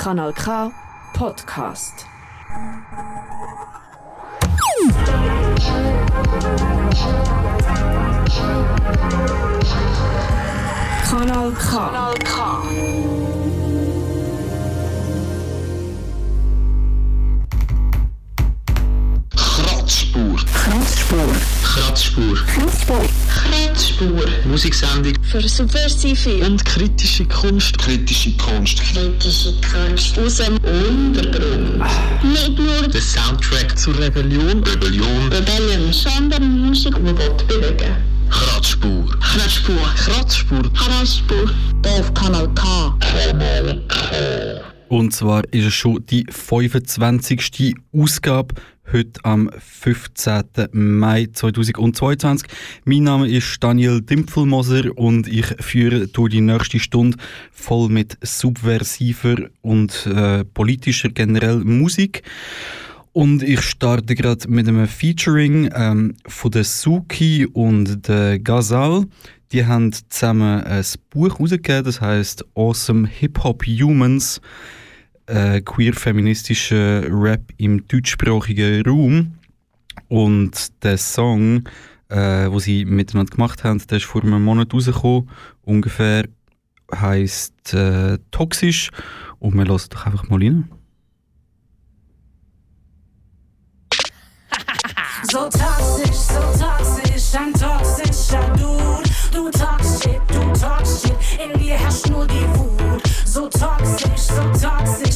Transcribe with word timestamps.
Kanal 0.00 0.32
K 0.32 0.72
Podcast. 1.12 2.06
Kanal 11.04 11.52
K. 11.52 11.76
Kanal 11.76 12.14
K. 12.24 12.32
Kratzspur. 19.36 20.38
Kratzspur. 20.54 21.28
Kratzspur. 21.62 22.36
Kratzspur. 22.46 23.19
Kratzspur. 23.70 24.24
Musiksendung 24.46 25.12
Für 25.22 25.40
subversive 25.48 26.44
und 26.44 26.64
kritische 26.64 27.24
Kunst. 27.26 27.78
Kritische 27.78 28.32
Kunst. 28.36 28.80
kritische 28.80 29.54
Kunst 29.60 30.18
aus 30.18 30.36
dem 30.36 30.56
Untergrund. 30.56 31.84
Nicht 32.22 32.58
nur 32.58 32.88
Der 32.88 33.00
Soundtrack 33.00 33.78
zur 33.78 33.96
Rebellion. 33.96 34.64
Rebellion. 34.64 35.28
Rebellion, 35.30 35.92
sondern 35.92 36.66
Musik, 36.66 36.96
die 36.96 37.16
will 37.16 37.30
bewegen 37.46 37.96
Kratzspur. 38.28 39.06
Kratzspur. 39.20 39.76
Kratzspur. 39.96 40.62
Kratzspur. 40.72 41.50
Auf 41.84 42.12
Kanal 42.14 42.48
K. 42.54 42.96
Und 44.90 45.12
zwar 45.12 45.44
ist 45.52 45.66
es 45.66 45.74
schon 45.74 46.04
die 46.06 46.26
25. 46.28 47.76
Ausgabe, 47.92 48.56
heute 48.92 49.24
am 49.24 49.48
15. 49.56 50.42
Mai 50.72 51.28
2022. 51.32 52.48
Mein 52.86 53.04
Name 53.04 53.28
ist 53.28 53.62
Daniel 53.62 54.00
Dimpfelmoser 54.00 54.90
und 54.98 55.28
ich 55.28 55.46
führe 55.60 56.08
durch 56.08 56.32
die 56.32 56.40
nächste 56.40 56.80
Stunde 56.80 57.18
voll 57.52 57.88
mit 57.88 58.18
subversiver 58.20 59.36
und 59.60 60.06
äh, 60.06 60.44
politischer 60.44 61.10
generell 61.10 61.58
Musik. 61.58 62.24
Und 63.12 63.44
ich 63.44 63.60
starte 63.62 64.16
gerade 64.16 64.48
mit 64.48 64.66
einem 64.66 64.88
Featuring 64.88 65.70
ähm, 65.72 66.16
von 66.26 66.50
der 66.50 66.64
Suki 66.64 67.46
und 67.46 68.08
der 68.08 68.40
Gazal. 68.40 69.04
Die 69.52 69.66
haben 69.66 69.92
zusammen 69.92 70.64
ein 70.64 70.84
Buch 71.10 71.38
herausgegeben, 71.38 71.84
das 71.84 72.00
heißt 72.00 72.44
Awesome 72.56 73.06
Hip-Hop 73.06 73.64
Humans, 73.66 74.40
äh, 75.30 75.60
queer-feministischer 75.60 77.04
Rap 77.08 77.42
im 77.56 77.86
deutschsprachigen 77.86 78.84
Raum. 78.86 79.34
Und 80.08 80.82
der 80.82 80.98
Song, 80.98 81.68
äh, 82.08 82.50
wo 82.50 82.58
sie 82.58 82.84
miteinander 82.84 83.30
gemacht 83.30 83.64
haben, 83.64 83.80
der 83.88 83.98
ist 83.98 84.06
vor 84.06 84.22
einem 84.22 84.42
Monat 84.42 84.74
rausgekommen. 84.74 85.30
Ungefähr 85.62 86.26
heißt 86.94 87.74
äh, 87.74 88.18
Toxisch. 88.30 88.90
Und 89.38 89.54
wir 89.54 89.64
lassen 89.64 89.90
doch 89.90 90.06
einfach 90.06 90.28
mal 90.28 90.40
rein. 90.40 90.68
So 95.30 95.50
toxisch, 95.50 96.16
so 96.16 96.40
toxisch, 96.58 97.34
ein 97.34 97.52
toxischer 97.52 98.56
Dude. 98.56 99.02
Du 99.30 99.50
shit, 100.00 100.20
du 100.28 100.54
shit, 100.86 101.14
in 101.38 101.60
dir 101.60 101.74
herrscht 101.74 102.08
nur 102.08 102.26
die 102.26 102.46
Wut. 102.54 103.02
So 103.26 103.46
toxisch, 103.48 104.16
so 104.16 104.42
toxisch, 104.58 105.09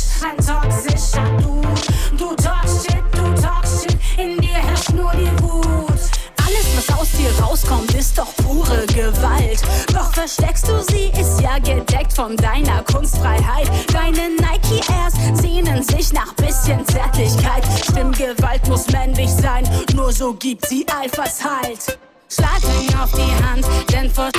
versteckst 10.26 10.66
du 10.66 10.82
sie, 10.84 11.10
ist 11.20 11.38
ja 11.42 11.58
gedeckt 11.58 12.14
von 12.14 12.34
deiner 12.34 12.82
Kunstfreiheit. 12.84 13.68
Deine 13.92 14.30
Nike 14.40 14.80
Airs 14.90 15.12
sehnen 15.38 15.82
sich 15.82 16.14
nach 16.14 16.32
bisschen 16.34 16.82
Zärtlichkeit. 16.86 17.62
Stimmgewalt 17.82 18.66
muss 18.66 18.90
männlich 18.90 19.28
sein, 19.28 19.68
nur 19.94 20.10
so 20.12 20.32
gibt 20.32 20.66
sie 20.66 20.86
Alphas 20.88 21.44
Halt. 21.44 21.98
Schlag 22.30 22.62
ihn 22.62 22.94
auf 22.98 23.10
die 23.12 23.44
Hand, 23.44 23.66
denn 23.92 24.10
vor 24.10 24.30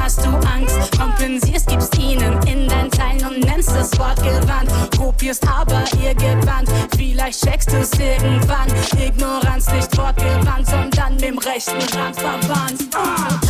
hast 0.00 0.24
du 0.24 0.30
Angst. 0.30 0.98
Kompensierst, 0.98 1.68
gibst 1.68 1.98
ihnen 1.98 2.42
in 2.46 2.66
dein 2.66 2.90
Teilen 2.90 3.26
und 3.26 3.40
nennst 3.40 3.68
das 3.68 3.98
Wort 3.98 4.16
gewandt. 4.16 4.72
Kopierst 4.96 5.46
aber 5.46 5.84
ihr 6.02 6.14
Gewand, 6.14 6.70
vielleicht 6.96 7.44
checkst 7.44 7.70
du's 7.70 7.90
irgendwann. 8.00 8.68
Ignoranz 8.98 9.70
nicht 9.72 9.94
wortgewandt, 9.98 10.66
sondern 10.66 11.12
mit 11.12 11.22
dem 11.22 11.38
rechten 11.38 11.98
Rand 11.98 12.16
verwandt. 12.16 12.88
Ah. 12.94 13.47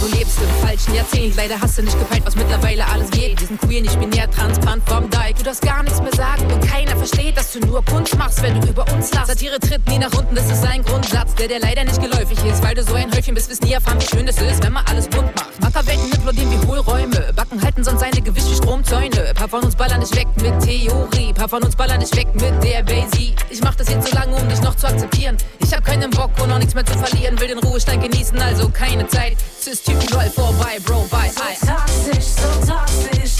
Du 0.00 0.06
lebst 0.16 0.38
im 0.40 0.66
falschen 0.66 0.94
Jahrzehnt. 0.94 1.36
Leider 1.36 1.60
hast 1.60 1.76
du 1.78 1.82
nicht 1.82 1.98
gepeilt, 1.98 2.22
was 2.24 2.36
mittlerweile 2.36 2.86
alles 2.86 3.10
geht. 3.10 3.40
Wir 3.40 3.46
sind 3.46 3.60
queer, 3.60 3.82
nicht 3.82 3.98
binär, 3.98 4.30
transparent 4.30 4.88
vom 4.88 5.10
Dike. 5.10 5.34
Du 5.38 5.42
darfst 5.42 5.62
gar 5.62 5.82
nichts 5.82 6.00
mehr 6.00 6.14
sagen 6.14 6.46
und 6.52 6.60
keiner 6.68 6.96
versteht, 6.96 7.36
dass 7.36 7.52
du 7.52 7.60
nur 7.60 7.84
Kunst 7.84 8.16
machst, 8.16 8.40
wenn 8.42 8.60
du 8.60 8.68
über 8.68 8.84
uns 8.92 9.12
lachst. 9.12 9.28
Satire 9.28 9.58
tritt 9.58 9.86
nie 9.88 9.98
nach 9.98 10.12
unten, 10.16 10.34
das 10.34 10.50
ist 10.50 10.64
ein 10.64 10.84
Grundsatz, 10.84 11.34
der 11.34 11.48
dir 11.48 11.58
leider 11.60 11.84
nicht 11.84 12.00
geläufig 12.00 12.38
ist. 12.44 12.62
Weil 12.62 12.74
du 12.74 12.84
so 12.84 12.94
ein 12.94 13.12
Häufchen 13.12 13.34
bist, 13.34 13.50
wirst 13.50 13.64
nie 13.64 13.72
erfahren, 13.72 14.00
wie 14.00 14.06
schön 14.06 14.28
es 14.28 14.40
ist, 14.40 14.62
wenn 14.62 14.72
man 14.72 14.84
alles 14.86 15.08
bunt 15.08 15.34
macht. 15.34 15.48
Ackerwelten 15.64 16.10
implodieren 16.12 16.50
wie 16.50 16.66
Hohlräume. 16.66 17.32
Backen 17.34 17.62
halten 17.62 17.84
sonst 17.84 18.00
seine 18.00 18.20
Gewicht 18.22 18.48
wie 18.50 18.54
Stromzäune. 18.54 19.32
Paar 19.34 19.48
von 19.48 19.62
uns 19.62 19.76
ballern 19.76 20.00
nicht 20.00 20.14
weg 20.16 20.28
mit 20.36 20.60
Theorie. 20.60 21.32
Paar 21.32 21.48
von 21.48 21.62
uns 21.62 21.76
ballern 21.76 21.98
nicht 21.98 22.16
weg 22.16 22.28
mit 22.34 22.62
der 22.62 22.82
Basie. 22.82 23.34
Ich 23.50 23.60
mach 23.62 23.74
das 23.74 23.88
jetzt 23.88 24.08
so 24.08 24.14
lange, 24.14 24.36
um 24.36 24.48
dich 24.48 24.60
noch 24.62 24.76
zu 24.76 24.86
akzeptieren. 24.86 25.36
Ich 25.58 25.74
hab 25.74 25.84
keinen 25.84 26.10
Bock 26.10 26.30
und 26.40 26.48
noch 26.48 26.58
nichts 26.58 26.74
mehr 26.74 26.86
zu 26.86 26.96
verlieren. 26.98 27.38
Will 27.40 27.48
den 27.48 27.58
Ruhestand 27.58 28.02
genießen, 28.02 28.40
also 28.40 28.68
keine 28.70 29.06
Zeit. 29.08 29.36
Cis-Typen 29.88 30.14
roll 30.14 30.30
vorbei, 30.30 30.78
Bro, 30.84 31.06
bye, 31.10 31.30
So 31.30 31.42
eye. 31.44 31.56
toxisch, 31.64 32.24
so 32.24 32.48
toxisch. 32.66 33.37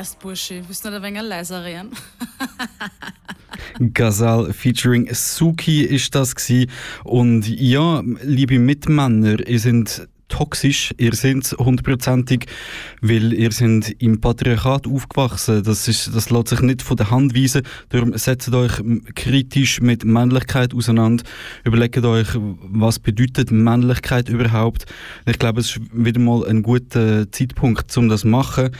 Erst 0.00 0.18
Bursche, 0.18 0.62
willst 0.66 0.82
du 0.82 0.88
nicht 0.88 0.96
ein 0.96 1.02
wenig 1.02 1.22
leiser 1.28 1.62
reden? 1.62 1.90
Gazal 3.92 4.50
featuring 4.50 5.06
Suki 5.12 5.82
ist 5.82 6.14
das 6.14 6.34
gsi 6.34 6.68
und 7.04 7.46
ja, 7.46 8.02
liebe 8.22 8.58
Mitmänner, 8.58 9.46
ihr 9.46 9.60
seid 9.60 10.08
toxisch, 10.30 10.94
ihr 10.96 11.12
seid 11.14 11.54
hundertprozentig, 11.58 12.46
weil 13.02 13.34
ihr 13.34 13.52
seid 13.52 13.94
im 13.98 14.20
Patriarchat 14.20 14.86
aufgewachsen. 14.86 15.62
Das, 15.62 15.86
ist, 15.86 16.14
das 16.14 16.30
lässt 16.30 16.48
sich 16.48 16.60
nicht 16.62 16.80
von 16.80 16.96
der 16.96 17.10
Hand 17.10 17.36
weisen. 17.36 17.62
Darum 17.90 18.16
setzt 18.16 18.52
euch 18.54 18.72
kritisch 19.14 19.82
mit 19.82 20.04
Männlichkeit 20.04 20.72
auseinander. 20.72 21.24
Überlegt 21.64 22.02
euch, 22.04 22.28
was 22.34 22.98
bedeutet 22.98 23.50
Männlichkeit 23.50 24.28
überhaupt. 24.28 24.86
Ich 25.26 25.38
glaube, 25.38 25.60
es 25.60 25.76
ist 25.76 25.80
wieder 25.92 26.20
mal 26.20 26.46
ein 26.46 26.62
guter 26.62 27.30
Zeitpunkt, 27.30 27.94
um 27.98 28.08
das 28.08 28.22
zu 28.22 28.28
machen. 28.28 28.70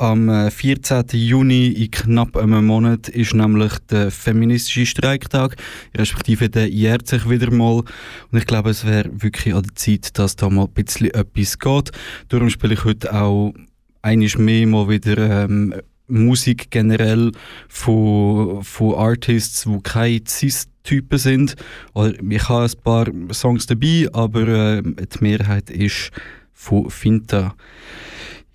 Am 0.00 0.28
äh, 0.28 0.52
14. 0.52 1.06
Juni, 1.12 1.66
in 1.72 1.90
knapp 1.90 2.36
einem 2.36 2.66
Monat, 2.66 3.08
ist 3.08 3.34
nämlich 3.34 3.72
der 3.90 4.12
feministische 4.12 4.86
Streiktag, 4.86 5.56
respektive 5.92 6.48
der 6.48 6.68
jährt 6.68 7.08
sich 7.08 7.28
wieder 7.28 7.50
mal. 7.50 7.82
Und 8.30 8.38
ich 8.38 8.46
glaube, 8.46 8.70
es 8.70 8.86
wäre 8.86 9.10
wirklich 9.12 9.56
an 9.56 9.64
der 9.64 9.74
Zeit, 9.74 10.16
dass 10.16 10.36
da 10.36 10.48
mal 10.50 10.66
ein 10.66 10.72
bisschen 10.72 11.10
etwas 11.10 11.58
geht. 11.58 11.90
Darum 12.28 12.48
spiele 12.48 12.74
ich 12.74 12.84
heute 12.84 13.12
auch 13.12 13.52
einiges 14.00 14.38
mehr 14.38 14.68
mal 14.68 14.88
wieder 14.88 15.44
ähm, 15.44 15.74
Musik 16.06 16.70
generell 16.70 17.32
von, 17.68 18.62
von 18.62 18.94
Artists, 18.94 19.64
die 19.64 19.80
keine 19.82 20.20
Cis-Typen 20.28 21.18
sind. 21.18 21.56
Oder 21.94 22.14
ich 22.22 22.48
habe 22.48 22.66
ein 22.66 22.82
paar 22.84 23.34
Songs 23.34 23.66
dabei, 23.66 24.06
aber 24.12 24.46
äh, 24.46 24.82
die 24.82 25.18
Mehrheit 25.22 25.70
ist 25.70 26.12
von 26.52 26.88
Finta. 26.88 27.56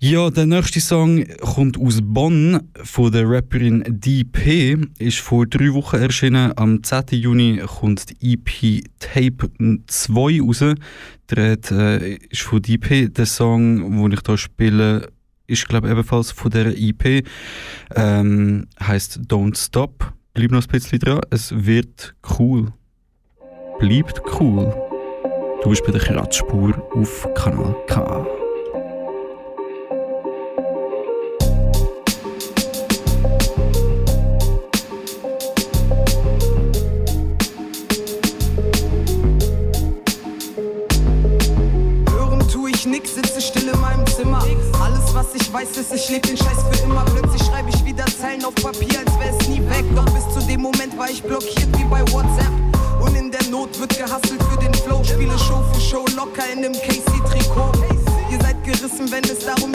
Ja, 0.00 0.28
der 0.28 0.44
nächste 0.44 0.80
Song 0.80 1.24
kommt 1.40 1.78
aus 1.78 2.00
Bonn 2.02 2.68
von 2.82 3.10
der 3.10 3.28
Rapperin 3.28 3.82
DP. 3.86 4.76
Ist 4.98 5.20
vor 5.20 5.46
drei 5.46 5.72
Wochen 5.72 5.96
erschienen. 5.96 6.52
Am 6.56 6.82
10. 6.82 7.04
Juni 7.12 7.62
kommt 7.64 8.10
die 8.10 8.34
EP 8.34 8.84
Tape 8.98 9.50
2 9.86 10.40
raus. 10.42 10.64
Der 11.30 11.58
äh, 11.70 12.16
ist 12.28 12.42
von 12.42 12.60
DP. 12.60 13.08
Der 13.08 13.24
Song, 13.24 14.02
den 14.02 14.12
ich 14.12 14.20
hier 14.26 14.36
spiele, 14.36 15.08
ist 15.46 15.68
glaube 15.68 15.88
ebenfalls 15.88 16.32
von 16.32 16.50
der 16.50 16.76
IP. 16.76 17.26
Ähm, 17.94 18.66
heißt 18.82 19.20
Don't 19.28 19.56
Stop. 19.56 20.12
Bleib 20.34 20.50
noch 20.50 20.62
ein 20.62 20.70
bisschen 20.70 20.98
dran. 20.98 21.20
Es 21.30 21.64
wird 21.64 22.14
cool. 22.38 22.72
Bleibt 23.78 24.20
cool. 24.38 24.74
Du 25.62 25.70
bist 25.70 25.84
bei 25.86 25.92
der 25.92 26.00
Kratzspur 26.00 26.76
auf 26.92 27.26
Kanal 27.34 27.74
K. 27.86 28.43
weiß, 45.54 45.76
ist, 45.76 45.94
ich 45.94 46.08
leb 46.10 46.22
den 46.26 46.36
Scheiß 46.36 46.64
für 46.70 46.84
immer. 46.84 47.04
Plötzlich 47.04 47.42
schreibe 47.44 47.70
ich 47.70 47.84
wieder 47.84 48.04
Zeilen 48.06 48.44
auf 48.44 48.54
Papier, 48.56 48.98
als 48.98 49.18
wär 49.20 49.38
es 49.38 49.48
nie 49.48 49.60
weg. 49.70 49.84
Doch 49.94 50.04
bis 50.06 50.28
zu 50.34 50.40
dem 50.48 50.62
Moment 50.62 50.98
war 50.98 51.08
ich 51.08 51.22
blockiert 51.22 51.68
wie 51.78 51.84
bei 51.84 52.00
WhatsApp. 52.12 52.50
Und 53.00 53.14
in 53.14 53.30
der 53.30 53.44
Not 53.44 53.78
wird 53.78 53.96
gehustelt 53.96 54.42
für 54.42 54.58
den 54.58 54.74
Flow. 54.74 55.02
Spiele 55.04 55.38
Show 55.38 55.62
für 55.72 55.80
Show 55.80 56.04
locker 56.16 56.42
in 56.52 56.60
nem 56.60 56.72
Casey-Trikot. 56.72 57.72
Ihr 58.32 58.40
seid 58.40 58.64
gerissen, 58.64 59.10
wenn 59.12 59.22
es 59.24 59.46
darum 59.46 59.73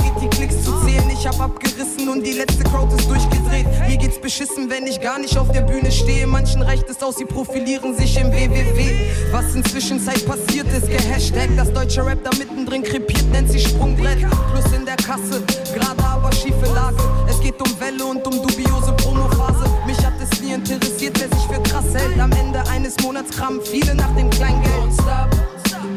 Ich 1.19 1.27
hab 1.27 1.41
abgerissen 1.41 2.07
und 2.07 2.25
die 2.25 2.31
letzte 2.31 2.63
Crowd 2.63 2.95
ist 2.95 3.09
durchgedreht. 3.09 3.67
Mir 3.89 3.97
geht's 3.97 4.21
beschissen, 4.21 4.69
wenn 4.69 4.87
ich 4.87 5.01
gar 5.01 5.19
nicht 5.19 5.37
auf 5.37 5.51
der 5.51 5.63
Bühne 5.63 5.91
stehe. 5.91 6.25
Manchen 6.25 6.61
reicht 6.61 6.89
es 6.89 7.03
aus, 7.03 7.17
sie 7.17 7.25
profilieren 7.25 7.93
sich 7.93 8.17
im 8.17 8.31
WWW. 8.31 8.95
Was 9.33 9.53
inzwischen 9.53 9.99
Zeit 9.99 10.25
passiert 10.25 10.67
ist, 10.71 10.87
gehashtag. 10.89 11.49
Das 11.57 11.73
deutsche 11.73 12.05
Rap 12.05 12.23
da 12.23 12.29
mittendrin 12.37 12.83
krepiert, 12.83 13.29
nennt 13.33 13.51
sich 13.51 13.67
Sprungbrett. 13.67 14.19
Plus 14.53 14.71
in 14.73 14.85
der 14.85 14.95
Kasse, 14.95 15.43
gerade 15.73 16.01
aber 16.01 16.31
schiefe 16.31 16.73
Lage. 16.73 17.03
Es 17.29 17.41
geht 17.41 17.59
um 17.61 17.79
Welle 17.81 18.05
und 18.05 18.25
um 18.25 18.41
dubiose 18.41 18.93
Promophase. 18.93 19.69
Mich 19.85 19.97
hat 19.97 20.13
es 20.21 20.39
nie 20.39 20.53
interessiert, 20.53 21.19
wer 21.19 21.37
sich 21.37 21.47
für 21.53 21.61
krass 21.63 21.93
hält. 21.93 22.17
Am 22.17 22.31
Ende 22.31 22.65
eines 22.69 22.97
Monats 23.03 23.35
kramen 23.35 23.59
viele 23.61 23.93
nach 23.93 24.15
dem 24.15 24.29
Kleingeld. 24.29 24.71
Don't 24.73 24.93
stop, 24.93 25.29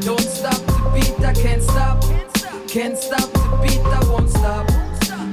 don't 0.05 0.37
stop 0.37 0.61
the 0.67 0.99
beat, 0.99 1.15
I 1.21 1.33
can't 1.33 1.63
stop. 1.63 2.05
Can't 2.67 2.99
stop 2.99 3.33
the 3.33 3.57
beat, 3.63 3.81
I 3.87 4.05
won't 4.07 4.29
stop. 4.29 4.72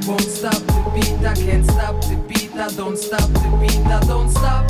Won't 0.10 0.22
stop 0.22 0.54
the 0.54 0.92
beat, 0.96 1.24
I 1.24 1.36
can't 1.36 1.64
stop 1.70 2.02
the 2.02 2.16
beat, 2.28 2.52
I 2.56 2.68
don't 2.76 2.98
stop 2.98 3.30
the 3.30 3.58
beat, 3.62 3.86
I 3.86 4.00
don't 4.08 4.28
stop. 4.28 4.68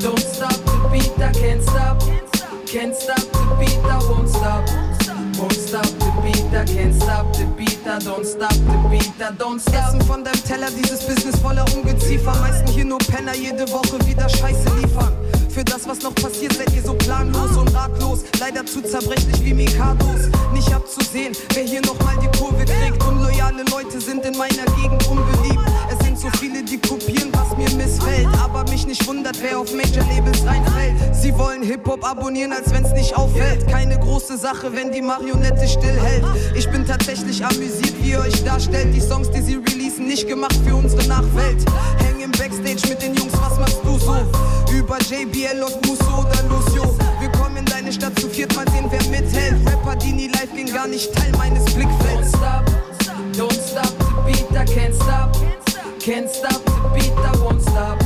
Don't 0.00 0.18
stop 0.18 0.50
the 0.50 0.88
beat, 0.90 1.16
I 1.22 1.30
can't 1.30 1.62
stop. 1.62 2.02
Can't 2.66 2.92
stop 2.92 3.20
the 3.20 3.56
beat, 3.60 3.78
I 3.84 3.98
won't 4.10 4.28
stop. 4.28 4.66
Won't 5.38 5.52
stop 5.52 5.86
the 5.86 6.10
beat, 6.24 6.52
I 6.52 6.64
can't 6.64 6.92
stop 6.92 7.32
the 7.36 7.44
beat, 7.56 7.86
I 7.86 8.00
don't 8.00 8.26
stop 8.26 8.50
the 8.50 8.88
beat, 8.90 9.22
I 9.22 9.30
don't 9.38 9.60
stop. 9.60 9.74
Essen 9.74 10.00
von 10.00 10.24
deinem 10.24 10.42
Teller, 10.42 10.70
dieses 10.76 11.06
Business 11.06 11.38
voller 11.38 11.64
Ungeziefer. 11.76 12.34
Meisten 12.40 12.66
hier 12.72 12.84
nur 12.84 12.98
Penner, 12.98 13.36
jede 13.36 13.70
Woche 13.70 14.04
wieder 14.04 14.28
Scheiße 14.28 14.74
liefern. 14.80 15.12
Für 15.54 15.62
das, 15.62 15.86
was 15.86 16.02
noch 16.02 16.14
passiert, 16.16 16.52
seid 16.54 16.74
ihr 16.74 16.82
so 16.82 16.94
planlos 16.94 17.56
und 17.56 17.72
ratlos. 17.72 18.24
Leider 18.40 18.66
zu 18.66 18.82
zerbrechlich 18.82 19.44
wie 19.44 19.54
Mikados. 19.54 20.26
Nicht 20.52 20.72
abzusehen, 20.74 21.32
wer 21.54 21.62
hier 21.62 21.80
nochmal 21.82 22.16
die 22.20 22.26
Kurve 22.36 22.64
kriegt. 22.64 23.00
Unloyale 23.06 23.62
Leute 23.70 24.00
sind 24.00 24.24
in 24.24 24.36
meiner 24.36 24.64
Gegend 24.74 25.06
unbeliebt. 25.06 25.62
Es 25.92 26.04
sind 26.04 26.18
so 26.18 26.28
viele, 26.40 26.64
die 26.64 26.76
kopieren, 26.78 27.30
mir 27.64 27.76
missfällt. 27.76 28.28
Aber 28.42 28.68
mich 28.70 28.86
nicht 28.86 29.06
wundert, 29.06 29.36
wer 29.40 29.58
auf 29.58 29.72
Major-Labels 29.72 30.46
reinfällt. 30.46 30.94
Sie 31.14 31.36
wollen 31.36 31.62
Hip-Hop 31.62 32.04
abonnieren, 32.04 32.52
als 32.52 32.72
wenn's 32.72 32.92
nicht 32.92 33.16
auffällt. 33.16 33.66
Keine 33.68 33.98
große 33.98 34.36
Sache, 34.36 34.72
wenn 34.72 34.92
die 34.92 35.02
Marionette 35.02 35.66
stillhält. 35.66 36.24
Ich 36.54 36.68
bin 36.70 36.86
tatsächlich 36.86 37.44
amüsiert, 37.44 37.94
wie 38.02 38.10
ihr 38.10 38.20
euch 38.20 38.44
darstellt. 38.44 38.94
Die 38.94 39.00
Songs, 39.00 39.30
die 39.30 39.40
sie 39.40 39.56
releasen, 39.56 40.06
nicht 40.06 40.28
gemacht 40.28 40.56
für 40.66 40.74
unsere 40.74 41.06
Nachwelt. 41.06 41.64
Häng 41.98 42.20
im 42.20 42.32
Backstage 42.32 42.88
mit 42.88 43.02
den 43.02 43.14
Jungs, 43.14 43.32
was 43.40 43.58
machst 43.58 43.80
du 43.84 43.98
so? 43.98 44.16
Über 44.72 44.98
JBL 44.98 45.62
und 45.62 45.86
Musso 45.86 46.18
oder 46.18 46.42
Lucio. 46.48 46.96
Wir 47.20 47.30
kommen 47.32 47.56
in 47.56 47.64
deine 47.64 47.92
Stadt 47.92 48.18
zu 48.18 48.28
viert, 48.28 48.54
mal 48.54 48.68
sehen, 48.70 48.86
wer 48.90 49.04
mithält. 49.08 49.66
Rapper, 49.66 49.96
die 49.96 50.12
nie 50.12 50.28
live 50.28 50.52
gehen, 50.54 50.72
gar 50.72 50.86
nicht 50.86 51.14
Teil 51.14 51.32
meines 51.38 51.64
Blickfelds. 51.64 52.32
Don't 52.32 52.72
stop, 52.92 53.18
don't 53.36 53.52
stop 53.52 53.92
the 53.98 54.32
beat, 54.32 54.50
I 54.52 54.64
can't 54.64 54.94
stop. 54.94 55.63
Can't 56.04 56.28
stop 56.28 56.62
the 56.66 56.92
beat, 56.94 57.12
I 57.12 57.32
won't 57.42 57.62
stop. 57.62 57.98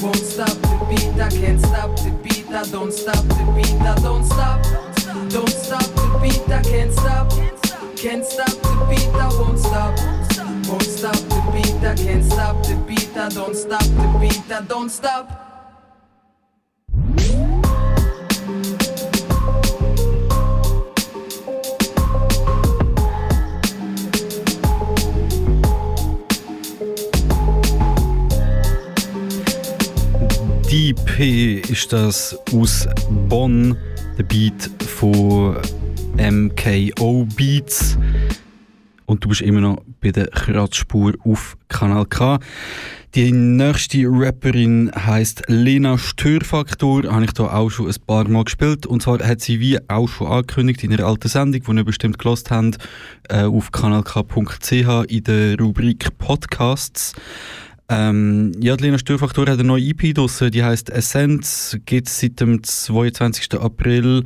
Won't 0.00 0.18
stop 0.18 0.54
the 0.70 0.86
beat, 0.88 1.20
I 1.20 1.28
can't 1.30 1.60
stop 1.60 1.96
the 1.96 2.12
beat, 2.22 2.46
I 2.50 2.62
don't 2.70 2.92
stop 2.92 3.24
the 3.26 3.52
beat, 3.56 3.74
I 3.80 3.96
don't 3.96 4.24
stop. 4.24 4.62
Don't 5.30 5.48
stop 5.48 5.82
the 5.82 6.18
beat, 6.22 6.48
I 6.48 6.62
can't 6.62 6.92
stop. 6.92 7.28
Can't 7.96 8.24
stop 8.24 8.54
the 8.62 8.86
beat, 8.88 9.08
I 9.16 9.26
won't 9.36 9.58
stop. 9.58 9.98
Won't 10.68 10.84
stop 10.84 11.16
the 11.16 11.50
beat, 11.52 11.84
I 11.84 11.96
can't 11.96 12.24
stop 12.24 12.62
the 12.62 12.76
beat, 12.86 13.16
I 13.16 13.28
don't 13.30 13.56
stop 13.56 13.82
the 13.82 14.16
beat, 14.20 14.52
I 14.52 14.60
don't 14.60 14.88
stop. 14.88 15.43
DP 30.84 31.62
ist 31.70 31.94
das 31.94 32.36
aus 32.52 32.86
Bonn, 33.30 33.74
der 34.18 34.24
Beat 34.24 34.70
von 34.84 35.56
MKO 36.18 37.26
Beats. 37.34 37.96
Und 39.06 39.24
du 39.24 39.30
bist 39.30 39.40
immer 39.40 39.62
noch 39.62 39.82
bei 40.02 40.10
der 40.10 40.26
Kratzspur 40.26 41.14
auf 41.24 41.56
Kanal 41.68 42.04
K. 42.04 42.38
Die 43.14 43.32
nächste 43.32 44.04
Rapperin 44.08 44.90
heißt 44.94 45.44
Lena 45.46 45.96
Störfaktor. 45.96 47.04
Habe 47.04 47.24
ich 47.24 47.32
da 47.32 47.44
auch 47.44 47.70
schon 47.70 47.86
ein 47.86 47.94
paar 48.06 48.28
Mal 48.28 48.44
gespielt. 48.44 48.84
Und 48.84 49.00
zwar 49.00 49.20
hat 49.26 49.40
sie 49.40 49.60
wie 49.60 49.78
auch 49.88 50.08
schon 50.08 50.26
angekündigt 50.26 50.84
in 50.84 50.92
einer 50.92 51.06
alten 51.06 51.28
Sendung, 51.28 51.62
die 51.62 51.76
ihr 51.76 51.84
bestimmt 51.84 52.18
gelost 52.18 52.50
habt, 52.50 52.76
äh, 53.30 53.44
auf 53.44 53.72
kanalk.ch 53.72 54.70
in 55.08 55.24
der 55.24 55.58
Rubrik 55.58 56.18
Podcasts. 56.18 57.14
Ähm, 57.88 58.52
ja, 58.60 58.76
die 58.76 58.84
Lena 58.84 58.98
Störfaktor 58.98 59.46
hat 59.46 59.58
eine 59.58 59.64
neue 59.64 59.82
EP 59.82 60.14
draussen, 60.14 60.50
die 60.50 60.64
heißt 60.64 60.88
Essence, 60.88 61.78
gibt 61.84 62.08
seit 62.08 62.40
dem 62.40 62.62
22. 62.62 63.60
April 63.60 64.24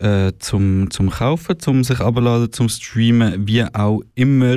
äh, 0.00 0.32
zum, 0.40 0.90
zum 0.90 1.10
Kaufen, 1.10 1.58
zum 1.60 1.84
sich 1.84 2.00
abladen, 2.00 2.52
zum 2.52 2.68
Streamen, 2.68 3.46
wie 3.46 3.62
auch 3.62 4.00
immer. 4.16 4.56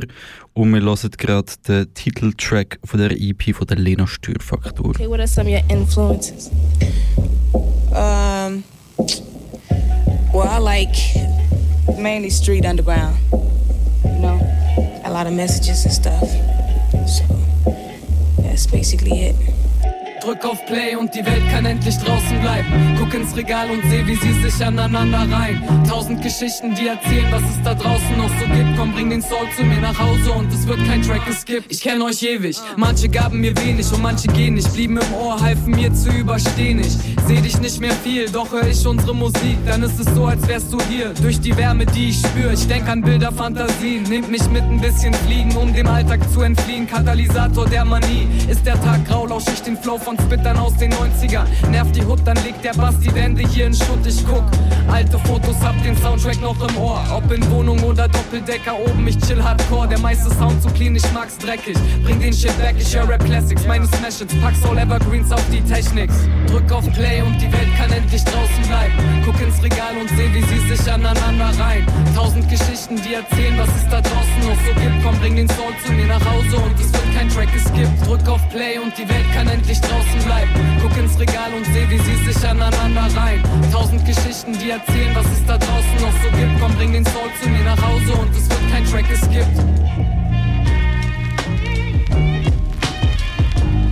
Und 0.54 0.74
wir 0.74 0.82
hören 0.82 1.12
gerade 1.18 1.52
den 1.68 1.94
Titeltrack 1.94 2.80
von 2.84 3.00
der 3.00 3.12
EP 3.12 3.56
von 3.56 3.68
der 3.68 3.78
Lena 3.78 4.08
Störfaktor. 4.08 4.88
Okay, 4.90 5.08
what 5.08 5.20
are 5.20 5.28
some 5.28 5.48
of 5.48 5.54
your 5.54 5.64
influences? 5.70 6.50
Um, 7.92 8.64
well, 10.34 10.48
I 10.48 10.60
like 10.60 10.98
mainly 12.00 12.32
street 12.32 12.66
underground. 12.66 13.16
You 14.04 14.20
know, 14.20 14.40
a 15.06 15.12
lot 15.12 15.28
of 15.28 15.34
messages 15.34 15.86
and 15.86 15.94
stuff. 15.94 16.30
So 17.08 17.40
that's 18.60 18.70
basically 18.70 19.22
it. 19.22 19.69
Drück 20.20 20.44
auf 20.44 20.66
Play 20.66 20.96
und 20.96 21.16
die 21.16 21.26
Welt 21.26 21.44
kann 21.50 21.66
endlich 21.66 21.98
draußen 21.98 22.42
bleiben. 22.42 22.98
Guck 23.00 23.14
ins 23.14 23.36
Regal 23.36 23.70
und 23.72 23.82
seh, 23.90 24.06
wie 24.06 24.16
sie 24.16 24.34
sich 24.34 24.66
aneinander 24.66 25.26
reihen. 25.32 25.64
Tausend 25.88 26.22
Geschichten, 26.22 26.76
die 26.76 26.88
erzählen, 26.88 27.28
was 27.32 27.42
es 27.44 27.62
da 27.64 27.74
draußen 27.74 28.18
noch 28.18 28.30
so 28.30 28.46
gibt. 28.54 28.78
Komm, 28.78 28.92
bring 28.94 29.10
den 29.10 29.22
Soul 29.22 29.48
zu 29.56 29.64
mir 29.64 29.80
nach 29.80 29.98
Hause 29.98 30.32
und 30.34 30.52
es 30.52 30.68
wird 30.68 30.86
kein 30.86 31.02
Track 31.02 31.26
geskippt. 31.26 31.72
Ich 31.72 31.82
kenn 31.82 32.02
euch 32.02 32.22
ewig, 32.22 32.58
manche 32.76 33.08
gaben 33.08 33.40
mir 33.40 33.56
wenig 33.58 33.92
und 33.94 34.02
manche 34.02 34.28
gehen 34.28 34.56
nicht. 34.56 34.74
Blieben 34.74 34.98
im 34.98 35.14
Ohr, 35.14 35.40
halfen 35.40 35.72
mir 35.72 35.94
zu 35.94 36.10
überstehen. 36.10 36.80
Ich 36.80 36.98
seh 37.26 37.42
dich 37.42 37.60
nicht 37.60 37.80
mehr 37.80 37.94
viel, 38.04 38.30
doch 38.30 38.52
hör 38.52 38.68
ich 38.68 38.86
unsere 38.86 39.16
Musik. 39.16 39.58
Dann 39.66 39.84
ist 39.84 40.00
es 40.00 40.14
so, 40.14 40.26
als 40.26 40.46
wärst 40.48 40.72
du 40.74 40.78
hier. 40.90 41.14
Durch 41.22 41.40
die 41.40 41.56
Wärme, 41.56 41.86
die 41.86 42.10
ich 42.10 42.18
spür. 42.18 42.52
Ich 42.54 42.68
denk 42.68 42.88
an 42.90 43.02
Bilder, 43.02 43.32
Fantasien. 43.32 44.04
Nehmt 44.04 44.30
mich 44.30 44.48
mit 44.50 44.64
ein 44.64 44.82
bisschen 44.82 45.14
Fliegen, 45.14 45.56
um 45.56 45.74
dem 45.74 45.88
Alltag 45.88 46.20
zu 46.34 46.42
entfliehen. 46.42 46.88
Katalysator 46.88 47.66
der 47.68 47.86
Manie. 47.86 48.28
Ist 48.50 48.66
der 48.66 48.80
Tag 48.82 49.08
grau, 49.08 49.26
lausch 49.26 49.46
ich 49.54 49.62
den 49.62 49.78
Flow 49.78 49.98
von 49.98 50.19
Spittern 50.20 50.58
aus 50.58 50.76
den 50.78 50.92
90ern. 50.94 51.46
Nervt 51.72 51.96
die 51.96 52.06
Hut, 52.06 52.20
dann 52.26 52.38
legt 52.44 52.64
der 52.64 52.74
Bass 52.74 53.00
die 53.00 53.14
Wände 53.14 53.44
hier 53.48 53.68
in 53.68 53.74
Schutt. 53.74 54.06
Ich 54.06 54.26
guck 54.26 54.44
alte 54.92 55.20
Fotos, 55.20 55.56
hab 55.62 55.82
den 55.84 55.96
Soundtrack 55.98 56.42
noch 56.42 56.60
im 56.68 56.78
Ohr. 56.78 57.02
Ob 57.12 57.32
in 57.32 57.50
Wohnung 57.52 57.82
oder 57.84 58.08
Doppeldecker 58.08 58.78
oben, 58.80 59.08
ich 59.08 59.18
chill 59.20 59.44
hardcore. 59.44 59.88
Der 59.88 60.00
meiste 60.00 60.30
Sound 60.36 60.62
zu 60.62 60.70
clean, 60.70 60.96
ich 60.96 61.14
mag's 61.14 61.38
dreckig. 61.38 61.78
Bring 62.04 62.20
den 62.20 62.34
Shit 62.34 62.58
weg, 62.60 62.76
ich 62.80 62.96
hör 62.96 63.08
Rap 63.08 63.24
Classics, 63.26 63.66
meine 63.68 63.86
Smash-Hits. 63.86 64.36
Pack 64.42 64.56
Soul 64.56 64.78
Evergreens 64.78 65.32
auf 65.32 65.44
die 65.52 65.62
Techniks. 65.62 66.16
Drück 66.48 66.72
auf 66.72 66.86
Play 66.94 67.22
und 67.22 67.40
die 67.42 67.52
Welt 67.52 67.70
kann 67.78 67.92
endlich 67.92 68.24
draußen 68.24 68.64
bleiben. 68.68 68.94
Guck 69.26 69.40
ins 69.42 69.62
Regal 69.64 69.96
und 70.00 70.10
seh, 70.10 70.34
wie 70.34 70.44
sie 70.44 70.76
sich 70.76 70.92
aneinander 70.92 71.52
reihen. 71.60 71.86
Tausend 72.16 72.50
Geschichten, 72.50 72.96
die 72.96 73.14
erzählen, 73.14 73.58
was 73.58 73.70
es 73.76 73.90
da 73.90 74.02
draußen 74.02 74.40
noch 74.42 74.58
so 74.66 74.74
gibt. 74.80 75.04
Komm, 75.04 75.20
bring 75.20 75.36
den 75.36 75.50
Soul 75.50 75.74
zu 75.86 75.92
mir 75.94 76.08
nach 76.08 76.24
Hause 76.26 76.58
und 76.58 76.80
es 76.80 76.92
wird 76.92 77.16
kein 77.16 77.30
Track 77.30 77.52
geskippt. 77.54 78.08
Drück 78.08 78.28
auf 78.28 78.42
Play 78.50 78.80
und 78.80 78.98
die 78.98 79.08
Welt 79.08 79.26
kann 79.34 79.48
endlich 79.48 79.80
draußen 79.82 79.99
draußen 80.00 80.24
bleibt. 80.24 80.50
Guck 80.82 80.98
ins 80.98 81.20
Regal 81.20 81.54
und 81.54 81.66
seh, 81.66 81.90
wie 81.90 82.00
sie 82.00 82.32
sich 82.32 82.48
aneinander 82.48 83.08
rein. 83.16 83.44
Tausend 83.72 84.06
Geschichten, 84.06 84.54
die 84.54 84.72
erzählen, 84.72 85.14
was 85.16 85.26
es 85.26 85.46
da 85.46 85.58
draußen 85.58 85.96
noch 86.02 86.14
so 86.24 86.38
gibt. 86.38 86.60
Komm, 86.60 86.74
bring 86.76 86.94
den 86.94 87.06
Soul 87.06 87.30
zu 87.42 87.50
mir 87.50 87.64
nach 87.64 87.82
Hause 87.82 88.14
und 88.14 88.32
es 88.32 88.50
wird 88.50 88.72
kein 88.72 88.86
Track 88.86 89.06
es 89.12 89.30
gibt. 89.30 89.48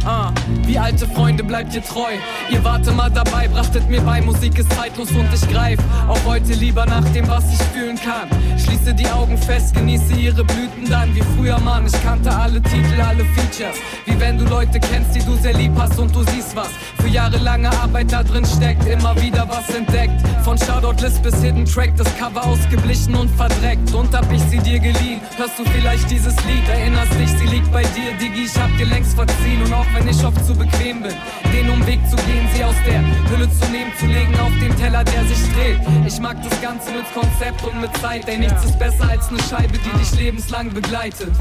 Ah, 0.06 0.32
geskippt. 0.74 1.48
bleibt 1.48 1.74
dir 1.74 1.84
treu. 1.84 2.12
Ihr 2.52 2.64
warte 2.64 2.92
mal 2.92 3.10
dabei, 3.10 3.48
brachtet 3.48 3.90
mir 3.90 4.02
bei, 4.02 4.22
Musik 4.22 4.60
ist 4.60 4.72
zeitlos 4.74 5.12
und 5.12 5.28
ich 5.34 5.48
greif 5.50 5.80
auch 6.08 6.24
heute 6.26 6.54
lieber 6.54 6.86
nach 6.86 7.04
dem, 7.14 7.28
was 7.28 7.46
ich 7.52 7.62
fühlen 7.68 7.98
kann. 7.98 8.28
Schließe 8.58 8.94
die 8.94 9.08
Augen 9.08 9.38
fest, 9.38 9.74
genieße 9.74 10.14
ihre 10.14 10.44
Blüten 10.44 10.90
dann 10.90 11.14
wie 11.16 11.24
früher, 11.36 11.60
Mann. 11.60 11.86
Ich 11.86 12.04
kannte 12.04 12.34
alle 12.34 12.62
Titel, 12.62 13.00
alle 13.02 13.24
Features. 13.26 13.78
Wie 14.06 14.20
wenn 14.20 14.38
du 14.38 14.46
Leute 14.46 14.80
kennst, 14.80 15.16
die 15.16 15.24
du 15.24 15.36
sehr 15.36 15.54
lieb 15.54 15.72
hast 15.78 15.98
und 16.00 16.14
du 16.16 16.24
siehst 16.24 16.56
was. 16.56 16.70
Für 16.98 17.08
jahrelange 17.08 17.70
Arbeit 17.70 18.12
da 18.12 18.24
drin 18.24 18.46
steckt, 18.46 18.86
immer 18.88 19.16
wieder 19.22 19.48
was 19.48 19.74
entdeckt. 19.76 20.22
Von 20.44 20.58
Shoutout 20.58 21.02
List 21.02 21.22
bis 21.24 21.42
Hidden 21.42 21.66
Track, 21.66 21.96
das 21.98 22.08
Cover 22.18 22.46
ausgeblichen 22.46 23.16
und 23.16 23.30
verdreckt. 23.32 23.94
Und 23.94 24.16
hab 24.16 24.32
ich 24.32 24.42
sie 24.44 24.60
dir 24.60 24.80
geliehen. 24.80 25.22
Hörst 25.38 25.60
du 25.60 25.64
vielleicht 25.66 26.10
dieses 26.10 26.36
Lied, 26.46 26.68
erinnerst 26.70 27.14
dich, 27.20 27.30
sie 27.30 27.46
liegt 27.46 27.72
bei 27.72 27.84
dir, 27.84 28.14
Digi, 28.20 28.46
ich 28.46 28.58
hab 28.58 28.76
dir 28.78 28.86
längst 28.86 29.16
verziehen. 29.16 29.62
Und 29.64 29.74
auch 29.74 29.86
wenn 29.94 30.08
ich 30.08 30.24
oft 30.26 30.46
zu 30.46 30.57
bequem 30.58 31.02
bin, 31.02 31.14
den 31.54 31.70
Umweg 31.70 32.00
zu 32.10 32.16
gehen, 32.16 32.48
sie 32.54 32.64
aus 32.64 32.76
der 32.86 33.02
Hülle 33.30 33.50
zu 33.50 33.66
nehmen, 33.72 33.92
zu 34.00 34.06
legen 34.06 34.36
auf 34.40 34.52
den 34.60 34.76
Teller, 34.78 35.04
der 35.04 35.24
sich 35.26 35.40
dreht. 35.54 35.80
Ich 36.06 36.20
mag 36.20 36.38
das 36.44 36.62
Ganze 36.62 36.92
mit 36.92 37.06
Konzept 37.14 37.64
und 37.64 37.82
mit 37.82 37.96
Zeit, 37.98 38.28
ey, 38.28 38.38
nichts 38.38 38.66
ist 38.66 38.80
besser 38.80 39.10
als 39.10 39.30
eine 39.30 39.40
Scheibe, 39.44 39.78
die 39.78 39.98
dich 40.00 40.20
lebenslang 40.20 40.74
begleitet. 40.74 41.32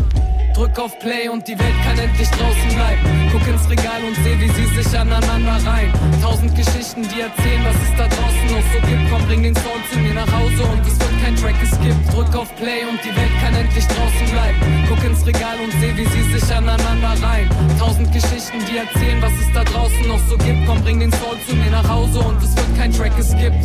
Drück 0.56 0.78
auf 0.78 0.98
Play 1.00 1.28
und 1.28 1.46
die 1.46 1.58
Welt 1.58 1.76
kann 1.84 1.98
endlich 1.98 2.30
draußen 2.30 2.68
bleiben. 2.72 3.28
Guck 3.30 3.46
ins 3.46 3.68
Regal 3.68 4.00
und 4.08 4.16
seh, 4.24 4.40
wie 4.40 4.48
sie 4.48 4.64
sich 4.82 4.98
aneinander 4.98 5.60
rein. 5.68 5.92
Tausend 6.22 6.56
Geschichten, 6.56 7.02
die 7.02 7.20
erzählen, 7.20 7.60
was 7.60 7.76
es 7.76 7.92
da 7.98 8.08
draußen 8.08 8.48
noch 8.48 8.64
so 8.72 8.80
gibt. 8.88 9.04
Komm, 9.12 9.22
bring 9.26 9.42
den 9.42 9.54
Sound 9.54 9.84
zu 9.92 9.98
mir 9.98 10.14
nach 10.14 10.32
Hause 10.32 10.64
und 10.64 10.80
es 10.80 10.98
wird 10.98 11.12
kein 11.22 11.36
Track 11.36 11.60
geskippt. 11.60 12.08
Drück 12.08 12.34
auf 12.34 12.48
Play 12.56 12.88
und 12.88 12.96
die 13.04 13.12
Welt 13.12 13.36
kann 13.44 13.52
endlich 13.52 13.84
draußen 13.84 14.26
bleiben. 14.32 14.56
Guck 14.88 15.04
ins 15.04 15.26
Regal 15.26 15.60
und 15.60 15.72
seh, 15.76 15.92
wie 15.92 16.08
sie 16.08 16.24
sich 16.32 16.48
aneinander 16.48 17.12
rein. 17.20 17.50
Tausend 17.78 18.10
Geschichten, 18.10 18.56
die 18.64 18.78
erzählen, 18.80 19.05
was 19.20 19.32
es 19.40 19.52
da 19.52 19.64
draußen 19.64 20.08
noch 20.08 20.20
so 20.28 20.36
gibt. 20.38 20.66
Komm, 20.66 20.82
bring 20.82 21.00
den 21.00 21.12
Soul 21.12 21.36
zu 21.46 21.54
mir 21.54 21.70
nach 21.70 21.88
Hause 21.88 22.18
und 22.20 22.42
es 22.42 22.56
wird 22.56 22.76
kein 22.76 22.92
Track 22.92 23.16
geskippt. 23.16 23.64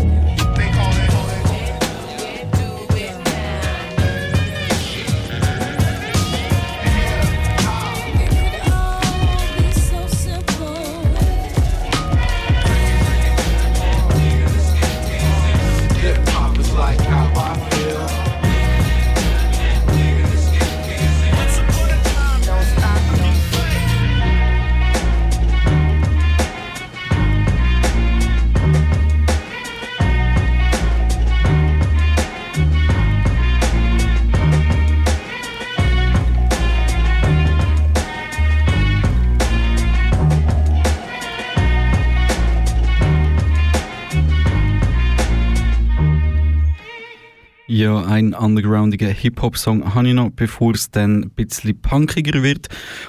Ein 48.03 48.34
undergroundiger 48.34 49.10
Hip-Hop-Song 49.10 49.93
habe 49.93 50.08
ich 50.10 50.13
noch, 50.13 50.29
bevor 50.31 50.74
es 50.74 50.91
dann 50.91 51.24
ein 51.24 51.29
bisschen 51.31 51.79
punkiger 51.81 52.43
wird. 52.43 52.67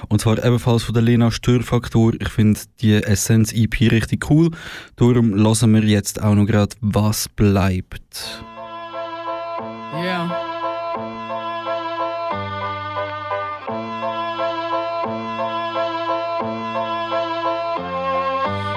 Und 0.09 0.21
zwar 0.21 0.43
ebenfalls 0.43 0.83
von 0.83 0.93
der 0.93 1.03
Lena 1.03 1.31
Störfaktor. 1.31 2.13
Ich 2.19 2.29
finde 2.29 2.59
die 2.81 2.93
Essence-EP 2.93 3.91
richtig 3.91 4.29
cool. 4.29 4.51
Darum 4.95 5.33
lassen 5.35 5.73
wir 5.73 5.83
jetzt 5.83 6.21
auch 6.21 6.35
noch 6.35 6.45
gerade 6.45 6.75
«Was 6.81 7.29
bleibt». 7.29 8.43
Yeah. 9.95 10.53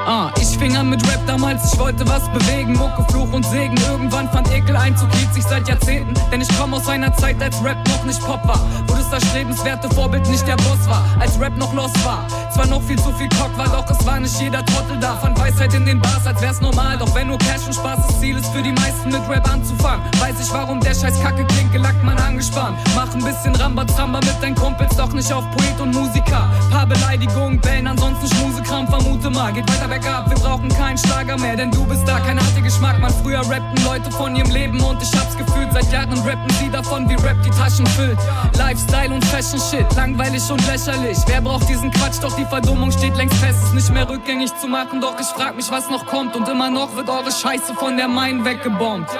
Ah, 0.08 0.32
ich 0.38 0.45
fing 0.66 0.76
an 0.76 0.90
mit 0.90 1.02
Rap 1.08 1.20
damals, 1.26 1.72
ich 1.72 1.78
wollte 1.78 2.06
was 2.08 2.28
bewegen. 2.30 2.72
Mucke, 2.72 3.04
Fluch 3.10 3.32
und 3.32 3.44
Segen. 3.46 3.76
Irgendwann 3.88 4.28
fand 4.30 4.50
Ekel 4.52 4.76
Einzug, 4.76 5.12
hielt 5.14 5.32
sich 5.32 5.44
seit 5.44 5.68
Jahrzehnten. 5.68 6.14
Denn 6.30 6.40
ich 6.40 6.48
komm 6.58 6.74
aus 6.74 6.88
einer 6.88 7.14
Zeit, 7.14 7.40
als 7.40 7.62
Rap 7.64 7.76
noch 7.88 8.04
nicht 8.04 8.20
Pop 8.20 8.46
war. 8.46 8.60
Wo 8.86 8.94
das 8.94 9.12
erstrebenswerte 9.12 9.88
Vorbild 9.94 10.28
nicht 10.28 10.46
der 10.46 10.56
Boss 10.56 10.88
war. 10.88 11.04
Als 11.20 11.38
Rap 11.40 11.56
noch 11.56 11.72
los 11.72 11.92
war. 12.04 12.26
Zwar 12.52 12.66
noch 12.66 12.82
viel 12.82 12.98
zu 12.98 13.12
viel 13.12 13.28
Cock 13.28 13.56
war, 13.56 13.68
doch 13.68 13.88
es 13.90 14.04
war 14.06 14.18
nicht 14.18 14.40
jeder 14.40 14.64
Trottel 14.64 14.98
da. 15.00 15.16
Fand 15.16 15.38
Weisheit 15.38 15.72
in 15.74 15.86
den 15.86 16.00
Bars, 16.00 16.26
als 16.26 16.40
wär's 16.40 16.60
normal. 16.60 16.96
Doch 16.98 17.14
wenn 17.14 17.28
nur 17.28 17.38
Cash 17.38 17.66
und 17.66 17.74
Spaß 17.74 18.06
das 18.06 18.20
Ziel 18.20 18.36
ist, 18.36 18.46
für 18.46 18.62
die 18.62 18.72
meisten 18.72 19.10
mit 19.10 19.28
Rap 19.28 19.48
anzufangen. 19.52 20.04
Weiß 20.18 20.40
ich, 20.40 20.52
warum 20.52 20.80
der 20.80 20.94
scheiß 20.94 21.22
Kacke 21.22 21.44
klingt, 21.44 21.72
gelackt 21.72 22.02
man 22.02 22.18
angespannt. 22.18 22.76
Mach 22.94 23.12
ein 23.14 23.22
bisschen 23.22 23.54
Rambazamba 23.54 24.20
mit 24.20 24.42
deinen 24.42 24.56
Kumpels, 24.56 24.96
doch 24.96 25.12
nicht 25.12 25.32
auf 25.32 25.44
Poet 25.52 25.80
und 25.80 25.94
Musiker. 25.94 26.50
Paar 26.70 26.86
Beleidigungen, 26.86 27.60
Bällen, 27.60 27.86
ansonsten 27.86 28.28
Schmusekram, 28.34 28.88
vermute 28.88 29.30
mal. 29.30 29.52
Geht 29.52 29.70
weiter 29.70 29.88
bergab, 29.88 30.28
wir 30.30 30.36
brauchen 30.36 30.55
keinen 30.76 30.98
Schlager 30.98 31.36
mehr, 31.38 31.56
denn 31.56 31.70
du 31.70 31.84
bist 31.84 32.06
da, 32.06 32.18
kein 32.20 32.38
harter 32.38 32.60
Geschmack. 32.60 32.98
Man 33.00 33.12
früher 33.22 33.40
rappten 33.40 33.84
Leute 33.84 34.10
von 34.10 34.34
ihrem 34.36 34.50
Leben 34.50 34.80
und 34.80 35.02
ich 35.02 35.12
hab's 35.18 35.36
gefühlt. 35.36 35.72
Seit 35.72 35.90
Jahren 35.92 36.18
rappen 36.20 36.50
sie 36.60 36.70
davon, 36.70 37.08
wie 37.08 37.14
Rap 37.14 37.36
die 37.42 37.50
Taschen 37.50 37.86
füllt. 37.86 38.18
Lifestyle 38.56 39.14
und 39.14 39.24
Fashion 39.24 39.60
Shit, 39.60 39.86
langweilig 39.96 40.42
und 40.50 40.64
lächerlich. 40.66 41.18
Wer 41.26 41.40
braucht 41.40 41.68
diesen 41.68 41.90
Quatsch? 41.90 42.22
Doch 42.22 42.34
die 42.36 42.44
Verdummung 42.44 42.90
steht 42.92 43.16
längst 43.16 43.36
fest, 43.36 43.58
ist 43.64 43.74
nicht 43.74 43.92
mehr 43.92 44.08
rückgängig 44.08 44.50
zu 44.60 44.68
machen. 44.68 45.00
Doch 45.00 45.18
ich 45.20 45.26
frag 45.26 45.56
mich, 45.56 45.70
was 45.70 45.90
noch 45.90 46.06
kommt 46.06 46.36
und 46.36 46.48
immer 46.48 46.70
noch 46.70 46.94
wird 46.96 47.08
eure 47.08 47.30
Scheiße 47.30 47.74
von 47.74 47.96
der 47.96 48.08
Main 48.08 48.44
weggebombt. 48.44 49.10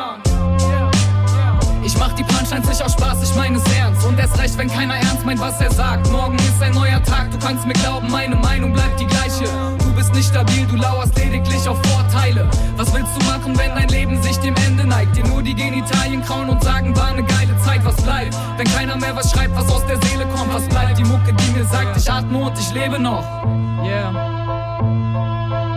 Ich 1.85 1.97
mach 1.99 2.13
die 2.15 2.25
Punchlines 2.25 2.69
nicht 2.69 2.83
aus 2.83 2.93
Spaß, 2.95 3.23
ich 3.23 3.35
meine 3.37 3.59
es 3.59 3.77
ernst. 3.77 4.05
Und 4.05 4.19
erst 4.19 4.39
recht, 4.39 4.59
wenn 4.59 4.69
keiner 4.69 4.97
ernst 4.97 5.25
meint, 5.25 5.41
was 5.41 5.61
er 5.61 5.73
sagt. 5.73 6.11
Morgen 6.11 6.37
ist 6.37 6.61
ein 6.61 6.73
neuer 6.73 7.03
Tag, 7.05 7.31
du 7.31 7.39
kannst 7.39 7.65
mir 7.65 7.75
glauben, 7.75 8.11
meine 8.11 8.35
Meinung 8.35 8.73
bleibt 8.73 8.99
die 8.99 9.07
gleiche. 9.07 9.76
Du 9.97 10.03
bist 10.03 10.15
nicht 10.15 10.29
stabil, 10.29 10.67
du 10.67 10.77
lauerst 10.77 11.17
lediglich 11.17 11.67
auf 11.67 11.79
Vorteile. 11.87 12.47
Was 12.77 12.93
willst 12.93 13.17
du 13.19 13.25
machen, 13.25 13.59
wenn 13.59 13.75
dein 13.75 13.89
Leben 13.89 14.23
sich 14.23 14.37
dem 14.37 14.55
Ende 14.67 14.87
neigt? 14.87 15.17
Dir 15.17 15.25
nur 15.25 15.43
die 15.43 15.55
Genitalien 15.55 16.23
krauen 16.23 16.51
und 16.51 16.63
sagen, 16.63 16.95
war 16.95 17.07
eine 17.07 17.23
geile 17.23 17.57
Zeit, 17.65 17.83
was 17.83 17.97
bleibt? 17.97 18.37
Wenn 18.59 18.67
keiner 18.67 18.99
mehr 18.99 19.17
was 19.17 19.31
schreibt, 19.31 19.57
was 19.57 19.73
aus 19.73 19.87
der 19.87 19.97
Seele 20.07 20.27
kommt, 20.27 20.53
was 20.53 20.69
bleibt? 20.69 20.99
Die 20.99 21.05
Mucke, 21.05 21.33
die 21.33 21.51
mir 21.53 21.65
sagt, 21.65 21.97
ich 21.97 22.13
atme 22.13 22.37
und 22.37 22.59
ich 22.59 22.75
lebe 22.75 22.99
noch. 22.99 23.25
Yeah. 23.83 24.11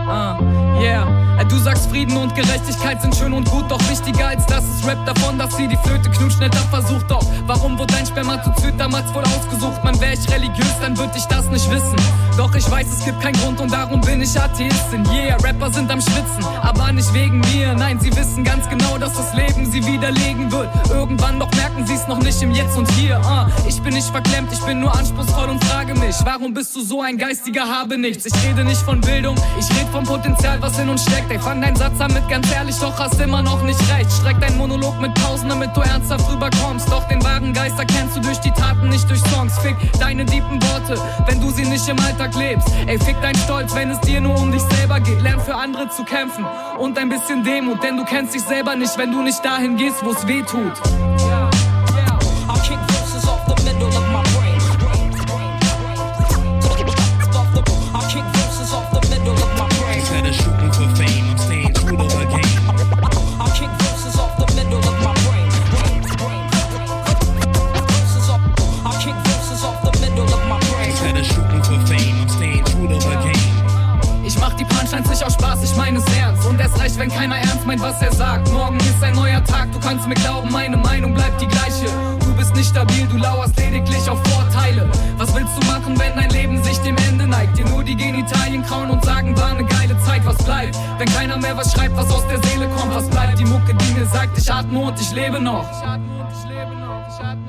Uh, 0.06 0.82
yeah. 0.84 1.30
Du 1.50 1.58
sagst 1.58 1.90
Frieden 1.90 2.16
und 2.16 2.36
Gerechtigkeit 2.36 3.02
sind 3.02 3.16
schön 3.16 3.34
und 3.34 3.50
gut, 3.50 3.72
doch 3.72 3.80
wichtiger 3.90 4.28
als 4.28 4.46
das 4.46 4.64
ist 4.66 4.86
Rap 4.86 5.04
davon, 5.06 5.40
dass 5.40 5.56
sie 5.58 5.68
die 5.68 5.78
Flöte 5.78 6.10
knutscht, 6.12 6.40
netter 6.40 6.60
versucht 6.70 7.10
doch. 7.10 7.26
Warum 7.48 7.80
wurde 7.80 7.94
dein 7.94 8.06
Spermatozyt 8.06 8.78
damals 8.78 9.12
wohl 9.16 9.24
ausgesucht? 9.24 9.84
Man 9.84 10.00
wär 10.00 10.14
ich 10.14 10.30
religiös, 10.30 10.76
dann 10.80 10.96
würd 10.96 11.16
ich 11.16 11.26
das 11.26 11.46
nicht 11.50 11.72
wissen. 11.72 11.96
Doch 12.40 12.56
ich 12.56 12.72
weiß, 12.72 12.88
es 12.88 13.04
gibt 13.04 13.20
keinen 13.20 13.34
Grund 13.34 13.60
und 13.60 13.70
darum 13.70 14.00
bin 14.00 14.22
ich 14.22 14.40
Atheistin. 14.40 15.06
Yeah, 15.12 15.36
Rapper 15.44 15.70
sind 15.74 15.92
am 15.92 16.00
Schwitzen, 16.00 16.46
aber 16.62 16.90
nicht 16.94 17.14
wegen 17.14 17.42
mir. 17.42 17.74
Nein, 17.74 18.00
sie 18.00 18.16
wissen 18.16 18.46
ganz 18.46 18.70
genau, 18.70 18.98
dass 18.98 19.12
das 19.12 19.34
Leben 19.34 19.70
sie 19.70 19.86
widerlegen 19.86 20.50
wird. 20.50 20.70
Irgendwann 20.90 21.38
doch 21.38 21.52
merken 21.56 21.86
sie 21.86 21.96
es 21.96 22.08
noch 22.08 22.20
nicht 22.20 22.42
im 22.42 22.52
Jetzt 22.52 22.78
und 22.78 22.90
Hier. 22.92 23.20
Uh, 23.26 23.68
ich 23.68 23.82
bin 23.82 23.94
nicht 23.94 24.08
verklemmt, 24.08 24.54
ich 24.54 24.62
bin 24.62 24.80
nur 24.80 24.96
anspruchsvoll 24.96 25.50
und 25.50 25.62
frage 25.66 25.94
mich, 25.96 26.16
warum 26.24 26.54
bist 26.54 26.74
du 26.78 26.82
so 26.82 27.02
ein 27.02 27.18
geistiger 27.18 27.68
Habe 27.68 27.98
nichts? 27.98 28.26
Ich 28.26 28.34
rede 28.48 28.64
nicht 28.64 28.84
von 28.84 29.02
Bildung, 29.02 29.36
ich 29.60 29.70
rede 29.78 29.92
vom 29.92 30.06
Potenzial, 30.06 30.62
was 30.62 30.80
in 30.80 30.88
uns 30.88 31.02
steckt. 31.02 31.30
Ey, 31.30 31.40
fang 31.40 31.60
deinen 31.60 31.76
Satz 31.76 32.00
an 32.00 32.14
mit 32.14 32.26
ganz 32.30 32.50
ehrlich, 32.54 32.78
doch 32.78 32.98
hast 32.98 33.20
immer 33.20 33.42
noch 33.42 33.62
nicht 33.64 33.82
recht. 33.94 34.14
Streck 34.14 34.40
deinen 34.40 34.58
Monolog 34.58 34.98
mit 35.02 35.14
Pausen, 35.16 35.50
damit 35.50 35.76
du 35.76 35.82
ernsthaft 35.82 36.32
rüberkommst. 36.32 36.90
Doch 36.90 37.06
den 37.10 37.22
wahren 37.22 37.52
Geist 37.52 37.78
erkennst 37.78 38.16
du 38.16 38.22
durch 38.22 38.38
die 38.38 38.52
Taten, 38.52 38.88
nicht 38.88 39.10
durch 39.10 39.20
Songs. 39.30 39.60
Fick 39.60 39.76
deine 40.00 40.26
tiefen 40.26 40.64
Worte, 40.64 40.96
wenn 41.28 41.42
du 41.42 41.52
sie 41.52 41.66
nicht 41.66 41.86
im 41.90 42.00
Alltag 42.00 42.29
lebst. 42.36 42.68
Ey, 42.88 43.00
fick 43.00 43.16
dein 43.22 43.36
Stolz, 43.36 43.76
wenn 43.76 43.92
es 43.92 44.00
dir 44.02 44.22
nur 44.22 44.38
um 44.40 44.52
dich 44.52 44.62
selber 44.62 45.00
geht. 45.00 45.22
Lern 45.22 45.40
für 45.40 45.56
andere 45.56 45.90
zu 45.90 46.04
kämpfen 46.04 46.46
und 46.78 46.98
ein 46.98 47.10
bisschen 47.10 47.44
Demut, 47.44 47.84
denn 47.84 47.98
du 47.98 48.06
kennst 48.06 48.34
dich 48.34 48.44
selber 48.44 48.76
nicht, 48.76 48.98
wenn 48.98 49.12
du 49.12 49.22
nicht 49.22 49.44
dahin 49.44 49.78
gehst, 49.78 50.04
wo 50.04 50.12
es 50.12 50.28
weh 50.28 50.42
tut. 50.42 50.74
Aus 75.80 75.88
Spaß, 75.88 75.88
ich 75.88 75.94
meine 75.94 75.98
es 76.00 76.18
ernst. 76.18 76.46
Und 76.48 76.60
erst 76.60 76.80
recht, 76.80 77.00
wenn 77.00 77.10
keiner 77.10 77.38
ernst 77.38 77.66
meint, 77.66 77.82
was 77.82 78.02
er 78.02 78.12
sagt. 78.14 78.52
Morgen 78.52 78.78
ist 78.78 79.02
ein 79.04 79.16
neuer 79.16 79.44
Tag, 79.44 79.72
du 79.72 79.80
kannst 79.80 80.08
mir 80.08 80.16
glauben, 80.16 80.52
meine 80.52 80.78
Meinung 80.78 81.14
bleibt 81.14 81.42
die 81.42 81.48
gleiche. 81.48 81.88
Du 82.20 82.36
bist 82.36 82.56
nicht 82.56 82.70
stabil, 82.70 83.08
du 83.08 83.18
lauerst 83.18 83.58
lediglich 83.58 84.10
auf 84.10 84.20
Vorteile. 84.28 84.90
Was 85.18 85.34
willst 85.36 85.52
du 85.58 85.66
machen, 85.68 86.00
wenn 86.00 86.16
dein 86.16 86.30
Leben 86.30 86.64
sich 86.64 86.78
dem 86.80 86.98
Ende 87.10 87.28
neigt? 87.28 87.58
Dir 87.58 87.66
nur 87.66 87.84
die 87.84 87.96
Genitalien 87.96 88.66
kauen 88.66 88.90
und 88.90 89.04
sagen, 89.04 89.38
war 89.38 89.52
eine 89.52 89.66
geile 89.66 89.98
Zeit, 90.04 90.26
was 90.26 90.38
bleibt? 90.38 90.78
Wenn 90.98 91.08
keiner 91.14 91.38
mehr 91.38 91.56
was 91.58 91.72
schreibt, 91.74 91.96
was 91.96 92.12
aus 92.12 92.28
der 92.28 92.42
Seele 92.50 92.68
kommt, 92.70 92.94
was 92.94 93.10
bleibt? 93.10 93.40
Die 93.40 93.46
Mucke, 93.46 93.74
die 93.74 93.94
mir 93.94 94.06
sagt, 94.06 94.38
ich 94.38 94.52
atme 94.52 94.80
und 94.80 95.00
ich 95.00 95.12
lebe 95.12 95.40
noch. 95.40 95.66
Ich 95.72 95.88
atme 95.88 96.20
und 96.20 96.28
ich 96.32 96.50
lebe 96.50 96.76
noch, 96.76 97.08
ich 97.08 97.24
atme 97.24 97.49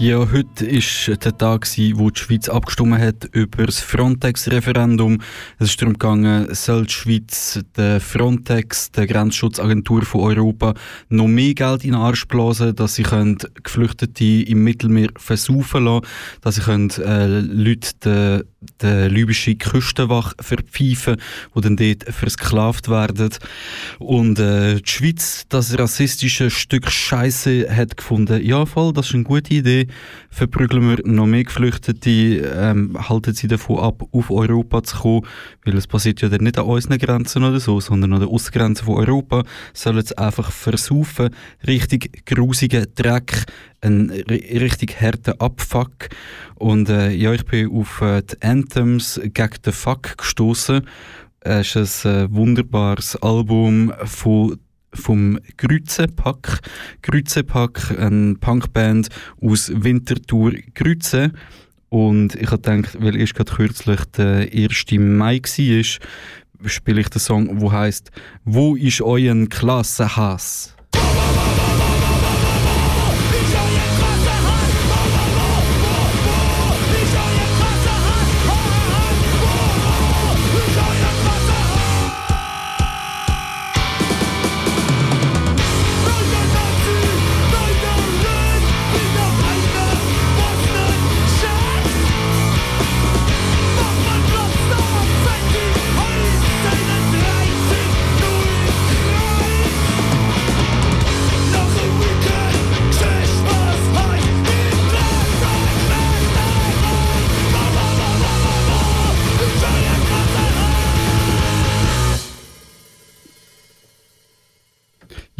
Ja, 0.00 0.30
heute 0.30 0.64
war 0.64 1.16
der 1.16 1.38
Tag, 1.38 1.66
wo 1.94 2.10
die 2.10 2.20
Schweiz 2.20 2.48
abgestimmt 2.48 3.00
hat 3.00 3.24
über 3.32 3.66
das 3.66 3.80
Frontex-Referendum. 3.80 5.20
Es 5.58 5.70
ist 5.70 5.82
darum 5.82 5.94
gegangen, 5.94 6.54
soll 6.54 6.86
die 6.86 6.92
Schweiz 6.92 7.58
der 7.76 8.00
Frontex, 8.00 8.92
der 8.92 9.08
Grenzschutzagentur 9.08 10.02
von 10.02 10.20
Europa, 10.20 10.74
noch 11.08 11.26
mehr 11.26 11.52
Geld 11.52 11.82
in 11.82 11.94
den 11.94 12.00
Arsch 12.00 12.28
blasen, 12.28 12.76
dass 12.76 12.94
sie 12.94 13.02
können 13.02 13.38
Geflüchtete 13.64 14.24
im 14.24 14.62
Mittelmeer 14.62 15.08
versaufen 15.16 15.86
lassen, 15.86 16.06
dass 16.42 16.54
sie 16.54 16.62
können, 16.62 16.90
äh, 16.90 17.40
Leute 17.40 17.90
der 18.04 18.44
der 18.82 19.08
libysche 19.08 19.54
Küstenwache 19.54 20.34
verpfeifen, 20.40 21.16
die 21.54 21.60
dann 21.60 21.76
dort 21.76 22.04
versklavt 22.12 22.88
werden. 22.88 23.30
Und 23.98 24.38
äh, 24.38 24.76
die 24.76 24.90
Schweiz 24.90 25.44
das 25.48 25.78
rassistische 25.78 26.50
Stück 26.50 26.90
Scheiße 26.90 27.74
hat 27.74 27.96
gefunden, 27.96 28.44
ja 28.44 28.66
voll, 28.66 28.92
das 28.92 29.08
ist 29.08 29.14
eine 29.14 29.24
gute 29.24 29.54
Idee, 29.54 29.87
verprügeln 30.30 30.88
wir 30.88 30.98
noch 31.04 31.26
mehr 31.26 31.44
Geflüchtete, 31.44 32.10
ähm, 32.10 32.96
halten 33.08 33.34
sie 33.34 33.48
davon 33.48 33.78
ab, 33.80 34.02
auf 34.12 34.30
Europa 34.30 34.82
zu 34.82 34.96
kommen, 34.98 35.26
weil 35.64 35.76
es 35.76 35.86
passiert 35.86 36.20
ja 36.20 36.28
dann 36.28 36.44
nicht 36.44 36.58
an 36.58 36.66
unseren 36.66 36.98
Grenzen 36.98 37.44
oder 37.44 37.60
so, 37.60 37.80
sondern 37.80 38.12
an 38.12 38.20
den 38.20 38.28
Außengrenzen 38.28 38.86
von 38.86 38.96
Europa, 38.96 39.44
sollen 39.72 40.04
sie 40.04 40.16
einfach 40.18 40.50
versaufen, 40.50 41.30
richtig 41.66 42.24
grusigen 42.26 42.86
Dreck, 42.94 43.44
ein 43.80 44.10
richtig 44.10 45.00
harter 45.00 45.40
Abfuck. 45.40 46.08
Und 46.56 46.88
äh, 46.88 47.10
ja, 47.10 47.32
ich 47.32 47.44
bin 47.44 47.70
auf 47.70 48.00
äh, 48.00 48.22
die 48.22 48.42
Anthems 48.42 49.20
gegen 49.22 49.62
den 49.64 49.72
Fuck 49.72 50.18
gestoßen. 50.18 50.82
Es 51.40 51.76
ist 51.76 52.04
ein 52.04 52.26
äh, 52.26 52.34
wunderbares 52.34 53.16
Album 53.16 53.92
von 54.04 54.58
vom 54.92 55.38
Grützepack. 55.56 56.60
Grützepack, 57.02 57.98
eine 57.98 58.34
Punkband 58.36 59.08
aus 59.40 59.70
Winterthur 59.74 60.52
Grütze. 60.74 61.32
Und 61.88 62.34
ich 62.34 62.50
habe 62.50 62.62
gedacht, 62.62 62.96
weil 63.00 63.16
erst 63.16 63.34
gerade 63.34 63.52
kürzlich 63.52 64.04
der 64.16 64.48
1. 64.52 64.84
Mai 64.98 65.40
war, 65.40 66.68
spiele 66.68 67.00
ich 67.00 67.08
den 67.08 67.20
Song, 67.20 67.60
der 67.60 67.72
heißt 67.72 68.10
Wo 68.44 68.76
ist 68.76 69.00
euer 69.00 69.46
Klassenhass? 69.46 70.77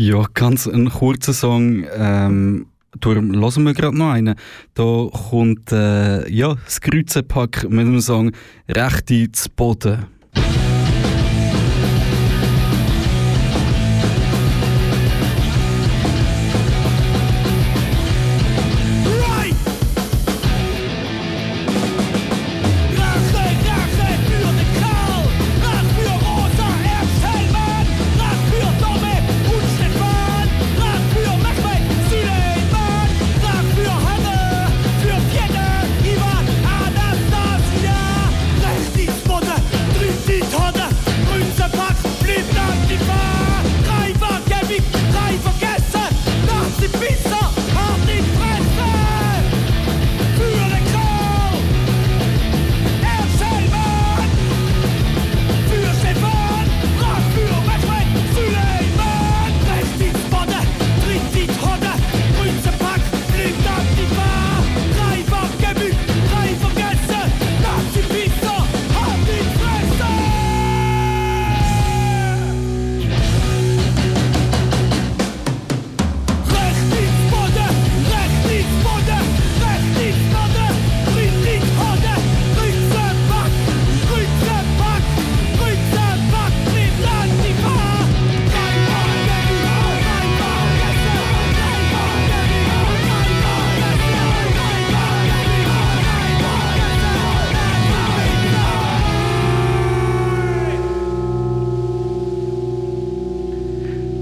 Ja, 0.00 0.26
ganz 0.32 0.68
ein 0.68 0.90
kurzer 0.90 1.32
Song. 1.32 1.84
Ähm, 1.92 2.66
darum 3.00 3.34
hören 3.34 3.64
wir 3.64 3.74
gerade 3.74 3.98
noch 3.98 4.10
einen. 4.10 4.36
Da 4.74 5.08
kommt 5.28 5.72
äh, 5.72 6.30
ja, 6.30 6.54
das 6.54 6.80
Kreuzenpack 6.80 7.68
mit 7.68 7.80
dem 7.80 8.00
Song 8.00 8.30
«Rechte 8.68 9.32
zu 9.32 9.50
Boden». 9.50 10.06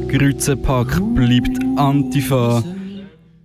Grützenpack 0.09 1.01
bleibt 1.15 1.59
Antifa. 1.77 2.63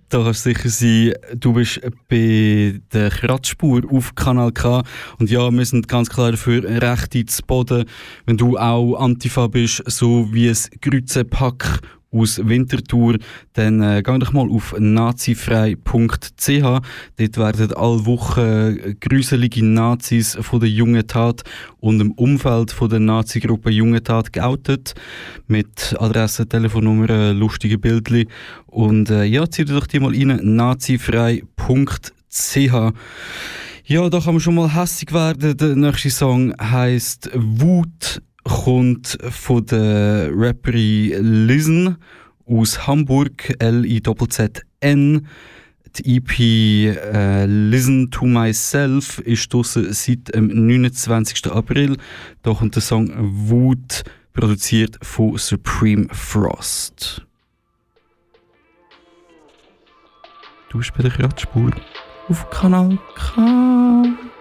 Da 0.08 0.22
kannst 0.22 0.42
sicher 0.42 0.68
sein, 0.68 1.14
du 1.34 1.54
bist 1.54 1.80
bei 2.08 2.80
der 2.92 3.10
Kratzspur 3.10 3.82
auf 3.90 4.14
Kanal 4.14 4.52
K. 4.52 4.82
Und 5.18 5.30
ja, 5.30 5.50
wir 5.50 5.64
sind 5.64 5.88
ganz 5.88 6.08
klar 6.08 6.30
dafür 6.30 6.62
recht 6.64 7.14
ins 7.14 7.42
Boden. 7.42 7.86
Wenn 8.26 8.36
du 8.36 8.58
auch 8.58 8.96
Antifa 8.96 9.48
bist, 9.48 9.82
so 9.86 10.28
wie 10.32 10.48
es 10.48 10.70
Grützenpack 10.80 11.80
aus 12.12 12.40
Winterthur, 12.44 13.18
dann 13.54 13.82
äh, 13.82 14.02
geh 14.04 14.18
doch 14.18 14.32
mal 14.32 14.48
auf 14.48 14.74
nazifrei.ch. 14.78 15.80
Dort 16.52 17.38
werden 17.38 17.72
alle 17.74 18.06
Wochen 18.06 18.96
gruselige 19.00 19.64
Nazis 19.64 20.36
von 20.40 20.60
der 20.60 20.68
Jungen 20.68 21.06
Tat 21.06 21.42
und 21.80 22.00
im 22.00 22.12
Umfeld 22.12 22.70
von 22.70 22.90
der 22.90 23.00
Nazi-Gruppe 23.00 23.70
Junge 23.70 24.02
Tat 24.02 24.32
geoutet. 24.32 24.94
Mit 25.46 25.96
Adresse, 25.98 26.46
Telefonnummer, 26.46 27.32
lustigen 27.32 27.80
Bildchen. 27.80 28.28
Und 28.66 29.10
äh, 29.10 29.24
ja, 29.24 29.48
zieh 29.48 29.64
doch 29.64 29.86
die 29.86 30.00
mal 30.00 30.14
rein, 30.14 30.40
nazifrei.ch. 30.42 31.42
Ja, 33.84 34.08
da 34.08 34.20
kann 34.20 34.34
man 34.34 34.40
schon 34.40 34.54
mal 34.54 34.74
hässig 34.74 35.12
werden. 35.12 35.56
Der 35.56 35.76
nächste 35.76 36.10
Song 36.10 36.54
heißt 36.58 37.30
Wut 37.34 38.22
kommt 38.44 39.18
von 39.30 39.64
der 39.66 40.30
Rapperin 40.32 41.46
Listen 41.46 41.96
aus 42.46 42.86
Hamburg, 42.86 43.54
L-I-Z-Z-N. 43.58 45.26
Die 45.96 46.16
EP 46.16 46.38
äh, 46.96 47.44
Listen 47.44 48.10
to 48.10 48.24
Myself 48.24 49.18
ist 49.18 49.52
seit 49.52 50.34
dem 50.34 50.66
29. 50.66 51.52
April. 51.52 51.96
Da 52.42 52.54
kommt 52.54 52.74
der 52.74 52.82
Song 52.82 53.10
Wut, 53.18 54.02
produziert 54.32 54.98
von 55.02 55.36
Supreme 55.36 56.08
Frost. 56.10 57.22
Du 60.70 60.78
bist 60.78 60.94
bei 60.94 61.02
der 61.02 61.10
Kratzspur 61.10 61.70
auf 62.28 62.48
Kanal 62.48 62.98
K. 63.14 64.31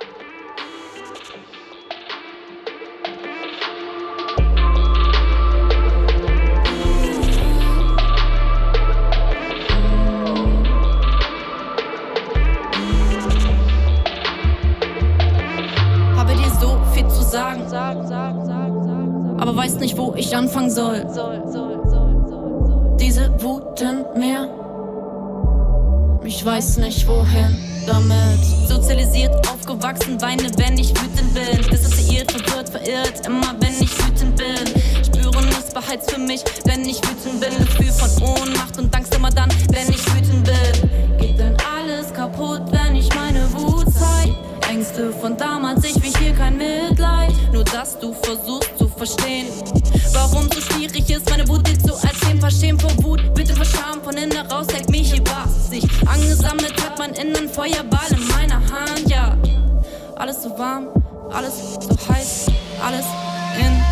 ich 20.21 20.36
anfangen 20.36 20.69
soll. 20.69 21.05
Diese 22.99 23.31
Wut 23.41 23.81
in 23.81 24.05
mir, 24.19 24.49
ich 26.23 26.45
weiß 26.45 26.77
nicht 26.77 27.07
wohin 27.07 27.57
damit. 27.88 28.45
Sozialisiert, 28.67 29.36
aufgewachsen, 29.49 30.21
weine, 30.21 30.43
wenn 30.57 30.77
ich 30.77 30.89
wütend 30.89 31.34
bin. 31.34 31.69
Dissoziiert, 31.71 32.31
verwirrt, 32.31 32.69
verirrt, 32.69 33.25
immer 33.25 33.55
wenn 33.60 33.73
ich 33.81 33.91
wütend 34.05 34.36
bin. 34.36 35.03
Spüre 35.03 35.41
beheizt 35.73 36.12
für 36.12 36.19
mich, 36.19 36.43
wenn 36.65 36.81
ich 36.81 36.97
wütend 36.97 37.39
bin. 37.39 37.57
Gefühl 37.57 37.91
von 37.91 38.23
Ohnmacht 38.23 38.77
und 38.77 38.95
Angst 38.95 39.15
immer 39.15 39.31
dann, 39.31 39.49
wenn 39.71 39.89
ich 39.89 40.05
wütend 40.13 40.43
bin. 40.43 41.17
Geht 41.17 41.39
denn 41.39 41.57
alles 41.75 42.13
kaputt, 42.13 42.62
wenn 42.71 42.95
ich 42.95 43.13
meine 43.15 43.51
Wut 43.53 43.88
zeig? 43.91 44.36
Ängste 44.69 45.12
von 45.12 45.36
damals, 45.36 45.84
ich 45.84 45.95
will 45.95 46.13
hier 46.19 46.34
kein 46.34 46.57
Mitleid. 46.57 47.34
Nur 47.51 47.63
dass 47.63 47.99
du 47.99 48.13
versuchst 48.13 48.77
zu 48.77 48.88
verstehen, 48.88 49.47
schwierig 50.62 51.10
ist, 51.10 51.30
meine 51.30 51.47
Wut 51.47 51.67
dir 51.67 51.78
zu 51.80 51.93
erzählen. 51.93 52.39
Verschämt 52.39 52.82
vor 52.82 52.91
Wut, 53.04 53.34
bitte 53.34 53.54
verscham 53.54 54.02
von 54.04 54.15
innen 54.15 54.45
raus, 54.47 54.67
hält 54.71 54.89
mich 54.89 55.12
hier 55.13 55.24
was 55.26 55.69
sich 55.69 55.86
angesammelt 56.08 56.74
hat, 56.84 56.97
mein 57.00 57.13
Innen 57.13 57.50
Feuerball 57.50 58.12
in 58.12 58.28
meiner 58.28 58.56
Hand, 58.56 59.10
ja. 59.10 59.38
Alles 60.15 60.43
so 60.43 60.50
warm, 60.58 60.88
alles 61.32 61.76
so 61.80 61.89
heiß, 62.10 62.47
alles 62.84 63.06
in 63.58 63.90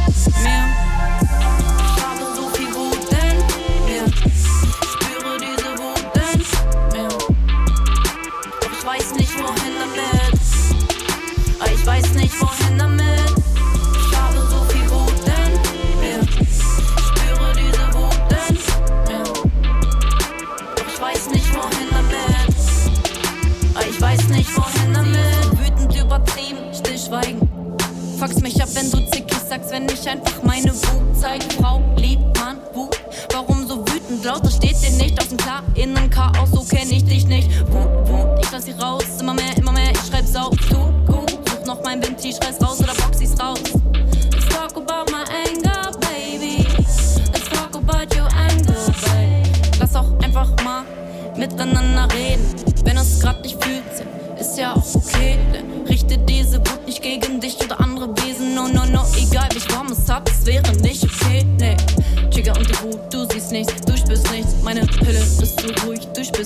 wenn 29.71 29.87
ich 29.89 30.07
einfach 30.09 30.41
meine 30.43 30.73
Wut 30.73 31.19
zeig. 31.19 31.43
Frau, 31.53 31.81
liebt 31.95 32.37
man 32.39 32.57
Wut? 32.73 32.99
Warum 33.31 33.67
so 33.67 33.79
wütend? 33.87 34.23
Lauter 34.23 34.49
steht 34.49 34.81
dir 34.81 34.91
nicht 34.91 35.19
aus 35.21 35.29
dem 35.29 35.37
klar 35.37 35.63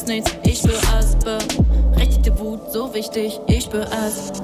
spürst 0.03 0.07
nichts. 0.07 0.35
Ich 0.43 0.57
spür 0.59 0.79
es, 0.99 1.15
berechtigte 1.15 2.37
Wut, 2.39 2.71
so 2.71 2.93
wichtig, 2.93 3.39
ich 3.47 3.63
spür 3.63 3.87
es. 4.05 4.42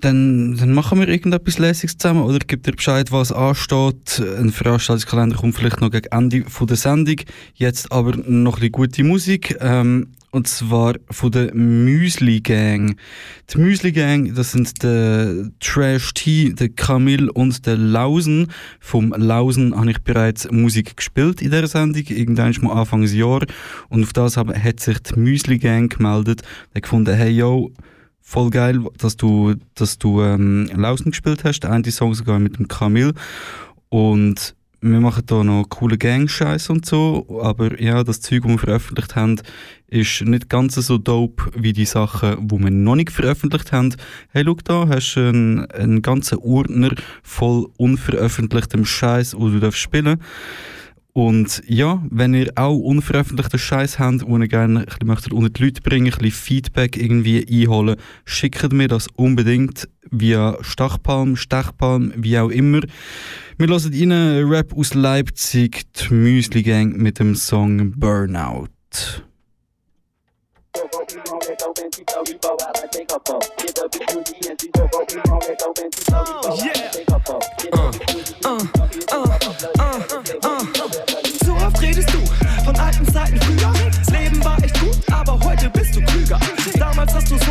dann, 0.00 0.56
dann 0.56 0.72
machen 0.72 0.98
wir 1.00 1.08
irgendetwas 1.08 1.58
Lässiges 1.58 1.98
zusammen 1.98 2.22
oder 2.22 2.38
gib 2.46 2.62
dir 2.62 2.72
Bescheid, 2.72 3.12
was 3.12 3.32
ansteht. 3.32 4.20
Ein 4.38 4.50
Veranstaltungskalender 4.50 5.36
kommt 5.36 5.56
vielleicht 5.56 5.80
noch 5.80 5.90
gegen 5.90 6.08
Ende 6.10 6.44
von 6.48 6.66
der 6.66 6.76
Sendung. 6.76 7.16
Jetzt 7.54 7.92
aber 7.92 8.16
noch 8.16 8.24
ein 8.24 8.60
bisschen 8.60 8.72
gute 8.72 9.04
Musik. 9.04 9.56
Ähm, 9.60 10.08
und 10.32 10.46
zwar 10.46 10.94
von 11.10 11.32
der 11.32 11.54
Müsli 11.54 12.40
Gang. 12.40 12.96
Die 13.52 13.58
Müsli 13.58 13.90
Gang, 13.90 14.32
das 14.34 14.52
sind 14.52 14.80
der 14.82 15.50
Trash 15.58 16.14
T, 16.14 16.52
der 16.52 16.68
Camille 16.68 17.32
und 17.32 17.66
der 17.66 17.76
Lausen. 17.76 18.46
Vom 18.78 19.12
Lausen 19.12 19.76
habe 19.76 19.90
ich 19.90 19.98
bereits 19.98 20.50
Musik 20.50 20.96
gespielt 20.96 21.42
in 21.42 21.50
dieser 21.50 21.66
Sendung, 21.66 22.04
irgendwann 22.06 22.54
mal 22.60 22.80
Anfangsjahr. 22.80 23.44
Und 23.88 24.04
auf 24.04 24.12
das 24.12 24.36
hat 24.36 24.80
sich 24.80 24.98
die 25.00 25.18
Müsli 25.18 25.58
Gang 25.58 25.92
gemeldet. 25.92 26.42
Der 26.74 26.82
gefunden, 26.82 27.14
hey 27.14 27.30
yo, 27.30 27.72
voll 28.30 28.50
geil, 28.50 28.80
dass 28.96 29.16
du, 29.16 29.54
dass 29.74 29.98
du 29.98 30.22
ähm, 30.22 30.70
Lausen 30.72 31.10
gespielt 31.10 31.42
hast. 31.42 31.60
Der 31.60 31.72
eine 31.72 31.90
Song 31.90 32.14
sogar 32.14 32.38
mit 32.38 32.58
dem 32.58 32.68
Camille. 32.68 33.12
Und 33.88 34.54
wir 34.80 35.00
machen 35.00 35.24
da 35.26 35.42
noch 35.42 35.64
coole 35.68 35.98
Gang-Scheiß 35.98 36.70
und 36.70 36.86
so. 36.86 37.40
Aber 37.42 37.80
ja, 37.82 38.04
das 38.04 38.20
Zeug, 38.20 38.42
das 38.42 38.52
wir 38.52 38.58
veröffentlicht 38.58 39.16
haben, 39.16 39.40
ist 39.88 40.22
nicht 40.22 40.48
ganz 40.48 40.76
so 40.76 40.96
dope 40.96 41.50
wie 41.56 41.72
die 41.72 41.86
Sachen, 41.86 42.46
die 42.46 42.58
wir 42.60 42.70
noch 42.70 42.94
nicht 42.94 43.10
veröffentlicht 43.10 43.72
haben. 43.72 43.96
Hey, 44.28 44.44
schau 44.46 44.56
da, 44.62 44.88
hast 44.88 45.14
du 45.14 45.28
einen, 45.28 45.68
einen 45.72 46.00
ganzen 46.00 46.38
Ordner 46.38 46.90
voll 47.24 47.66
unveröffentlichtem 47.78 48.84
Scheiß, 48.84 49.34
wo 49.36 49.48
du 49.48 49.58
darfst 49.58 49.80
spielen 49.80 50.20
und 51.12 51.62
ja, 51.66 52.02
wenn 52.10 52.34
ihr 52.34 52.52
auch 52.54 52.76
unveröffentlichten 52.76 53.58
Scheiß 53.58 53.98
habt, 53.98 54.26
wo 54.26 54.38
ihr 54.38 54.48
gerne 54.48 54.80
ein 54.80 54.84
bisschen 54.84 55.06
möchtet 55.06 55.32
unter 55.32 55.50
die 55.50 55.64
Leute 55.64 55.82
bringen, 55.82 56.12
ein 56.12 56.18
bisschen 56.18 56.30
Feedback 56.30 56.96
irgendwie 56.96 57.46
einholen, 57.46 57.96
schickt 58.24 58.72
mir 58.72 58.88
das 58.88 59.08
unbedingt 59.16 59.88
via 60.10 60.56
Stachpalm, 60.60 61.36
Stechpalm, 61.36 62.12
wie 62.16 62.38
auch 62.38 62.50
immer. 62.50 62.80
Wir 63.58 63.68
hören 63.68 64.12
rein 64.12 64.48
Rap 64.48 64.72
aus 64.76 64.94
Leipzig, 64.94 65.82
die 65.94 66.14
Müsli 66.14 66.62
Gang 66.62 66.96
mit 66.96 67.18
dem 67.18 67.34
Song 67.34 67.92
Burnout. 67.96 68.68
Zu 78.42 78.79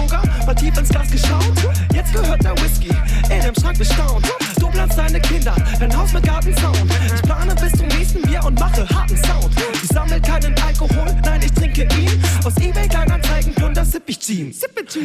sogar 0.09 0.23
mal 0.45 0.55
tief 0.55 0.77
ins 0.77 0.89
Glas 0.89 1.09
geschaut. 1.11 1.53
Jetzt 1.93 2.13
gehört 2.13 2.43
der 2.43 2.55
Whisky 2.61 2.89
in 3.29 3.41
dem 3.41 3.55
Schrank 3.55 3.77
bestaunt. 3.77 4.25
Du 4.59 4.67
planst 4.67 4.97
deine 4.97 5.19
Kinder, 5.19 5.55
dein 5.79 5.95
Haus 5.95 6.13
mit 6.13 6.23
Gartenzaun. 6.23 6.89
Ich 7.13 7.21
plane 7.21 7.55
bis 7.55 7.71
zum 7.73 7.87
nächsten 7.87 8.21
Bier 8.23 8.43
und 8.43 8.59
mache 8.59 8.87
harten 8.89 9.17
Sound. 9.17 9.49
Ich 9.73 9.89
sammle 9.89 10.19
keinen 10.21 10.55
Alkohol, 10.61 11.15
nein, 11.23 11.41
ich 11.43 11.51
trinke 11.53 11.83
ihn. 11.95 12.23
Aus 12.43 12.57
Ebay 12.57 12.87
Kleinanzeigen 12.87 13.53
plunder 13.53 13.85
sipp 13.85 14.03
ich 14.07 14.19
Jeans. 14.19 14.61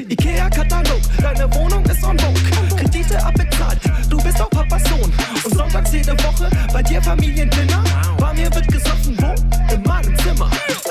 Ikea-Katalog, 0.09 1.01
deine 1.21 1.53
Wohnung 1.55 1.85
ist 1.85 2.03
on 2.05 2.19
vogue. 2.19 2.77
Kredite 2.77 3.23
abbezahlt, 3.25 3.79
du 4.09 4.17
bist 4.19 4.41
auch 4.41 4.51
Papas 4.51 4.83
Sohn. 4.85 5.13
Und 5.45 5.55
sonntags 5.55 5.93
jede 5.93 6.13
Woche 6.25 6.49
bei 6.73 6.83
dir 6.83 7.03
Familiendinner. 7.03 7.85
Bei 8.19 8.33
mir 8.33 8.53
wird 8.55 8.67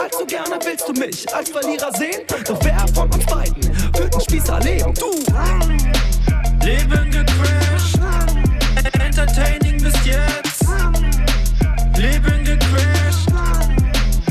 Zimmer. 0.03 0.09
Allzu 0.11 0.25
gerne 0.25 0.59
willst 0.63 0.87
du 0.87 0.93
mich 0.93 1.33
als 1.33 1.49
Verlierer 1.49 1.91
sehen. 1.93 2.21
Doch 2.45 2.59
wer 2.63 2.85
von 2.93 3.11
uns 3.11 3.25
beiden 3.25 3.63
wird 3.97 4.15
ein 4.15 4.21
Spießer 4.21 4.59
leben? 4.59 4.93
Du! 4.95 5.11
Leben 6.65 7.11
gecrashed, 7.11 7.99
entertaining 8.99 9.83
bis 9.83 9.93
jetzt. 10.05 10.65
Leben 11.97 12.43
gecrashed, 12.45 13.27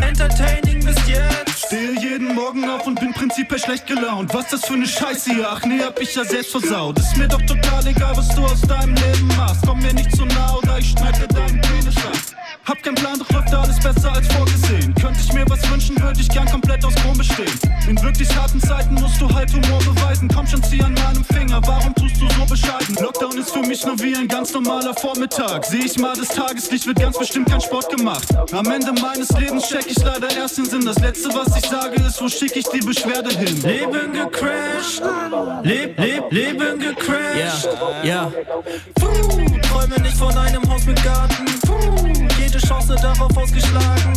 entertaining 0.01 0.85
bis 0.85 0.97
jetzt. 1.07 1.67
Stehe 1.67 1.99
jeden 2.01 2.35
Morgen 2.35 2.69
auf 2.69 2.87
und 2.87 2.99
bin 3.01 3.13
prinzipiell 3.13 3.61
schlecht 3.61 3.87
gelaunt. 3.87 4.33
Was 4.33 4.49
das 4.49 4.65
für 4.65 4.75
eine 4.75 4.87
Scheiße 4.87 5.35
hier? 5.35 5.49
Ach 5.51 5.63
nee, 5.65 5.81
hab 5.83 6.01
ich 6.01 6.15
ja 6.15 6.25
selbst 6.25 6.53
versaut. 6.53 6.99
Ist 6.99 7.17
mir 7.17 7.29
doch 7.29 7.43
total 7.43 7.87
egal, 7.87 8.17
was 8.17 8.29
du 8.35 8.45
aus 8.45 8.61
deinem 8.63 8.95
Leben 8.95 9.27
machst. 9.37 9.61
Komm 9.67 9.81
mir 9.81 9.93
nicht 9.93 10.15
zu 10.17 10.25
nah 10.25 10.55
oder 10.57 10.79
ich 10.79 10.91
schneide 10.91 11.27
dir 11.27 11.29
deinen 11.29 11.61
Penis 11.61 11.97
ab. 11.99 12.22
Hab 12.65 12.83
keinen 12.83 12.95
Plan, 12.95 13.19
doch 13.19 13.31
läuft 13.31 13.55
alles 13.55 13.79
besser 13.81 14.13
als 14.13 14.27
vorgesehen. 14.29 14.95
Könnte 14.95 15.21
ich 15.21 15.33
mir 15.33 15.45
was 15.49 15.69
wünschen, 15.71 16.01
würde 16.01 16.21
ich 16.21 16.29
gern 16.29 16.47
komplett 16.47 16.85
aus 16.85 16.95
Chrom 16.95 17.19
bestehen. 17.19 17.53
In 17.89 18.01
wirklich 18.03 18.35
harten 18.37 18.61
Zeiten 18.61 18.95
musst 18.95 19.21
du 19.21 19.33
halt 19.33 19.53
Humor 19.53 19.81
beweisen. 19.81 20.29
Komm 20.33 20.47
schon, 20.47 20.63
zieh 20.63 20.83
an 20.83 20.95
meinem 20.95 21.25
Finger, 21.25 21.61
warum 21.67 21.95
tust 21.95 22.21
du 22.21 22.29
so 22.29 22.45
bescheiden? 22.47 22.97
Lockdown 23.01 23.39
ist 23.39 23.51
für 23.51 23.61
mich 23.61 23.85
nur 23.85 23.99
wie 24.01 24.17
ein 24.17 24.29
ganz 24.29 24.53
normaler 24.53 24.95
Vormittag. 24.95 25.65
Seh 25.65 25.79
ich 25.79 25.99
mal 25.99 26.15
das 26.17 26.29
Tageslicht, 26.29 26.87
wird 26.87 27.01
ganz 27.01 27.19
bestimmt 27.19 27.51
kein 27.51 27.61
Sport 27.61 27.89
gemacht. 27.97 28.29
Am 28.53 28.71
Ende 28.71 28.93
meines 29.01 29.31
Lebens 29.31 29.69
check 29.69 29.87
ich 29.89 29.99
leider 30.03 30.35
erst 30.37 30.59
den 30.59 30.67
Sinn. 30.67 30.85
Das 30.85 30.99
letzte, 30.99 31.31
was 31.35 31.57
ich 31.57 31.69
sage, 31.69 31.97
ist, 32.03 32.23
wo 32.23 32.29
schick 32.29 32.55
ich 32.57 32.67
die 32.69 32.81
Beschwerde 32.81 33.31
hin? 33.31 33.61
Leben 33.63 34.13
gecrashed, 34.13 35.03
leb, 35.65 35.99
leb, 35.99 36.31
Leben 36.31 36.79
gecrashed. 36.79 37.69
Ja, 38.05 38.05
ja. 38.05 38.33
Puh, 38.95 39.07
träume 39.63 40.01
nicht 40.01 40.17
von 40.17 40.37
einem 40.37 40.63
Haus 40.71 40.85
mit 40.85 41.03
Garten. 41.03 41.45
Puh, 41.67 42.22
jede 42.43 42.59
Chance 42.59 42.97
darauf 43.01 43.37
ausgeschlagen. 43.37 44.13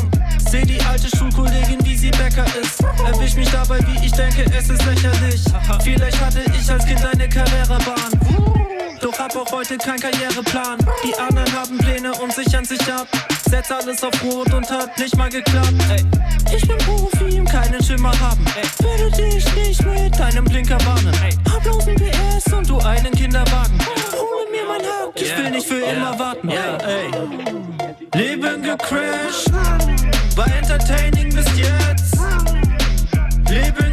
Seh 0.50 0.64
die 0.64 0.82
alte 0.82 1.16
Schulkollegin, 1.16 1.80
wie 1.84 1.96
sie 1.96 2.12
Bäcker 2.12 2.46
ist. 2.62 2.84
Erwisch 3.06 3.36
mich 3.36 3.50
dabei, 3.52 3.80
wie 3.88 4.06
ich 4.06 4.12
denke, 4.12 4.46
es 4.58 4.70
ist 4.70 4.84
lächerlich. 4.86 5.44
Vielleicht 5.84 6.20
hatte 6.20 6.42
ich 6.58 6.70
als 6.72 6.86
Kind 6.86 7.04
eine 7.06 7.30
Karrierebahn. 7.30 8.12
Doch 9.02 9.20
hab 9.20 9.36
auch 9.36 9.52
heute 9.52 9.78
keinen 9.78 10.00
Karriereplan. 10.00 10.80
Die 11.04 11.16
anderen 11.20 11.52
haben 11.54 11.78
Pläne 11.78 12.14
und 12.14 12.34
sichern 12.34 12.66
sich 12.66 12.82
ab. 12.92 13.08
Setz 13.48 13.70
alles 13.72 14.04
auf 14.04 14.24
Rot 14.24 14.52
und 14.54 14.70
hat 14.72 14.98
nicht 14.98 15.16
mal 15.16 15.30
geklappt. 15.30 15.74
Ey, 15.90 16.04
ich 16.56 16.68
bin 16.68 16.78
Profi 16.80 17.40
und 17.40 17.50
keinen 17.50 17.84
Schimmer 17.84 18.20
haben. 18.20 18.44
Ey, 18.56 18.68
würde 18.84 19.16
dich 19.16 19.46
nicht 19.56 19.86
mit 19.86 20.18
deinem 20.18 20.46
Blinker 20.46 20.80
warnen. 20.86 21.14
Ey, 21.24 21.32
hab 21.52 21.62
bloß 21.62 21.88
ein 21.88 21.96
PS 21.96 22.52
und 22.54 22.68
du 22.68 22.80
einen 22.80 23.12
Kinderwagen. 23.12 23.78
Hole 24.14 24.50
mir 24.52 24.66
mein 24.68 24.82
Haupt, 24.82 25.22
ich 25.22 25.38
will 25.38 25.52
nicht 25.52 25.68
für 25.68 25.82
immer 25.82 26.18
warten. 26.18 26.50
Ey. 26.50 27.55
Gecrashed, 28.78 29.54
war 30.36 30.48
entertaining 30.48 31.34
bis 31.34 31.46
jetzt. 31.56 32.18
Leben 33.50 33.85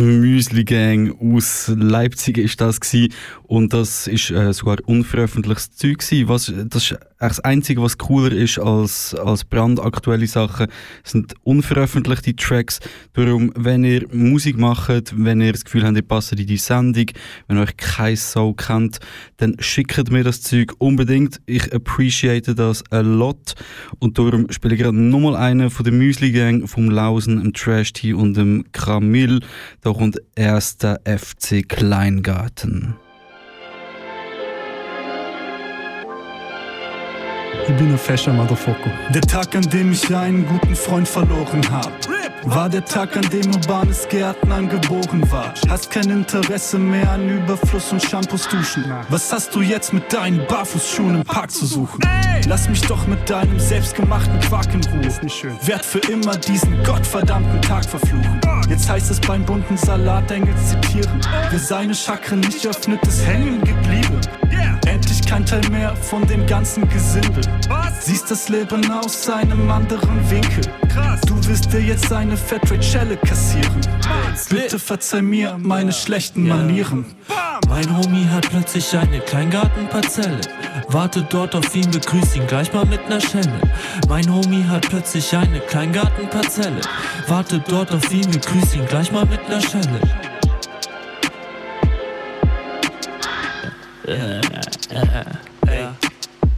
Müsli 0.00 0.64
Gang 0.64 1.14
aus 1.20 1.70
Leipzig 1.74 2.38
ist 2.38 2.60
das 2.60 2.80
gewesen. 2.80 3.12
und 3.44 3.72
das 3.72 4.06
ist 4.06 4.30
äh, 4.30 4.52
sogar 4.52 4.78
unveröffentlichtes 4.86 5.72
Zeug 5.72 5.98
gewesen. 5.98 6.28
Was, 6.28 6.52
das 6.68 6.90
ist 6.90 6.98
das 7.28 7.40
Einzige, 7.40 7.82
was 7.82 7.98
cooler 7.98 8.32
ist 8.32 8.58
als, 8.58 9.14
als 9.14 9.44
brandaktuelle 9.44 10.26
Sachen, 10.26 10.68
sind 11.04 11.34
unveröffentlichte 11.42 12.34
Tracks. 12.34 12.80
Darum, 13.12 13.52
wenn 13.56 13.84
ihr 13.84 14.06
Musik 14.12 14.56
macht, 14.56 15.12
wenn 15.14 15.40
ihr 15.40 15.52
das 15.52 15.64
Gefühl 15.64 15.84
habt, 15.84 15.96
ihr 15.96 16.02
passt 16.02 16.32
in 16.32 16.46
die 16.46 16.56
Sendung, 16.56 17.06
wenn 17.46 17.58
ihr 17.58 17.62
euch 17.62 17.76
kein 17.76 18.16
Soul 18.16 18.54
kennt, 18.54 19.00
dann 19.36 19.56
schickt 19.60 20.10
mir 20.10 20.24
das 20.24 20.40
Zeug 20.40 20.72
unbedingt. 20.78 21.40
Ich 21.44 21.72
appreciate 21.74 22.54
das 22.54 22.82
a 22.90 23.00
lot 23.00 23.54
und 23.98 24.18
darum 24.18 24.50
spiele 24.50 24.74
ich 24.74 24.80
gerade 24.80 24.96
nochmal 24.96 25.36
einen 25.36 25.68
von 25.68 25.84
der 25.84 25.92
Müsli 25.92 26.32
Gang, 26.32 26.66
vom 26.66 26.90
Lausen, 26.90 27.38
dem 27.42 27.52
Trash 27.52 27.92
Tea 27.92 28.14
und 28.14 28.34
dem 28.34 28.64
Kramil. 28.72 29.40
Da 29.82 29.92
kommt 29.92 30.20
erst 30.34 30.82
der 30.82 31.00
FC 31.04 31.68
Kleingarten. 31.68 32.94
Ich 37.66 37.76
bin 37.76 37.92
ein 37.92 37.98
fescher 37.98 38.32
Motherfucker. 38.32 38.90
Der 39.14 39.22
Tag, 39.22 39.54
an 39.54 39.62
dem 39.62 39.92
ich 39.92 40.14
einen 40.14 40.46
guten 40.46 40.74
Freund 40.74 41.06
verloren 41.06 41.62
hab, 41.70 41.92
war 42.44 42.68
der 42.68 42.84
Tag, 42.84 43.16
an 43.16 43.28
dem 43.30 43.54
urbanes 43.54 44.08
Gärten 44.08 44.50
angeboren 44.50 45.30
war. 45.30 45.52
Hast 45.68 45.90
kein 45.90 46.10
Interesse 46.10 46.78
mehr 46.78 47.10
an 47.10 47.28
Überfluss 47.28 47.92
und 47.92 48.02
Shampoos 48.02 48.48
duschen. 48.48 48.84
Was 49.08 49.32
hast 49.32 49.54
du 49.54 49.60
jetzt 49.60 49.92
mit 49.92 50.12
deinen 50.12 50.46
Barfußschuhen 50.46 51.16
im 51.16 51.24
Park 51.24 51.50
zu 51.50 51.66
suchen? 51.66 52.00
Lass 52.48 52.68
mich 52.68 52.80
doch 52.82 53.06
mit 53.06 53.28
deinem 53.28 53.58
selbstgemachten 53.58 54.40
Quark 54.40 54.72
in 54.72 54.82
Ruhe. 54.84 55.06
Ist 55.06 55.22
nicht 55.22 55.36
schön. 55.36 55.56
Werd 55.66 55.84
für 55.84 55.98
immer 56.10 56.36
diesen 56.36 56.82
gottverdammten 56.82 57.60
Tag 57.62 57.84
verfluchen. 57.84 58.40
Jetzt 58.68 58.88
heißt 58.88 59.10
es 59.10 59.20
beim 59.20 59.44
bunten 59.44 59.76
Salatengel 59.76 60.54
zitieren. 60.56 61.20
Wer 61.50 61.58
seine 61.58 61.94
Chakren 61.94 62.40
nicht 62.40 62.66
öffnet, 62.66 63.06
ist 63.06 63.26
hängen 63.26 63.60
geblieben. 63.60 64.19
Kein 65.30 65.46
Teil 65.46 65.60
mehr 65.70 65.94
von 65.94 66.26
dem 66.26 66.44
ganzen 66.44 66.88
Gesindel. 66.88 67.44
Siehst 68.00 68.28
das 68.32 68.48
Leben 68.48 68.90
aus 68.90 69.30
einem 69.30 69.70
anderen 69.70 70.28
Winkel. 70.28 70.64
Du 71.24 71.46
wirst 71.46 71.72
dir 71.72 71.80
jetzt 71.80 72.12
eine 72.12 72.36
Fairtrade-Schelle 72.36 73.16
kassieren. 73.16 73.80
Bitte 74.48 74.80
verzeih 74.80 75.22
mir 75.22 75.56
meine 75.56 75.92
schlechten 75.92 76.48
Manieren. 76.48 77.04
Mein 77.68 77.96
Homie 77.96 78.26
hat 78.28 78.50
plötzlich 78.50 78.92
eine 78.96 79.20
Kleingartenparzelle. 79.20 80.40
Warte 80.88 81.24
dort 81.30 81.54
auf 81.54 81.76
ihn, 81.76 81.88
begrüß 81.88 82.34
ihn 82.34 82.48
gleich 82.48 82.72
mal 82.72 82.84
mit 82.86 83.08
ner 83.08 83.20
Schelle. 83.20 83.60
Mein 84.08 84.28
Homie 84.34 84.64
hat 84.64 84.88
plötzlich 84.88 85.32
eine 85.36 85.60
Kleingartenparzelle. 85.60 86.80
Warte 87.28 87.62
dort 87.68 87.92
auf 87.92 88.12
ihn, 88.12 88.28
begrüß 88.28 88.74
ihn 88.74 88.86
gleich 88.86 89.12
mal 89.12 89.26
mit 89.26 89.48
ner 89.48 89.60
Schelle. 89.60 90.00
Ey. 94.92 95.86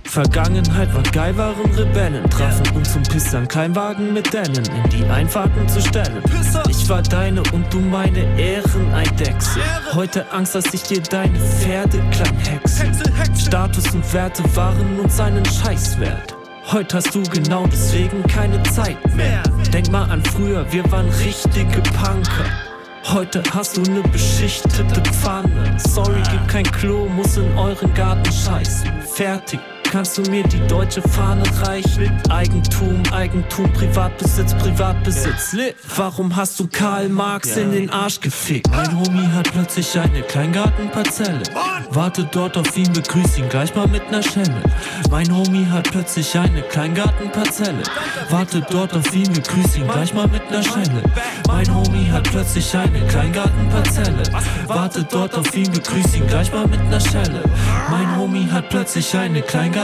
Vergangenheit 0.05 0.93
war 0.95 1.03
geil, 1.05 1.37
waren 1.39 1.75
Rebellen, 1.75 2.29
trafen 2.29 2.77
uns 2.77 2.93
zum 2.93 3.03
Pissern, 3.03 3.49
Kleinwagen 3.49 4.13
mit 4.13 4.31
Dennen, 4.33 4.63
in 4.85 4.91
die 4.91 5.05
Einfahrten 5.07 5.67
zu 5.69 5.81
stellen. 5.81 6.23
Ich 6.69 6.87
war 6.89 7.01
deine 7.01 7.43
und 7.53 7.73
du 7.73 7.81
meine 7.81 8.21
Ehreneidechse. 8.39 9.61
Heute 9.95 10.31
Angst, 10.31 10.55
dass 10.55 10.73
ich 10.75 10.83
dir 10.83 11.01
deine 11.01 11.39
Pferde 11.39 11.99
klein 12.11 12.37
hexe. 12.37 12.93
Status 13.39 13.95
und 13.95 14.13
Werte 14.13 14.45
waren 14.55 15.01
uns 15.01 15.19
einen 15.19 15.47
Scheiß 15.47 15.99
wert. 15.99 16.37
Heute 16.71 16.99
hast 16.99 17.15
du 17.15 17.23
genau 17.23 17.67
deswegen 17.67 18.23
keine 18.27 18.63
Zeit 18.65 18.99
mehr. 19.17 19.43
Denk 19.73 19.91
mal 19.91 20.11
an 20.11 20.23
früher, 20.23 20.71
wir 20.71 20.91
waren 20.93 21.09
richtige 21.09 21.81
Punker. 21.81 22.72
Heute 23.05 23.43
hast 23.53 23.77
du 23.77 23.83
ne 23.83 24.01
beschichtete 24.01 25.03
Pfanne. 25.11 25.77
Sorry, 25.77 26.23
gibt 26.31 26.49
kein 26.49 26.65
Klo, 26.65 27.09
muss 27.09 27.37
in 27.37 27.59
euren 27.59 27.93
Garten 27.95 28.33
scheißen. 28.33 28.91
Fertig, 29.03 29.59
kannst 29.93 30.17
du 30.17 30.23
mir 30.31 30.43
die 30.45 30.67
deutsche 30.69 31.03
Fahne 31.03 31.43
reichen? 31.61 32.11
Eigentum, 32.31 33.03
Eigentum, 33.13 33.71
Privatbesitz, 33.75 34.55
Privatbesitz. 34.55 35.53
Lit. 35.53 35.77
Warum 35.97 36.35
hast 36.35 36.59
du 36.59 36.67
Karl 36.67 37.11
Marx 37.11 37.59
in 37.59 37.73
den 37.73 37.91
Arsch 37.91 38.19
gefickt? 38.19 38.71
Mein 38.71 38.99
Homie 38.99 39.27
hat 39.27 39.53
plötzlich 39.53 39.99
eine 39.99 40.23
Kleingartenparzelle. 40.23 41.43
Warte 41.91 42.27
dort 42.33 42.57
auf 42.57 42.75
ihn, 42.75 42.91
begrüß 42.91 43.37
ihn 43.37 43.51
gleich 43.51 43.75
mal 43.75 43.87
mit 43.87 44.11
ner 44.11 44.23
Schelle. 44.23 44.63
Mein 45.11 45.31
Homie 45.31 45.67
hat 45.67 45.91
plötzlich 45.91 46.39
eine 46.39 46.63
Kleingartenparzelle. 46.63 47.83
Warte 48.31 48.63
dort 48.71 48.95
auf 48.95 49.15
ihn, 49.15 49.31
begrüß 49.31 49.77
ihn 49.77 49.87
gleich 49.87 50.15
mal 50.15 50.27
mit 50.27 50.51
ner 50.51 50.63
Schelle. 50.63 51.03
Mein 51.47 51.75
Homie 51.75 52.11
hat 52.11 52.25
plötzlich 52.31 52.75
eine 52.75 53.07
Kleingartenparzelle. 53.09 54.23
Warte 54.67 55.05
dort 55.05 55.35
auf 55.35 55.55
ihn, 55.55 55.71
begrüß 55.71 56.17
ihn 56.17 56.27
gleich 56.27 56.51
mal 56.51 56.67
mit 56.67 56.83
ner 56.89 57.01
Schelle. 57.01 57.43
Mein 57.91 58.17
Homie 58.17 58.49
hat 58.51 58.71
plötzlich 58.71 59.15
eine 59.15 59.43
Kleingartenparzelle. 59.43 59.82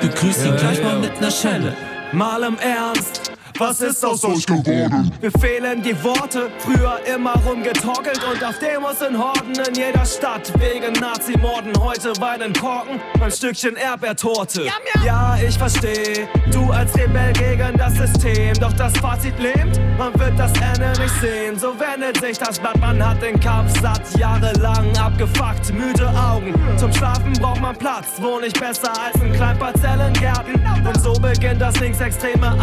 Begrüß 0.00 0.44
ihn 0.44 0.56
gleich 0.56 0.82
mal 0.82 0.98
mit 0.98 1.20
ner 1.20 1.30
Schelle. 1.30 1.74
Mal 2.12 2.42
im 2.42 2.58
Ernst, 2.58 3.21
was 3.58 3.80
ist 3.80 4.04
aus 4.04 4.24
euch 4.24 4.46
geworden? 4.46 5.12
Wir 5.20 5.30
fehlen 5.32 5.82
die 5.82 5.94
Worte, 6.02 6.50
früher 6.58 6.98
immer 7.14 7.34
rumgetorkelt 7.46 8.20
und 8.32 8.44
auf 8.44 8.58
Demos 8.58 9.00
in 9.02 9.18
Horden 9.18 9.52
in 9.68 9.74
jeder 9.74 10.04
Stadt 10.04 10.52
wegen 10.58 10.92
Nazi-Morden. 10.94 11.72
Heute 11.78 12.12
weinen 12.20 12.52
Korken 12.52 13.00
beim 13.18 13.30
Stückchen 13.30 13.76
Erdbeertorte. 13.76 14.66
Ja, 15.04 15.36
ich 15.36 15.56
versteh, 15.56 16.26
du 16.52 16.70
als 16.70 16.94
Rebell 16.96 17.32
gegen 17.32 17.76
das 17.76 17.94
System, 17.94 18.54
doch 18.60 18.72
das 18.72 18.96
Fazit 18.98 19.38
lebt, 19.38 19.80
man 19.98 20.18
wird 20.18 20.38
das 20.38 20.52
Ende 20.52 21.00
nicht 21.00 21.20
sehen. 21.20 21.58
So 21.58 21.74
wendet 21.78 22.20
sich 22.20 22.38
das 22.38 22.58
Blatt, 22.58 22.78
man 22.78 23.04
hat 23.04 23.22
den 23.22 23.38
Kampf 23.38 23.80
satt, 23.80 24.02
jahrelang 24.18 24.96
abgefuckt, 24.96 25.72
müde 25.72 26.08
Augen. 26.08 26.54
Zum 26.76 26.92
Schlafen 26.92 27.32
braucht 27.34 27.60
man 27.60 27.76
Platz, 27.76 28.06
wo 28.18 28.38
nicht 28.38 28.58
besser 28.58 28.90
als 28.90 29.20
in 29.22 29.32
Kleinparzellengärten. 29.32 30.54
Und 30.86 31.00
so 31.00 31.12
beginnt 31.14 31.60
das 31.60 31.78
linksextreme 31.80 32.58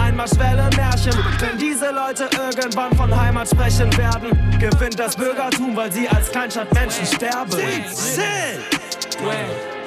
Einmarschwelle-Märchen. 0.79 1.13
Wenn 1.39 1.57
diese 1.57 1.91
Leute 1.91 2.29
irgendwann 2.37 2.95
von 2.95 3.19
Heimat 3.19 3.49
sprechen 3.49 3.95
werden, 3.97 4.59
gewinnt 4.59 4.99
das 4.99 5.15
Bürgertum, 5.15 5.75
weil 5.75 5.91
sie 5.91 6.07
als 6.07 6.31
Kleinstadtmenschen 6.31 7.05
sterben. 7.05 7.57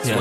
Ja. 0.04 0.16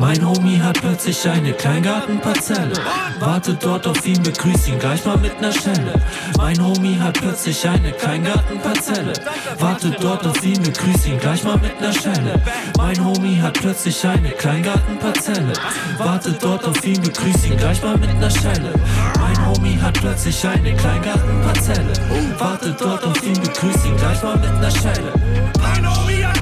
Mein 0.00 0.26
Homie 0.26 0.60
hat 0.60 0.80
plötzlich 0.80 1.28
eine 1.28 1.52
Kleingartenparzelle. 1.52 2.72
Warte 3.20 3.54
dort 3.54 3.86
auf 3.86 4.06
ihn, 4.06 4.22
begrüß 4.22 4.68
ihn 4.68 4.78
gleich 4.78 5.04
mal 5.04 5.16
mit 5.16 5.40
ner 5.40 5.52
Schelle. 5.52 5.94
Mein 6.36 6.60
Homie 6.62 6.98
hat 6.98 7.20
plötzlich 7.20 7.66
eine 7.68 7.92
Kleingartenparzelle. 7.92 9.12
Warte 9.58 9.90
dort 9.90 10.26
auf 10.26 10.42
ihn, 10.42 10.62
begrüß 10.62 11.06
ihn 11.06 11.18
gleich 11.18 11.44
mal 11.44 11.58
mit 11.58 11.80
ner 11.80 11.92
Schelle. 11.92 12.40
Mein 12.76 13.04
Homie 13.04 13.40
hat 13.40 13.54
plötzlich 13.54 14.04
eine 14.06 14.30
Kleingartenparzelle. 14.30 15.52
Warte 15.98 16.32
dort 16.32 16.64
auf 16.64 16.84
ihn, 16.84 17.00
begrüß 17.00 17.46
ihn 17.46 17.56
gleich 17.56 17.82
mal 17.82 17.96
mit 17.96 18.18
ner 18.18 18.30
Schelle. 18.30 18.72
Mein 19.20 19.46
Homie 19.46 19.78
hat 19.80 19.94
plötzlich 20.00 20.46
eine 20.46 20.74
Kleingartenparzelle. 20.74 21.92
Warte 22.38 22.74
dort 22.78 23.04
auf 23.04 23.22
ihn, 23.22 23.40
begrüß 23.40 23.84
ihn 23.84 23.96
gleich 23.96 24.22
mal 24.22 24.36
mit 24.36 24.60
ner 24.60 24.70
Schelle. 24.70 25.12
Mein 25.60 25.86
Homie 25.86 26.24
hat 26.24 26.41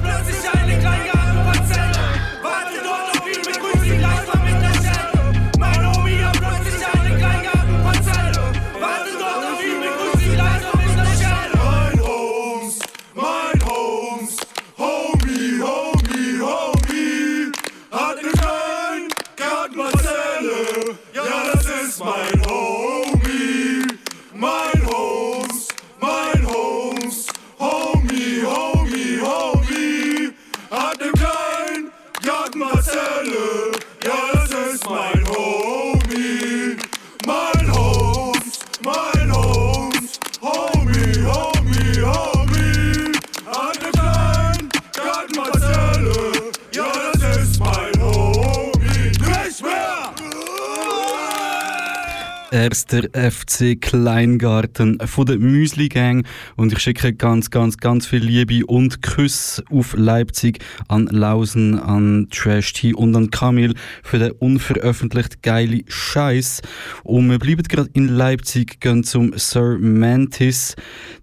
Erster 52.61 53.09
FC 53.13 53.81
Kleingarten 53.81 54.99
von 55.07 55.25
der 55.25 55.39
Müsli 55.39 55.89
Gang 55.89 56.27
und 56.57 56.71
ich 56.71 56.77
schicke 56.77 57.11
ganz, 57.11 57.49
ganz, 57.49 57.77
ganz 57.77 58.05
viel 58.05 58.23
Liebe 58.23 58.63
und 58.67 59.01
Küsse 59.01 59.63
auf 59.71 59.95
Leipzig, 59.97 60.59
an 60.87 61.07
Lausen, 61.07 61.79
an 61.79 62.27
Trash 62.29 62.73
T 62.73 62.93
und 62.93 63.15
an 63.15 63.31
Kamil 63.31 63.73
für 64.03 64.19
den 64.19 64.33
unveröffentlicht 64.33 65.41
geile 65.41 65.81
Scheiß. 65.87 66.61
Und 67.03 67.31
wir 67.31 67.39
bleiben 67.39 67.63
gerade 67.63 67.89
in 67.93 68.07
Leipzig, 68.07 68.79
gehen 68.79 69.03
zum 69.03 69.33
Sir 69.35 69.79
Mantis. 69.79 70.75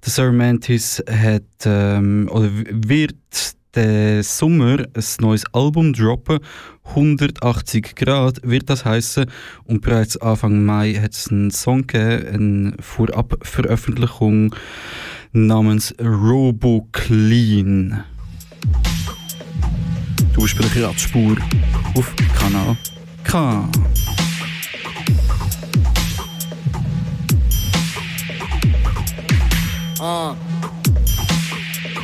Der 0.05 0.11
Sir 0.11 0.33
Mantis 0.33 1.01
hat 1.09 1.45
ähm, 1.67 2.29
oder 2.33 2.51
wird 2.53 3.15
den 3.75 4.23
Sommer 4.23 4.79
ein 4.95 5.05
neues 5.21 5.45
Album 5.53 5.93
droppen. 5.93 6.41
180 6.85 7.95
Grad 7.95 8.41
wird 8.43 8.71
das 8.71 8.85
heißen 8.85 9.27
und 9.65 9.83
bereits 9.83 10.17
Anfang 10.17 10.65
Mai 10.65 10.95
hat 10.95 11.13
es 11.13 11.29
einen 11.31 11.51
Song 11.51 11.87
gegeben, 11.87 12.75
eine 12.75 12.83
Vorab-Veröffentlichung 12.83 14.55
namens 15.33 15.95
Robo 16.01 16.89
Clean. 16.93 18.05
Du 20.33 20.43
bist 20.43 20.57
bei 20.57 20.65
der 20.75 20.89
Radspur 20.89 21.37
auf 21.95 22.15
Kanal 22.39 22.77
K. 23.25 23.69
Ah. 30.01 30.37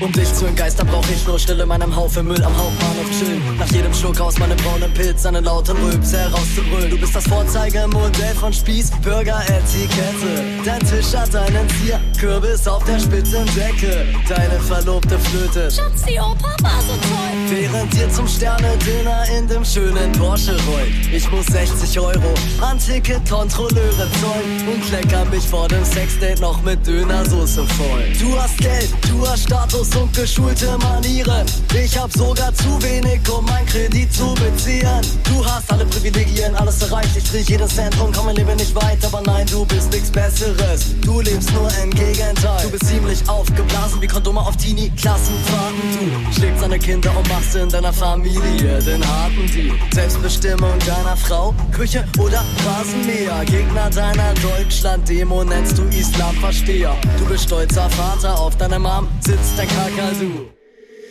Um 0.04 0.12
dich 0.12 0.30
zu 0.34 0.44
entgeistern, 0.44 0.86
brauch 0.86 1.06
ich 1.10 1.26
nur 1.26 1.38
Stille 1.38 1.62
in 1.62 1.68
meinem 1.70 1.96
Haufen 1.96 2.26
Müll 2.26 2.42
am 2.44 2.54
Hauptbahnhof 2.54 3.10
chillen. 3.18 3.40
Nach 3.58 3.70
jedem 3.72 3.94
Schluck 3.94 4.20
aus 4.20 4.38
meinem 4.38 4.58
braunen 4.58 4.92
Pilz 4.92 5.24
einen 5.24 5.42
lauten 5.42 5.74
Rülps 5.78 6.12
herauszubrüllen. 6.12 6.90
Du 6.90 6.98
bist 6.98 7.16
das 7.16 7.26
Vorzeigemodell 7.26 8.34
von 8.34 8.52
Spieß, 8.52 8.90
Burger, 9.02 9.40
Etikette. 9.44 10.44
Dein 10.62 10.80
Tisch 10.80 11.14
hat 11.16 11.34
einen 11.34 11.66
Zier, 11.70 11.98
Kürbis 12.20 12.68
auf 12.68 12.84
der 12.84 12.98
spitzen 12.98 13.46
Decke. 13.56 14.06
Deine 14.28 14.60
verlobte 14.60 15.18
Flöte. 15.18 15.70
Schatz, 15.70 16.02
die 16.06 16.18
Oper 16.18 16.54
war 16.60 16.82
so 16.82 16.92
toll. 16.92 17.34
Während 17.48 17.94
dir 17.94 18.10
zum 18.10 18.28
Sterne-Dinner 18.28 19.24
in 19.38 19.48
dem 19.48 19.64
schönen 19.64 20.12
Porsche 20.12 20.54
rollt. 20.68 20.92
Ich 21.10 21.30
muss 21.30 21.46
60 21.46 21.98
Euro 21.98 22.34
an 22.60 22.78
Ticketkontrolleure 22.78 24.08
zollen 24.20 24.68
und 24.68 24.84
klecker 24.86 25.24
mich 25.26 25.48
vor 25.48 25.66
dem 25.68 25.84
Sexdate 25.84 26.42
noch 26.42 26.60
mit 26.62 26.86
Dönersoße 26.86 27.64
voll. 27.64 28.12
Du 28.20 28.38
hast 28.38 28.58
Geld, 28.58 28.90
du 29.08 29.26
hast 29.26 29.44
Status 29.44 29.93
und 29.96 30.12
geschulte 30.14 30.76
Manieren. 30.78 31.46
Ich 31.74 31.96
hab 31.98 32.12
sogar 32.12 32.52
zu 32.54 32.83
wenig, 32.83 33.20
um 33.30 33.44
mein 33.44 33.66
Kredit 33.66 34.12
zu 34.12 34.35
beziehen. 34.35 35.00
Du 35.24 35.44
hast 35.44 35.70
alle 35.72 35.85
Privilegien, 35.87 36.54
alles 36.57 36.83
erreicht. 36.83 37.16
Ich 37.16 37.24
krieg 37.24 37.48
jeden 37.48 37.68
Cent 37.68 37.98
und 38.00 38.14
komm 38.14 38.26
mein 38.26 38.37
Leben 38.37 38.57
nicht 38.57 38.74
weit. 38.74 39.04
Aber 39.04 39.20
nein, 39.22 39.46
du 39.50 39.64
bist 39.66 39.92
nichts 39.92 40.11
Besseres. 40.11 40.94
Du 41.00 41.20
lebst 41.20 41.52
nur 41.52 41.68
im 41.83 41.90
Gegenteil. 41.90 42.62
Du 42.62 42.70
bist 42.70 42.87
ziemlich 42.87 43.28
aufgeblasen 43.28 44.00
wie 44.00 44.07
Kondome 44.07 44.40
auf 44.40 44.57
Teenie-Klassenfahrten. 44.57 46.26
Du 46.26 46.33
schlägst 46.33 46.62
deine 46.62 46.78
Kinder 46.78 47.16
und 47.16 47.28
machst 47.28 47.54
in 47.54 47.68
deiner 47.68 47.92
Familie 47.92 48.80
den 48.83 49.07
harten 49.07 49.46
Deal. 49.52 49.76
Selbstbestimmung 49.92 50.78
deiner 50.87 51.16
Frau, 51.16 51.54
Küche 51.72 52.04
oder 52.18 52.44
Rasenmäher. 52.66 53.44
Gegner 53.44 53.90
deiner 53.90 54.35
Deutschland-Demo 54.35 55.44
nennst 55.44 55.78
du 55.78 55.83
Islamversteher. 55.85 56.97
Du 57.18 57.24
bist 57.26 57.45
stolzer 57.45 57.88
Vater, 57.90 58.38
auf 58.38 58.57
deiner 58.57 58.78
Mom 58.78 59.09
sitzt 59.20 59.53
dein 59.57 59.68
Kakazu. 59.75 60.53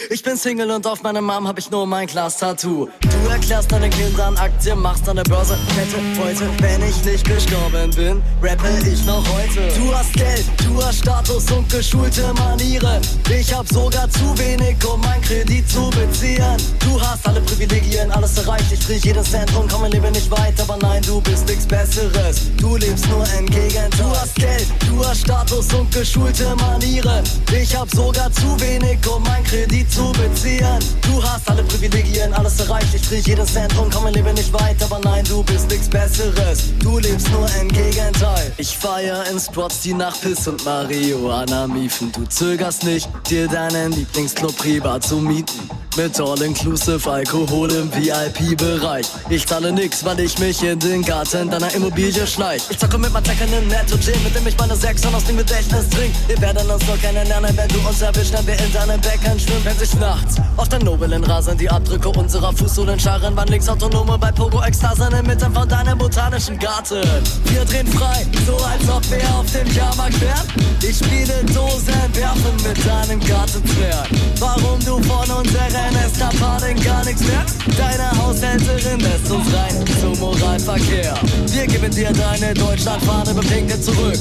Ich 0.09 0.21
bin 0.21 0.35
Single 0.35 0.69
und 0.71 0.85
auf 0.85 1.01
meiner 1.03 1.21
Mom 1.21 1.47
hab 1.47 1.57
ich 1.57 1.69
nur 1.71 1.85
mein 1.87 2.07
Glas-Tattoo. 2.07 2.89
Du 3.01 3.29
erklärst 3.29 3.71
deinen 3.71 3.89
Kindern 3.89 4.35
Aktien, 4.37 4.79
machst 4.79 5.07
der 5.07 5.23
Börse 5.23 5.57
Kette 5.75 5.97
heute. 6.21 6.49
Wenn 6.59 6.81
ich 6.87 7.03
nicht 7.05 7.25
gestorben 7.25 7.91
bin, 7.91 8.21
rappe 8.41 8.69
ich 8.85 9.05
noch 9.05 9.23
heute. 9.33 9.73
Du 9.77 9.95
hast 9.95 10.13
Geld, 10.13 10.45
du 10.65 10.83
hast 10.83 10.99
Status 10.99 11.49
und 11.51 11.69
geschulte 11.69 12.33
Manieren. 12.33 13.01
Ich 13.29 13.53
hab 13.53 13.67
sogar 13.67 14.09
zu 14.09 14.37
wenig, 14.37 14.75
um 14.85 14.99
mein 15.01 15.21
Kredit 15.21 15.69
zu 15.69 15.89
beziehen. 15.91 16.57
Du 16.79 16.99
hast 16.99 17.25
alle 17.27 17.41
Privilegien, 17.41 18.11
alles 18.11 18.37
erreicht. 18.37 18.71
Ich 18.71 18.85
krieg 18.85 19.05
jeden 19.05 19.23
Cent 19.23 19.55
und 19.55 19.71
komm 19.71 19.81
mein 19.81 19.91
Leben 19.91 20.11
nicht 20.11 20.29
weit. 20.31 20.59
Aber 20.59 20.77
nein, 20.77 21.01
du 21.03 21.21
bist 21.21 21.47
nichts 21.47 21.65
Besseres. 21.65 22.41
Du 22.57 22.75
lebst 22.75 23.07
nur 23.09 23.25
im 23.39 23.45
Gegenteil. 23.45 23.89
Du 23.97 24.09
hast 24.09 24.35
Geld, 24.35 24.67
du 24.89 25.05
hast 25.05 25.21
Status 25.21 25.73
und 25.73 25.91
geschulte 25.91 26.55
Manieren. 26.55 27.23
Ich 27.51 27.75
hab 27.75 27.89
sogar 27.89 28.31
zu 28.31 28.59
wenig, 28.59 28.99
um 29.07 29.23
mein 29.23 29.43
Kredit 29.43 29.92
zu 29.93 30.11
beziehen. 30.13 30.79
Du 31.01 31.21
hast 31.23 31.49
alle 31.49 31.63
Privilegien, 31.63 32.33
alles 32.33 32.59
erreicht. 32.59 32.93
Ich 32.93 33.03
krieg 33.03 33.23
Cent 33.45 33.77
und 33.77 33.93
komm, 33.93 34.07
lebe 34.07 34.33
nicht 34.33 34.51
weit, 34.53 34.81
aber 34.81 34.99
nein, 34.99 35.23
du 35.25 35.43
bist 35.43 35.69
nichts 35.69 35.87
Besseres. 35.87 36.73
Du 36.79 36.97
lebst 36.97 37.29
nur 37.29 37.47
im 37.61 37.69
Gegenteil. 37.69 38.51
Ich 38.57 38.77
feier 38.77 39.23
in 39.31 39.39
Spots, 39.39 39.81
die 39.81 39.93
nach 39.93 40.19
Piss 40.19 40.47
und 40.47 40.63
Marihuana 40.65 41.67
miefen. 41.67 42.11
Du 42.11 42.25
zögerst 42.25 42.83
nicht, 42.83 43.07
dir 43.29 43.47
deinen 43.47 43.91
Lieblingsclub 43.91 44.57
privat 44.57 45.03
zu 45.03 45.17
mieten. 45.17 45.69
Mit 45.95 46.19
All-Inclusive 46.19 47.07
Alkohol 47.11 47.71
im 47.71 47.93
VIP-Bereich. 47.93 49.05
Ich 49.29 49.45
zahle 49.45 49.71
nix, 49.71 50.03
weil 50.03 50.19
ich 50.21 50.39
mich 50.39 50.63
in 50.63 50.79
den 50.79 51.03
Garten 51.03 51.51
deiner 51.51 51.71
Immobilie 51.75 52.25
schleich. 52.25 52.63
Ich 52.69 52.79
zocke 52.79 52.97
mit 52.97 53.13
meinem 53.13 53.23
im 53.23 53.67
Netto 53.67 53.95
Gym, 53.97 54.23
mit 54.23 54.35
dem 54.35 54.47
ich 54.47 54.57
meine 54.57 54.75
600 54.75 55.21
aus 55.21 55.27
dem 55.27 55.37
Gedächtnis 55.37 55.87
trink. 55.89 56.13
Wir 56.27 56.41
werden 56.41 56.67
uns 56.67 56.83
nur 56.87 56.97
kennenlernen, 56.97 57.55
wenn 57.55 57.67
du 57.67 57.79
uns 57.87 58.01
erwischt, 58.01 58.33
wenn 58.33 58.47
wir 58.47 58.57
in 58.57 58.73
deinem 58.73 58.99
Becken 59.01 59.39
schwimmen. 59.39 59.82
Sich 59.83 59.99
nachts 59.99 60.37
auf 60.55 60.69
der 60.69 60.81
noblen 60.81 61.25
Rasen 61.25 61.57
die 61.57 61.69
Abdrücke 61.69 62.07
unserer 62.07 62.53
Fußsohlen 62.53 62.97
scharren, 62.97 63.33
wann 63.35 63.49
links 63.49 63.67
Autonome 63.67 64.17
bei 64.17 64.31
Pogo-Ekstasen 64.31 65.11
inmitten 65.13 65.53
von 65.53 65.67
deinem 65.67 65.97
botanischen 65.97 66.57
Garten. 66.57 67.03
Wir 67.43 67.65
drehen 67.65 67.87
frei, 67.87 68.25
so 68.47 68.55
als 68.63 68.89
ob 68.89 69.03
wir 69.11 69.35
auf 69.35 69.51
dem 69.51 69.67
Jahrmarkt 69.75 70.21
wären. 70.21 70.47
Ich 70.81 70.97
spiele 70.99 71.33
Dosen, 71.53 71.93
werfen 72.13 72.55
mit 72.63 72.85
deinem 72.85 73.19
Gartenzwerg. 73.27 74.07
Warum 74.39 74.79
du 74.85 75.03
von 75.03 75.29
unserer 75.37 76.05
Eskapaden 76.05 76.81
gar 76.81 77.03
nichts 77.03 77.21
merkst? 77.27 77.55
Deine 77.77 78.09
Haushälterin 78.23 79.01
lässt 79.01 79.29
uns 79.29 79.47
rein 79.53 79.85
zum 79.99 80.17
Moralverkehr. 80.17 81.13
Wir 81.47 81.67
geben 81.67 81.91
dir 81.91 82.13
deine 82.13 82.53
Deutschlandfahne 82.53 83.33
bepinke 83.33 83.81
zurück. 83.81 84.19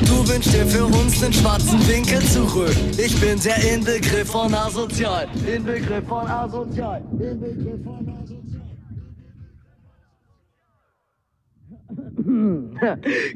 Du 0.00 0.28
wünschst 0.28 0.52
dir 0.52 0.66
für 0.66 0.84
uns 0.84 1.20
den 1.20 1.32
schwarzen 1.32 1.86
Winkel 1.86 2.22
zurück. 2.24 2.76
Ich 2.98 3.18
bin 3.20 3.40
der 3.40 3.56
Inbegriff 3.72 4.30
von 4.30 4.52
asozial. 4.52 4.95
Inbegriff 4.98 6.06
von 6.08 6.26
asozial. 6.26 7.02
Inbegriff 7.12 7.84
von 7.84 8.08
asozial. 8.08 8.62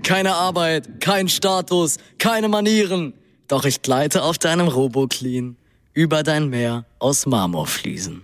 Keine 0.03 0.35
Arbeit, 0.35 1.01
kein 1.01 1.29
Status, 1.29 1.99
keine 2.19 2.49
Manieren. 2.49 3.13
Doch 3.47 3.65
ich 3.65 3.83
gleite 3.83 4.23
auf 4.23 4.39
deinem 4.39 4.69
Roboclean 4.69 5.57
über 5.93 6.23
dein 6.23 6.49
Meer 6.49 6.87
aus 6.99 7.27
Marmorfliesen. 7.27 8.23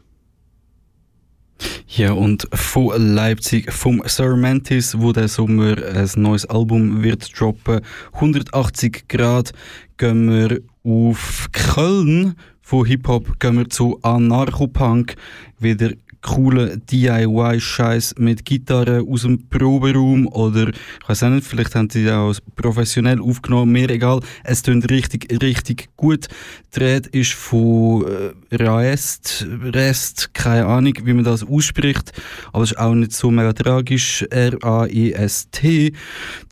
Ja, 1.88 2.12
und 2.12 2.48
von 2.52 3.14
Leipzig, 3.14 3.72
vom 3.72 4.02
Sir 4.06 4.36
Mantis, 4.36 4.98
wo 4.98 5.12
der 5.12 5.28
Sommer 5.28 5.76
ein 5.94 6.10
neues 6.16 6.46
Album 6.46 7.02
wird 7.02 7.38
droppen. 7.38 7.80
180 8.12 9.08
Grad 9.08 9.52
gehen 9.96 10.30
wir 10.30 10.60
auf 10.84 11.48
Köln. 11.52 12.34
Von 12.68 12.84
Hip-Hop 12.84 13.38
gehen 13.38 13.58
wir 13.58 13.68
zu 13.68 14.00
Anarchopunk. 14.02 15.14
Wieder 15.60 15.92
coolen 16.26 16.82
DIY-Scheiß 16.90 18.16
mit 18.18 18.44
Gitarre 18.44 19.04
aus 19.08 19.22
dem 19.22 19.48
Proberaum 19.48 20.26
oder 20.26 20.68
ich 20.68 21.08
weiß 21.08 21.22
nicht, 21.22 21.46
vielleicht 21.46 21.74
haben 21.74 21.88
sie 21.88 22.10
auch 22.10 22.34
professionell 22.56 23.20
aufgenommen, 23.20 23.72
mir 23.72 23.88
egal. 23.90 24.20
Es 24.42 24.62
klingt 24.62 24.90
richtig, 24.90 25.32
richtig 25.40 25.88
gut. 25.96 26.26
Die 26.74 26.80
Rede 26.80 27.08
ist 27.10 27.32
von 27.32 28.04
äh, 28.50 28.56
Raest, 28.56 29.46
Rest, 29.62 30.34
keine 30.34 30.66
Ahnung, 30.66 30.94
wie 31.04 31.12
man 31.12 31.24
das 31.24 31.44
ausspricht, 31.44 32.12
aber 32.52 32.64
es 32.64 32.72
ist 32.72 32.78
auch 32.78 32.94
nicht 32.94 33.12
so 33.12 33.30
mega 33.30 33.52
tragisch. 33.52 34.24
R-A-E-S-T. 34.28 35.92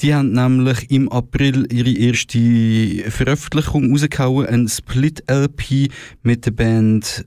Die 0.00 0.14
haben 0.14 0.32
nämlich 0.32 0.90
im 0.90 1.10
April 1.10 1.66
ihre 1.72 1.90
erste 1.90 3.10
Veröffentlichung 3.10 3.90
rausgehauen, 3.90 4.46
ein 4.46 4.68
Split-LP 4.68 5.90
mit 6.22 6.46
der 6.46 6.52
Band 6.52 7.26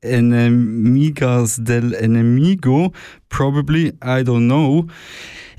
Enemigas 0.00 1.62
del 1.62 1.94
Enemigo, 1.94 2.92
probably, 3.28 3.88
I 4.02 4.22
don't 4.22 4.46
know. 4.46 4.86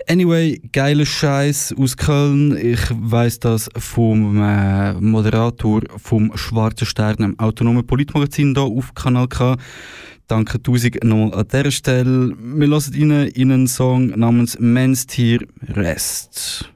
Anyway, 0.07 0.59
geiler 0.71 1.05
Scheiß 1.05 1.75
aus 1.77 1.95
Köln. 1.95 2.57
Ich 2.57 2.79
weiß 2.89 3.39
das 3.39 3.69
vom 3.77 4.41
äh, 4.41 4.93
Moderator 4.93 5.81
vom 5.97 6.35
Schwarzen 6.35 6.87
Stern, 6.87 7.17
im 7.19 7.39
autonomen 7.39 7.85
Politmagazin 7.85 8.55
hier 8.55 8.63
auf 8.63 8.95
Kanal 8.95 9.27
K. 9.27 9.55
Danke 10.25 10.61
tausend 10.61 11.03
nochmal 11.03 11.33
an 11.33 11.47
dieser 11.47 11.71
Stelle. 11.71 12.35
Wir 12.39 12.67
lassen 12.67 12.95
Ihnen 12.95 13.27
in 13.27 13.51
einen 13.51 13.67
Song 13.67 14.07
namens 14.07 14.57
Men's 14.59 15.05
Tier 15.05 15.41
Rest. 15.67 16.71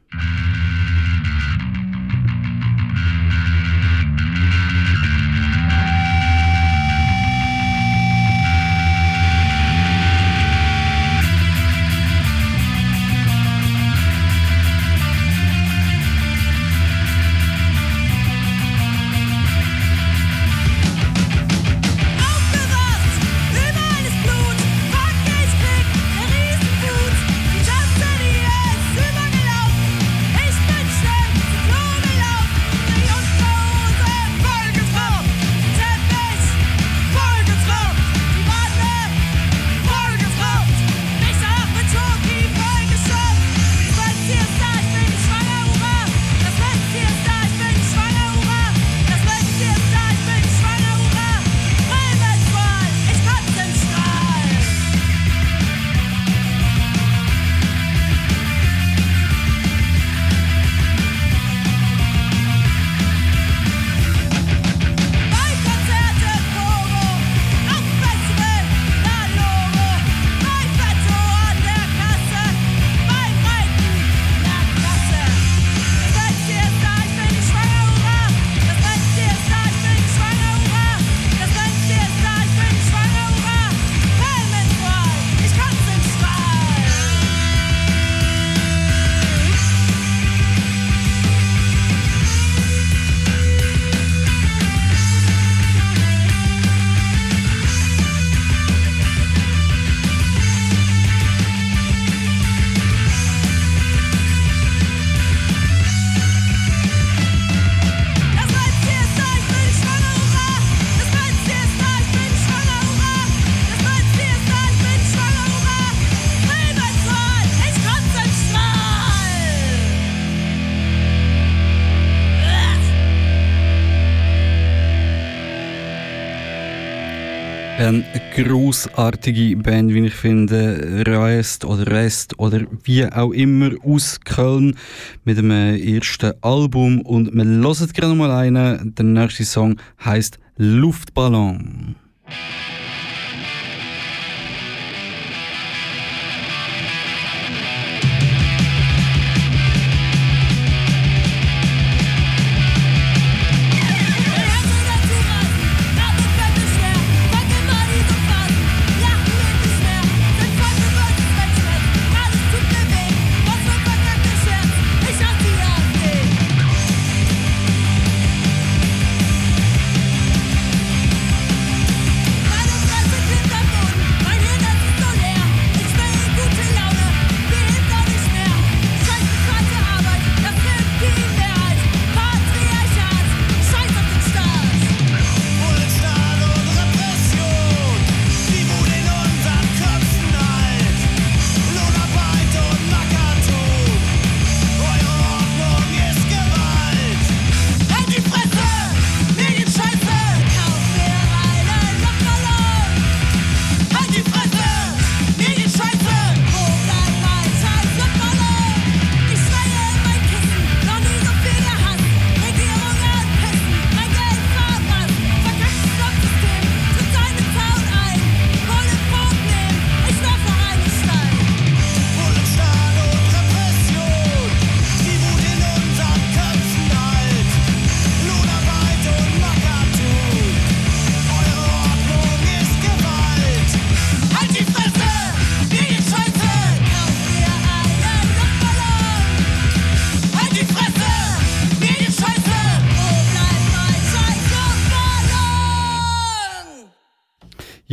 Großartige 128.36 129.56
Band, 129.58 129.94
wie 129.94 130.08
ich 130.08 130.14
finde, 130.14 131.04
Rest 131.06 131.66
oder 131.66 131.86
Rest 131.88 132.40
oder 132.40 132.62
wie 132.84 133.06
auch 133.06 133.32
immer 133.32 133.72
aus 133.84 134.20
Köln 134.24 134.76
mit 135.24 135.38
dem 135.38 135.52
ersten 135.52 136.34
Album 136.42 137.02
und 137.02 137.34
wir 137.34 137.44
hören 137.46 137.90
gerade 137.94 138.16
mal 138.16 138.32
einen. 138.32 138.96
Der 138.96 139.06
nächste 139.06 139.46
Song 139.46 139.78
heißt 140.04 140.40
Luftballon. 140.58 141.96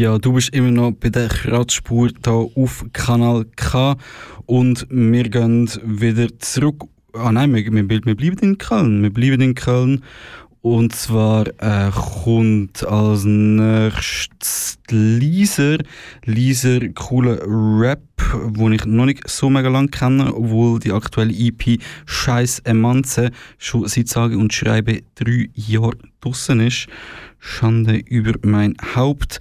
Ja, 0.01 0.17
du 0.17 0.33
bist 0.33 0.55
immer 0.55 0.71
noch 0.71 0.93
bei 0.93 1.11
der 1.11 1.29
Kratzspur 1.29 2.09
hier 2.25 2.49
auf 2.57 2.87
Kanal 2.95 3.45
K 3.55 3.99
und 4.47 4.87
wir 4.89 5.29
gehen 5.29 5.69
wieder 5.85 6.39
zurück. 6.39 6.85
Ah 7.13 7.31
nein, 7.31 7.55
wir, 7.55 7.71
wir, 7.71 7.87
wir 8.07 8.15
bleiben 8.15 8.39
in 8.39 8.57
Köln. 8.57 9.03
Wir 9.03 9.13
bleiben 9.13 9.43
in 9.43 9.55
Köln 9.55 10.03
und 10.63 10.95
zwar 10.95 11.49
äh, 11.59 11.91
kommt 11.91 12.83
als 12.87 13.25
nächstes 13.25 14.79
Leaser. 14.89 15.77
Leaser, 16.25 16.81
cooler 16.95 17.39
Rap, 17.47 18.01
den 18.57 18.73
ich 18.73 18.87
noch 18.87 19.05
nicht 19.05 19.29
so 19.29 19.51
mega 19.51 19.69
lang 19.69 19.91
kenne, 19.91 20.35
obwohl 20.35 20.81
die 20.81 20.93
aktuelle 20.93 21.35
EP 21.35 21.79
Scheiß 22.07 22.61
Emanze 22.61 23.33
schon 23.59 23.87
seit 23.87 24.09
sage 24.09 24.39
und 24.39 24.55
schreibe 24.55 25.03
drei 25.15 25.51
Jahre 25.53 25.99
draussen 26.23 26.61
ist. 26.61 26.89
Schande 27.41 27.97
über 27.97 28.35
mein 28.43 28.77
Haupt. 28.95 29.39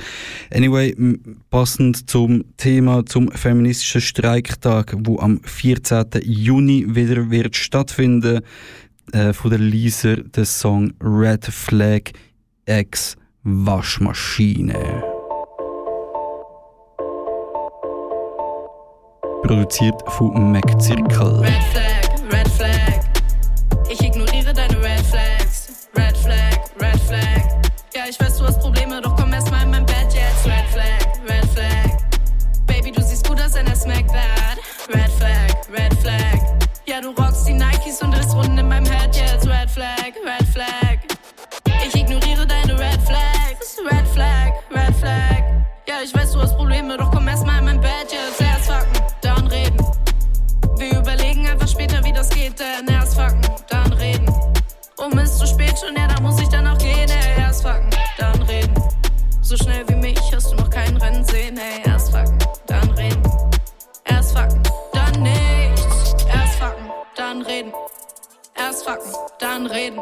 Anyway, 0.51 0.95
passend 1.51 2.09
zum 2.09 2.45
Thema 2.57 3.05
zum 3.05 3.29
feministischen 3.31 4.01
Streiktag, 4.01 4.95
wo 4.97 5.19
am 5.19 5.41
14. 5.43 6.05
Juni 6.23 6.85
wieder 6.95 7.29
wird 7.29 7.55
stattfinden 7.55 8.41
äh, 9.11 9.33
von 9.33 9.51
der 9.51 9.59
Lisa 9.59 10.15
den 10.15 10.45
Song 10.45 10.93
Red 11.01 11.45
Flag 11.45 12.11
X 12.65 13.15
Waschmaschine. 13.43 15.03
Produziert 19.43 20.01
von 20.07 20.51
Mac 20.51 20.81
Circle. 20.81 21.39
Red 21.39 21.63
Flag, 21.71 22.31
Red 22.31 22.47
Flag. 22.49 23.08
Ich 28.09 28.19
weiß, 28.19 28.37
du 28.37 28.45
hast 28.45 28.59
Probleme, 28.59 28.99
doch 29.01 29.15
komm 29.15 29.31
erst 29.33 29.51
mal 29.51 29.61
in 29.61 29.69
mein 29.69 29.85
Bett 29.85 30.11
jetzt. 30.13 30.45
Red 30.45 30.65
Flag, 30.71 31.29
Red 31.29 31.45
Flag. 31.51 31.97
Baby, 32.65 32.91
du 32.91 33.03
siehst 33.03 33.27
gut 33.27 33.39
aus 33.39 33.55
in 33.55 33.65
der 33.65 33.75
Smack 33.75 34.07
That. 34.07 34.57
Red 34.89 35.11
Flag, 35.11 35.53
Red 35.71 35.93
Flag. 35.99 36.39
Ja, 36.87 37.01
du 37.01 37.09
rockst 37.09 37.47
die 37.47 37.53
Nikes 37.53 38.01
und 38.01 38.13
ist 38.15 38.33
Runden 38.33 38.57
in 38.57 38.67
meinem 38.67 38.85
Head 38.85 39.15
jetzt. 39.15 39.47
Red 39.47 39.69
Flag, 39.69 40.13
Red 40.25 40.47
Flag. 40.47 40.97
Ich 41.85 41.95
ignoriere 41.95 42.47
deine 42.47 42.73
Red 42.79 42.99
Flags. 43.05 43.77
Red 43.91 44.07
Flag, 44.07 44.53
Red 44.71 44.95
Flag. 44.95 45.43
Ja, 45.87 46.01
ich 46.03 46.15
weiß, 46.15 46.31
du 46.31 46.41
hast 46.41 46.55
Probleme, 46.55 46.97
doch 46.97 47.11
komm 47.11 47.27
erst 47.27 47.45
mal 47.45 47.59
in 47.59 47.65
mein 47.65 47.81
Bett 47.81 48.11
jetzt. 48.11 48.41
Erst 48.41 48.71
fucken, 48.71 49.03
dann 49.21 49.45
reden. 49.47 49.85
Wir 50.77 50.97
überlegen 50.97 51.47
einfach 51.47 51.67
später, 51.67 52.03
wie 52.03 52.13
das 52.13 52.29
geht, 52.29 52.59
denn 52.59 52.87
erst 52.87 53.19
fucken, 53.19 53.41
dann 53.69 53.93
reden. 53.93 54.33
Um 54.97 55.17
ist 55.19 55.37
zu 55.37 55.45
spät 55.45 55.79
schon, 55.79 55.95
ja, 55.95 56.07
da 56.07 56.19
muss 56.21 56.41
ich 56.41 56.48
Erst 68.69 68.87
fucken, 68.87 69.11
dann 69.39 69.65
reden. 69.65 69.99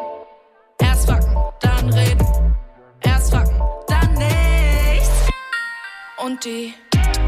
Erst 0.82 1.10
fucken, 1.10 1.38
dann 1.62 1.90
reden. 1.94 2.28
Erst 3.00 3.34
fucken, 3.34 3.62
dann 3.88 4.14
nichts. 4.16 5.10
Und 6.18 6.44
die 6.44 6.74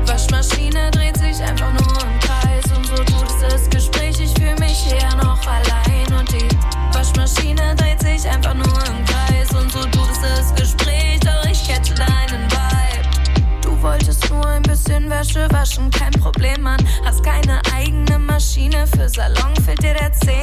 Waschmaschine 0.06 0.92
dreht 0.92 1.16
sich 1.16 1.42
einfach 1.42 1.72
nur 1.72 2.04
im 2.04 2.20
Kreis 2.20 2.66
und 2.76 2.86
so 2.88 2.96
tut 3.06 3.26
es 3.26 3.40
das 3.40 3.70
Gespräch. 3.70 4.20
Ich 4.20 4.34
fühle 4.34 4.56
mich 4.60 4.92
eher 4.92 5.16
noch 5.16 5.40
allein 5.48 6.20
und 6.20 6.30
die 6.30 6.50
Waschmaschine 6.92 7.74
dreht 7.74 8.02
sich 8.02 8.30
einfach 8.30 8.56
nur 8.56 8.66
im 8.66 9.06
Kreis 9.06 9.50
und 9.52 9.72
so 9.72 9.80
tut 9.80 10.12
es 10.12 10.20
das 10.20 10.54
Gespräch. 10.56 11.22
Doch 11.22 11.46
ich 11.50 11.66
catche 11.66 11.94
deinen 11.94 12.52
Vibe. 12.52 13.62
Du 13.62 13.82
wolltest 13.82 14.30
nur 14.30 14.46
ein 14.46 14.64
bisschen 14.64 15.10
Wäsche 15.10 15.48
waschen, 15.52 15.90
kein 15.90 16.12
Problem, 16.12 16.64
Mann. 16.64 16.86
Hast 17.06 17.24
keine 17.24 17.62
eigene 17.74 18.20
Maschine 18.20 18.86
für 18.88 19.08
Salon, 19.08 19.56
fehlt 19.64 19.82
dir 19.82 19.94
der 19.94 20.12
Zehner. 20.12 20.39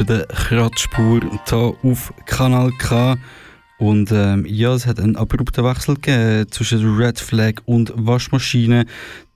Bei 0.00 0.04
der 0.04 0.26
Kratzspur 0.28 1.20
hier 1.20 1.74
auf 1.82 2.14
Kanal 2.24 2.70
K. 2.78 3.18
Und 3.78 4.10
ähm, 4.12 4.46
ja, 4.46 4.72
es 4.72 4.86
hat 4.86 4.98
einen 4.98 5.14
abrupten 5.14 5.62
Wechsel 5.62 5.96
gegeben 5.96 6.50
zwischen 6.50 6.96
Red 6.96 7.20
Flag 7.20 7.56
und 7.66 7.92
Waschmaschine. 7.94 8.86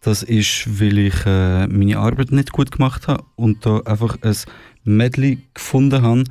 Das 0.00 0.22
ist, 0.22 0.80
weil 0.80 0.98
ich 0.98 1.26
äh, 1.26 1.66
meine 1.66 1.98
Arbeit 1.98 2.32
nicht 2.32 2.52
gut 2.52 2.70
gemacht 2.70 3.08
habe 3.08 3.24
und 3.36 3.66
da 3.66 3.80
einfach 3.80 4.16
ein 4.22 4.36
Medley 4.84 5.40
gefunden 5.52 6.00
habe, 6.02 6.24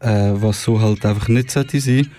äh, 0.00 0.32
was 0.42 0.64
so 0.64 0.80
halt 0.80 1.06
einfach 1.06 1.28
nicht 1.28 1.52
sollte 1.52 1.78
sein. 1.80 2.10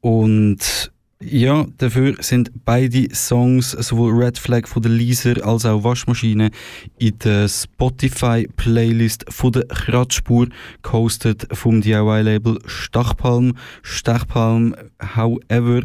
Und 0.00 0.92
ja, 1.20 1.66
dafür 1.78 2.14
sind 2.20 2.52
beide 2.64 3.12
Songs, 3.12 3.72
sowohl 3.72 4.22
Red 4.22 4.38
Flag 4.38 4.68
von 4.68 4.82
der 4.82 4.92
Lisa 4.92 5.32
als 5.32 5.66
auch 5.66 5.82
Waschmaschine, 5.82 6.50
in 6.98 7.18
der 7.18 7.48
Spotify-Playlist 7.48 9.24
von 9.28 9.50
der 9.50 9.64
Kratzspur 9.66 10.46
gehostet 10.82 11.48
vom 11.52 11.80
DIY-Label 11.80 12.60
Stachpalm. 12.66 13.56
Stachpalm, 13.82 14.76
however. 15.16 15.82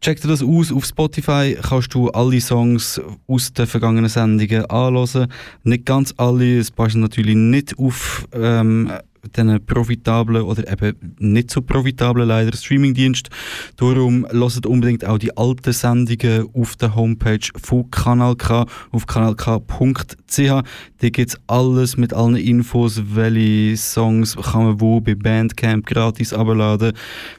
Check 0.00 0.22
dir 0.22 0.28
das 0.28 0.42
aus. 0.42 0.72
Auf 0.72 0.86
Spotify 0.86 1.56
kannst 1.60 1.92
du 1.92 2.08
alle 2.08 2.40
Songs 2.40 3.00
aus 3.26 3.52
den 3.52 3.66
vergangenen 3.66 4.08
Sendungen 4.08 4.64
anhören. 4.66 5.28
Nicht 5.64 5.84
ganz 5.84 6.14
alle, 6.16 6.58
es 6.58 6.70
passt 6.70 6.96
natürlich 6.96 7.36
nicht 7.36 7.78
auf 7.78 8.26
ähm, 8.32 8.90
diesen 9.36 9.64
profitablen 9.64 10.42
oder 10.42 10.70
eben 10.70 11.14
nicht 11.18 11.50
so 11.50 11.62
profitablen 11.62 12.28
leider 12.28 12.56
Streamingdienst. 12.56 13.28
Darum 13.76 14.26
lasst 14.30 14.66
unbedingt 14.66 15.04
auch 15.04 15.18
die 15.18 15.36
alten 15.36 15.72
Sendungen 15.72 16.48
auf 16.54 16.76
der 16.76 16.94
Homepage 16.94 17.48
von 17.62 17.90
Kanal 17.90 18.36
K 18.36 18.66
auf 18.90 19.06
kanalk.ch. 19.06 20.36
Da 20.36 21.08
gibt 21.08 21.30
es 21.30 21.38
alles 21.46 21.96
mit 21.96 22.12
allen 22.12 22.36
Infos, 22.36 23.00
welche 23.14 23.76
Songs 23.76 24.36
kann 24.36 24.64
man 24.64 24.80
wo 24.80 25.00
bei 25.00 25.14
Bandcamp 25.14 25.86
gratis 25.86 26.32
abladen. 26.32 26.92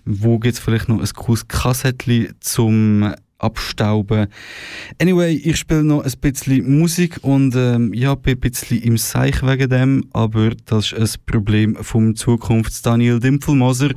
Wo 0.06 0.40
gibt 0.40 0.56
es 0.56 0.60
vielleicht 0.60 0.90
noch 0.90 1.00
ein 1.00 1.14
cooles 1.16 1.48
Kassettchen 1.48 2.34
zum 2.40 3.14
abstauben. 3.44 4.28
Anyway, 5.00 5.34
ich 5.36 5.58
spiele 5.58 5.84
noch 5.84 6.04
ein 6.04 6.12
bisschen 6.22 6.80
Musik 6.80 7.20
und 7.22 7.56
ähm, 7.56 7.94
ja, 7.94 8.16
bin 8.16 8.36
ein 8.36 8.40
bisschen 8.40 8.82
im 8.82 8.98
Seich 8.98 9.44
wegen 9.44 9.70
dem, 9.70 10.06
aber 10.14 10.52
das 10.66 10.92
ist 10.92 11.18
ein 11.18 11.22
Problem 11.26 11.76
vom 11.82 12.16
Zukunfts-Daniel 12.16 13.20
Dimpfelmoser. 13.20 13.90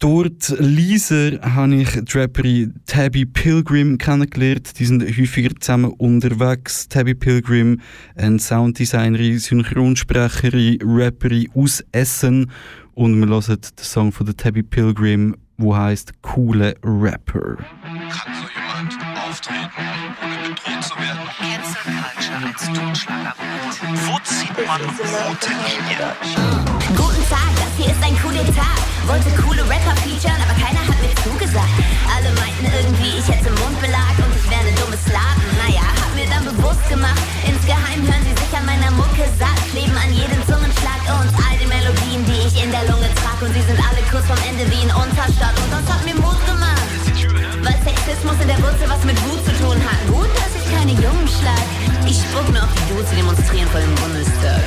Dort 0.00 0.54
Lisa 0.60 1.40
habe 1.42 1.74
ich 1.74 1.90
die 1.90 2.18
Rapperin 2.18 2.74
Tabby 2.86 3.26
Pilgrim 3.26 3.98
kennengelernt. 3.98 4.78
Die 4.78 4.84
sind 4.84 5.02
häufiger 5.02 5.50
zusammen 5.58 5.90
unterwegs. 5.90 6.86
Tabby 6.88 7.16
Pilgrim, 7.16 7.80
eine 8.14 8.38
Sounddesignerin, 8.38 9.40
Synchronsprecherin, 9.40 10.78
Rapperin 10.84 11.48
aus 11.52 11.84
Essen. 11.90 12.48
Und 12.94 13.20
wir 13.20 13.26
hören 13.26 13.58
den 13.60 13.84
Song 13.84 14.12
von 14.12 14.26
der 14.26 14.36
Tabby 14.36 14.62
Pilgrim, 14.62 15.34
wo 15.58 15.76
heißt 15.76 16.22
Coole 16.22 16.76
Rapper. 16.82 17.56
Kann 17.56 18.34
so 18.34 18.46
jemand 18.54 18.96
auftreten, 19.28 19.70
ohne 20.22 20.48
bedroht 20.48 20.84
zu 20.84 20.96
werden? 20.96 21.28
Cancel 21.36 21.76
Culture 21.82 22.46
als 22.46 22.62
Totschlagerwort. 22.72 23.76
Wo 24.06 24.18
zieht 24.22 24.56
man 24.66 24.80
rote 24.80 25.50
Linien? 25.50 27.17
Hier 27.78 27.94
ist 27.94 28.02
ein 28.02 28.18
cooler 28.18 28.42
Tag. 28.58 28.74
Wollte 29.06 29.30
coole 29.38 29.62
Rapper 29.62 29.94
featuren, 30.02 30.34
aber 30.42 30.58
keiner 30.58 30.82
hat 30.82 30.98
mir 30.98 31.14
zugesagt. 31.22 31.78
Alle 32.10 32.34
meinten 32.34 32.66
irgendwie, 32.74 33.22
ich 33.22 33.28
hätte 33.30 33.54
Mundbelag 33.54 34.18
und 34.18 34.34
ich 34.34 34.50
wäre 34.50 34.66
eine 34.66 34.74
dumme 34.82 34.98
Slaven. 34.98 35.46
Naja, 35.62 35.86
hab 35.86 36.10
mir 36.18 36.26
dann 36.26 36.42
bewusst 36.42 36.82
gemacht, 36.90 37.22
insgeheim 37.46 38.02
hören 38.02 38.24
sie 38.26 38.34
sich 38.34 38.50
an 38.50 38.66
meiner 38.66 38.90
Mucke 38.98 39.30
satt, 39.38 39.54
kleben 39.70 39.94
an 39.94 40.10
jedem 40.10 40.42
Zungenschlag 40.50 41.06
und 41.22 41.30
all 41.38 41.54
den 41.54 41.70
Melodien, 41.70 42.26
die 42.26 42.50
ich 42.50 42.58
in 42.58 42.74
der 42.74 42.82
Lunge 42.90 43.06
trag. 43.14 43.38
Und 43.46 43.54
sie 43.54 43.62
sind 43.62 43.78
alle 43.78 44.02
kurz 44.10 44.26
vorm 44.26 44.42
Ende 44.42 44.66
wie 44.66 44.82
ein 44.82 44.90
Unterstadt 44.98 45.54
und 45.54 45.70
das 45.70 45.86
hat 45.86 46.02
mir 46.02 46.18
Mut 46.18 46.42
gemacht. 46.50 46.82
Weil 47.62 47.78
Sexismus 47.86 48.42
in 48.42 48.50
der 48.50 48.58
Wurzel 48.58 48.90
was 48.90 49.06
mit 49.06 49.14
Wut 49.22 49.38
zu 49.46 49.54
tun 49.62 49.78
hat. 49.86 50.02
Gut, 50.10 50.34
dass 50.34 50.50
ich 50.50 50.66
keine 50.66 50.98
Jungen 50.98 51.30
schlag. 51.30 51.62
Ich 52.10 52.18
spuck 52.26 52.50
mir 52.50 52.58
auf 52.58 52.74
die 52.74 52.90
Dudes, 52.90 53.06
die 53.14 53.22
demonstrieren 53.22 53.70
vor 53.70 53.78
dem 53.78 53.94
Bundestag. 54.02 54.66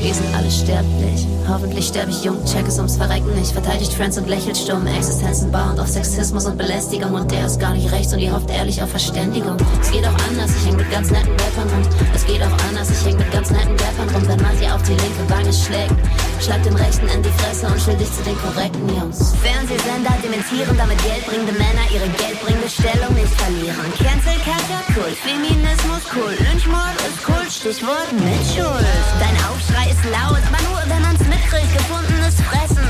Wir 0.00 0.14
sind 0.14 0.34
alle 0.34 0.50
sterblich. 0.50 1.26
Hoffentlich 1.46 1.88
sterbe 1.88 2.10
ich 2.10 2.24
jung, 2.24 2.42
check 2.46 2.66
es 2.66 2.78
ums 2.78 2.96
Verrecken 2.96 3.34
nicht. 3.34 3.52
Verteidigt 3.52 3.92
Friends 3.92 4.16
und 4.16 4.28
lächelt 4.28 4.56
stumm. 4.56 4.86
Existenzen 4.86 5.52
bauend 5.52 5.78
auf 5.78 5.88
Sexismus 5.88 6.46
und 6.46 6.56
Belästigung. 6.56 7.12
Und 7.12 7.30
der 7.30 7.44
ist 7.44 7.60
gar 7.60 7.74
nicht 7.74 7.92
rechts 7.92 8.12
und 8.14 8.20
die 8.20 8.30
hofft 8.30 8.48
ehrlich 8.50 8.82
auf 8.82 8.88
Verständigung. 8.88 9.56
Es 9.82 9.90
geht 9.90 10.06
auch 10.06 10.16
anders, 10.28 10.50
ich 10.56 10.66
häng 10.66 10.76
mit 10.76 10.90
ganz 10.90 11.10
netten 11.10 11.32
Rappern 11.32 11.68
rum. 11.68 11.82
Es 12.14 12.24
geht 12.24 12.40
auch 12.42 12.56
anders, 12.68 12.88
ich 12.90 13.04
häng 13.04 13.18
mit 13.18 13.30
ganz 13.30 13.50
netten 13.50 13.76
Rappern 13.76 14.08
rum. 14.14 14.24
Wenn 14.26 14.40
man 14.40 14.56
sie 14.56 14.68
auf 14.68 14.82
die 14.82 14.96
linke 14.96 15.24
Wange 15.28 15.52
schlägt, 15.52 15.94
schlag 16.40 16.62
den 16.62 16.76
Rechten 16.76 17.08
in 17.08 17.22
die 17.22 17.34
Fresse 17.36 17.66
und 17.66 17.80
stell 17.80 17.96
dich 17.98 18.10
zu 18.10 18.22
den 18.22 18.38
korrekten 18.40 18.88
Jungs. 18.96 19.34
Fernsehsender 19.42 20.16
dementieren, 20.24 20.76
damit 20.78 20.96
geldbringende 21.04 21.52
Männer 21.52 21.84
ihre 21.92 22.08
geldbringende 22.16 22.70
Stellung 22.70 23.12
nicht 23.12 23.34
verlieren. 23.36 23.84
Cancel 24.00 24.38
Culture, 24.48 24.84
Kult, 24.96 25.18
Feminismus, 25.20 26.02
cool. 26.16 26.32
Lynchmord 26.40 26.96
ist 27.04 27.20
Kult, 27.20 27.52
Stichwort 27.52 28.08
Mitschuld. 28.16 28.96
Dein 29.20 29.36
Aufschrei 29.50 29.89
ist 29.90 30.04
laut, 30.04 30.42
aber 30.46 30.62
nur 30.62 30.80
wenn 30.86 31.02
man's 31.02 31.20
mitkriegt. 31.26 31.72
Gefundenes 31.76 32.40
Fressen, 32.40 32.86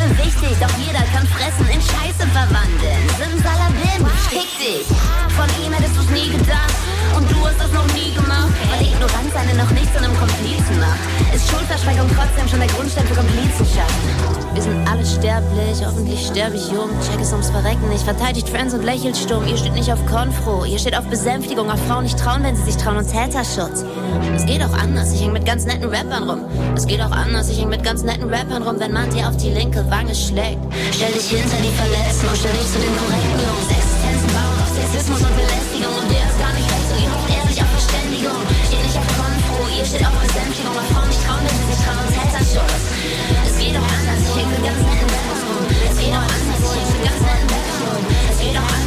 für 0.00 0.18
wichtig, 0.24 0.56
doch 0.60 0.72
jeder 0.78 1.04
kann 1.12 1.26
Fressen 1.26 1.68
in 1.68 1.80
Scheiße 1.80 2.24
verwandeln. 2.32 3.04
Simsalabim, 3.20 4.06
fick 4.28 4.50
dich. 4.58 4.86
Von 5.36 5.48
ihm 5.62 5.72
hättest 5.72 5.96
du's 5.96 6.10
nie 6.10 6.30
gedacht 6.30 6.74
und 7.16 7.30
du 7.30 7.36
hast 7.46 7.60
das 7.60 7.72
noch 7.72 7.86
nie 7.94 8.12
gemacht. 8.14 8.52
Weil 8.70 8.86
Ignoranz 8.86 9.34
eine 9.36 9.54
noch 9.54 9.70
nicht 9.70 9.92
zu 9.92 9.98
einem 10.02 10.16
Komplizen 10.16 10.78
macht. 10.80 11.00
Ist 11.34 11.48
Schuldverschweigung 11.50 12.08
trotzdem 12.16 12.48
schon 12.48 12.60
der 12.60 12.68
Grundstein 12.68 13.06
für 13.06 13.14
Komplizenschaft. 13.14 13.94
Wir 14.52 14.62
sind 14.62 14.88
alle 14.88 15.06
sterblich, 15.06 15.84
hoffentlich 15.84 16.26
sterbe 16.26 16.56
ich 16.56 16.68
jung. 16.70 16.90
Check 17.06 17.20
es 17.20 17.32
ums 17.32 17.50
Verrecken 17.50 17.88
nicht, 17.88 18.02
verteidigt 18.02 18.48
Friends 18.48 18.74
und 18.74 18.82
lächelt 18.82 19.16
stumm. 19.16 19.46
Ihr 19.46 19.56
steht 19.56 19.74
nicht 19.74 19.92
auf 19.92 20.04
Konfro, 20.06 20.64
ihr 20.64 20.78
steht 20.78 20.96
auf 20.96 21.04
Besänftigung, 21.06 21.70
auf 21.70 21.80
Frauen 21.86 22.04
nicht 22.04 22.18
trauen, 22.18 22.42
wenn 22.42 22.56
sie 22.56 22.64
sich 22.64 22.76
trauen 22.76 22.96
und 22.96 23.06
Täterschutz. 23.10 23.84
Es 24.34 24.46
geht 24.46 24.62
auch 24.62 24.76
anders, 24.76 25.12
ich 25.12 25.22
häng 25.22 25.32
mit 25.32 25.44
ganz 25.46 25.66
netten 25.66 25.88
Rappern 25.88 26.28
rum. 26.28 26.40
Es 26.74 26.86
geht 26.86 27.00
auch 27.00 27.12
anders, 27.12 27.48
ich 27.48 27.60
häng 27.60 27.68
mit 27.68 27.84
ganz 27.84 28.02
netten 28.02 28.28
Rappern 28.28 28.62
rum, 28.62 28.76
wenn 28.78 28.92
man 28.92 29.10
dir 29.10 29.28
auf 29.28 29.36
die 29.36 29.50
linke 29.50 29.89
Wange 29.90 30.14
schlägt. 30.14 30.62
Stell 30.94 31.12
dich 31.12 31.28
hinter 31.34 31.58
die 31.58 31.74
Verletzten 31.74 32.26
und 32.30 32.38
stell 32.38 32.54
dich 32.54 32.70
zu 32.70 32.78
den 32.78 32.94
korrekten 32.94 33.42
Jungs. 33.42 33.66
Existenzen 33.74 34.30
bauen 34.30 34.58
auf 34.62 34.70
Sexismus 34.70 35.18
und 35.18 35.34
Belästigung 35.34 35.94
und 35.98 36.06
der 36.06 36.22
ist 36.30 36.38
gar 36.38 36.54
nicht 36.54 36.70
recht, 36.70 36.86
so 36.86 36.94
ihr 36.94 37.10
hofft 37.10 37.26
eher 37.26 37.44
sich 37.50 37.58
auf 37.58 37.70
Verständigung. 37.74 38.40
Steht 38.70 38.82
nicht 38.86 38.98
auf 39.02 39.10
Konfro, 39.18 39.66
ihr 39.66 39.82
steht 39.82 40.06
auf 40.06 40.14
Besänftigung, 40.14 40.74
auf 40.78 40.86
Frauen 40.94 41.10
nicht 41.10 41.22
trauen, 41.26 41.42
wenn 41.42 41.56
sie 41.58 41.66
sich 41.74 41.80
trauen 41.82 42.06
Täterschutz. 42.06 42.82
Es 43.50 43.54
geht 43.58 43.74
auch 43.74 43.90
anders, 43.90 44.20
ich 44.22 44.34
häng 44.38 44.50
mit 44.54 44.62
ganz 44.62 44.78
netten 44.78 45.10
rum. 45.10 45.64
Es 45.66 45.96
geht 45.98 46.14
auch 46.14 46.30
anders, 46.30 46.60
ich 46.62 46.74
häng 46.78 46.90
mit 46.94 47.02
ganz 47.10 47.20
netten 47.26 47.50
rum. 47.82 48.02
Es 48.30 48.38
geht 48.38 48.56
auch 48.56 48.70
anders, 48.70 48.79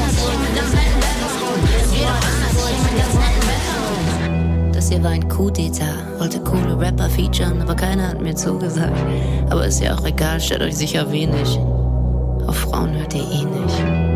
hier 4.93 5.03
war 5.03 5.11
ein 5.11 5.27
Coup-d'Etat. 5.27 6.19
Wollte 6.19 6.39
coole 6.41 6.79
Rapper 6.79 7.09
featuren, 7.09 7.59
aber 7.63 7.73
keiner 7.73 8.09
hat 8.09 8.21
mir 8.21 8.35
zugesagt. 8.35 8.95
Aber 9.49 9.65
ist 9.65 9.81
ja 9.81 9.95
auch 9.95 10.05
egal, 10.05 10.39
stellt 10.39 10.61
euch 10.61 10.77
sicher 10.77 11.11
wenig. 11.11 11.57
Auf 12.45 12.57
Frauen 12.57 12.93
hört 12.93 13.15
ihr 13.15 13.23
eh 13.23 13.43
nicht. 13.43 14.12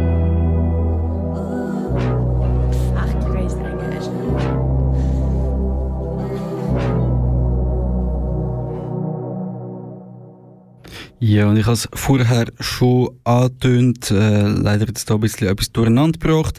Ja, 11.30 11.49
und 11.49 11.57
ich 11.57 11.65
habe 11.65 11.73
es 11.73 11.89
vorher 11.93 12.45
schon 12.61 13.09
angetönt, 13.25 14.11
äh, 14.11 14.47
leider 14.47 14.88
jetzt 14.88 15.09
da 15.09 15.15
ein 15.15 15.19
bisschen 15.19 15.49
etwas 15.49 15.73
durcheinander 15.73 16.17
gebracht. 16.17 16.57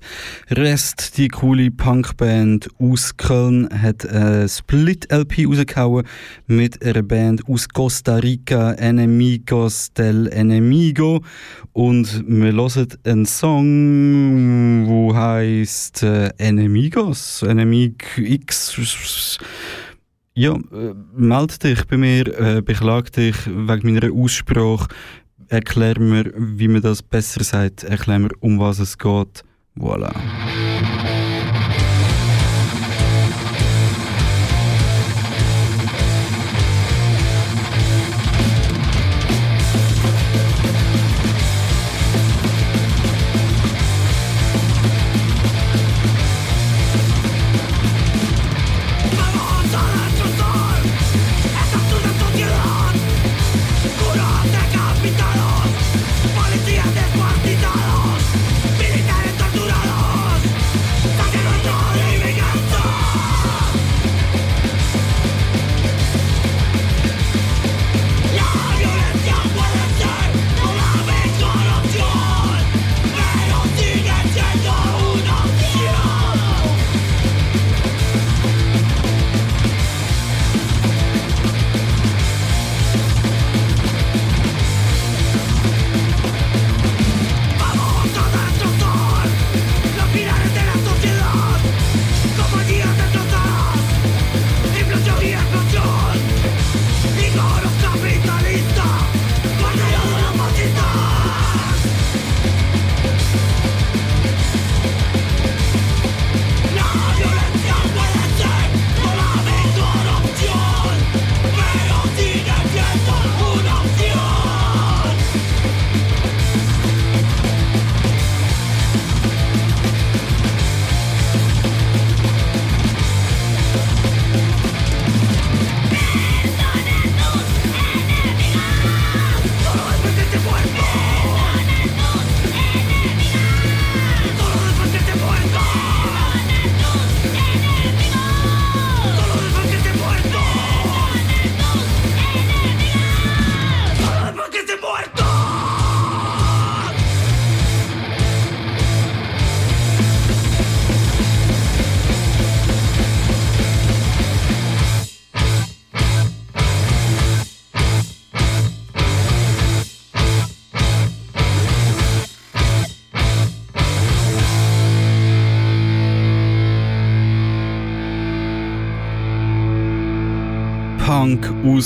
Rest, 0.50 1.16
die 1.16 1.28
coole 1.28 1.70
Punkband 1.70 2.68
aus 2.78 3.16
Köln, 3.16 3.70
hat 3.80 4.06
eine 4.06 4.46
Split-LP 4.46 5.46
rausgehauen 5.46 6.06
mit 6.48 6.84
einer 6.84 7.02
Band 7.02 7.48
aus 7.48 7.66
Costa 7.70 8.16
Rica, 8.16 8.72
Enemigos 8.72 9.94
del 9.94 10.26
Enemigo. 10.26 11.24
Und 11.72 12.24
wir 12.28 12.52
hören 12.52 12.88
einen 13.04 13.24
Song, 13.24 14.86
wo 14.86 15.14
heißt 15.14 16.02
äh, 16.02 16.28
Enemigos, 16.36 17.40
Enemig 17.40 18.04
X. 18.18 19.38
Ja, 20.39 20.53
äh, 20.53 20.95
melde 21.16 21.59
dich 21.59 21.84
bei 21.89 21.97
mir, 21.97 22.28
äh, 22.28 22.62
beklag 22.62 23.11
dich 23.11 23.34
wegen 23.45 23.93
meiner 23.93 24.12
Aussprache, 24.12 24.86
erklär 25.49 25.99
mir, 25.99 26.32
wie 26.36 26.68
man 26.68 26.80
das 26.80 27.03
besser 27.03 27.43
sagt, 27.43 27.82
erklär 27.82 28.20
mir, 28.20 28.30
um 28.39 28.61
was 28.61 28.78
es 28.78 28.97
geht. 28.97 29.43
Voilà. 29.76 30.14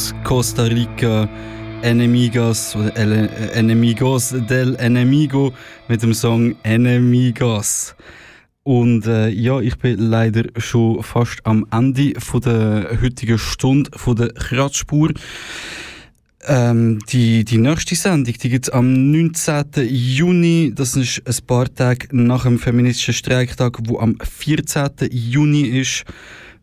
Aus 0.03 0.14
Costa 0.24 0.64
Rica. 0.64 1.28
Enemigas 1.82 2.74
oder 2.74 2.96
Ele 2.96 3.28
Enemigos 3.55 4.34
del 4.48 4.74
Enemigo 4.74 5.53
mit 5.86 6.03
dem 6.03 6.12
Song 6.12 6.57
Enemigas. 6.64 7.94
Und 8.64 9.07
äh, 9.07 9.28
ja, 9.28 9.61
ich 9.61 9.78
bin 9.78 10.00
leider 10.00 10.42
schon 10.57 11.05
fast 11.05 11.38
am 11.44 11.64
Ende 11.70 12.14
von 12.18 12.40
der 12.40 12.98
heutigen 13.00 13.38
Stunde 13.38 13.90
von 13.94 14.16
der 14.16 14.30
Kratzspur. 14.30 15.11
Ähm, 16.48 16.98
die, 17.09 17.44
die 17.44 17.59
nächste 17.59 17.94
Sendung 17.94 18.34
die 18.34 18.48
gibt 18.48 18.66
es 18.66 18.70
am 18.72 19.12
19. 19.12 19.86
Juni. 19.88 20.72
Das 20.74 20.96
ist 20.96 21.22
ein 21.24 21.46
paar 21.46 21.72
Tage 21.72 22.09
nach 22.11 22.42
dem 22.42 22.59
feministischen 22.59 23.14
Streiktag, 23.14 23.78
wo 23.86 24.00
am 24.00 24.18
14. 24.20 24.90
Juni 25.12 25.62
ist. 25.62 26.05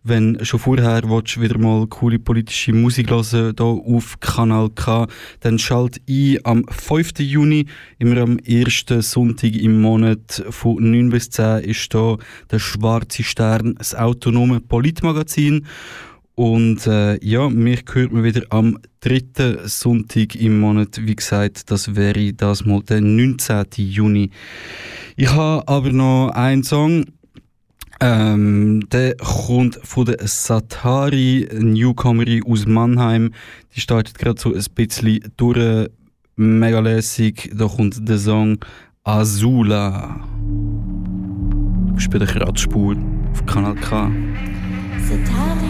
Wenn 0.04 0.38
schon 0.46 0.60
vorher 0.60 1.04
willst, 1.04 1.42
wieder 1.42 1.58
mal 1.58 1.86
coole 1.88 2.20
politische 2.20 2.72
Musik 2.72 3.10
hören, 3.10 3.54
hier 3.58 3.66
auf 3.66 4.20
Kanal 4.22 4.70
K, 4.70 5.08
dann 5.42 5.60
schalt 5.60 6.02
ein 6.10 6.38
am 6.44 6.66
5. 6.70 7.20
Juni, 7.20 7.66
immer 7.98 8.22
am 8.22 8.40
ersten 8.40 9.02
Sonntag 9.02 9.56
im 9.56 9.82
Monat 9.82 10.44
von 10.50 10.76
9 10.90 11.10
bis 11.10 11.30
10 11.30 11.64
ist 11.64 11.94
da 11.94 12.16
der 12.50 12.60
Schwarze 12.60 13.24
Stern, 13.24 13.76
das 13.76 13.94
autonome 13.94 14.62
Politmagazin. 14.62 15.66
Und 16.36 16.88
äh, 16.88 17.22
ja, 17.22 17.50
mich 17.50 17.84
hört 17.92 18.14
man 18.14 18.24
wieder 18.24 18.44
am 18.50 18.80
dritten 19.02 19.58
Sonntag 19.68 20.36
im 20.36 20.62
Monat. 20.62 21.06
Wie 21.06 21.18
gesagt, 21.18 21.70
das 21.70 21.98
wäre 21.98 22.32
das 22.32 22.64
mal 22.64 22.82
der 22.84 23.02
19. 23.02 23.66
Juni. 23.76 24.30
Ich 25.18 25.30
habe 25.30 25.68
aber 25.68 25.92
noch 25.92 26.30
einen 26.30 26.64
Song, 26.64 27.04
ähm, 28.02 28.88
der 28.92 29.16
kommt 29.18 29.80
von 29.84 30.06
der 30.06 30.18
Satari, 30.26 31.48
Newcomerin 31.52 32.44
aus 32.46 32.66
Mannheim. 32.66 33.34
Die 33.76 33.82
startet 33.82 34.18
gerade 34.18 34.40
so 34.40 34.54
ein 34.54 34.64
bisschen 34.76 35.20
durch, 35.38 35.90
mega 36.36 36.80
lässig. 36.80 37.52
Da 37.54 37.68
kommt 37.68 38.08
der 38.08 38.18
Song 38.18 38.58
Azula. 39.04 40.22
Du 41.88 41.94
bist 41.94 42.10
bei 42.10 42.20
der 42.20 42.28
Kratzspur 42.28 42.96
auf 43.32 43.46
Kanal 43.46 43.76
K. 43.76 44.12
Satari. 45.08 45.70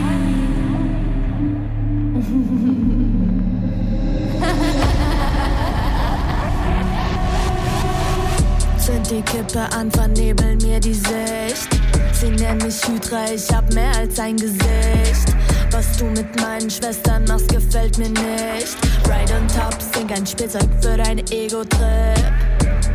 Zünd 8.78 9.10
die 9.10 9.22
Kippe 9.22 9.62
an, 9.72 9.90
vernebeln 9.92 10.58
mir 10.60 10.80
die 10.80 10.94
Sicht. 10.94 11.89
Sie 12.14 12.30
nennen 12.30 12.62
mich 12.64 12.82
Hydra, 12.88 13.32
ich 13.34 13.50
hab 13.54 13.74
mehr 13.74 13.96
als 13.96 14.20
ein 14.20 14.38
Gesicht. 14.38 15.36
Was 15.72 15.98
du 15.98 16.06
mit 16.06 16.40
meinen 16.42 16.70
Schwestern 16.70 17.24
machst, 17.26 17.50
gefällt 17.50 17.98
mir 17.98 18.10
nicht. 18.10 18.78
Ride 19.06 19.34
on 19.36 19.48
top, 19.48 19.76
sing 19.94 20.10
ein 20.12 20.26
Spielzeug 20.26 20.68
für 20.82 20.98
dein 20.98 21.20
Ego-Trip. 21.32 22.32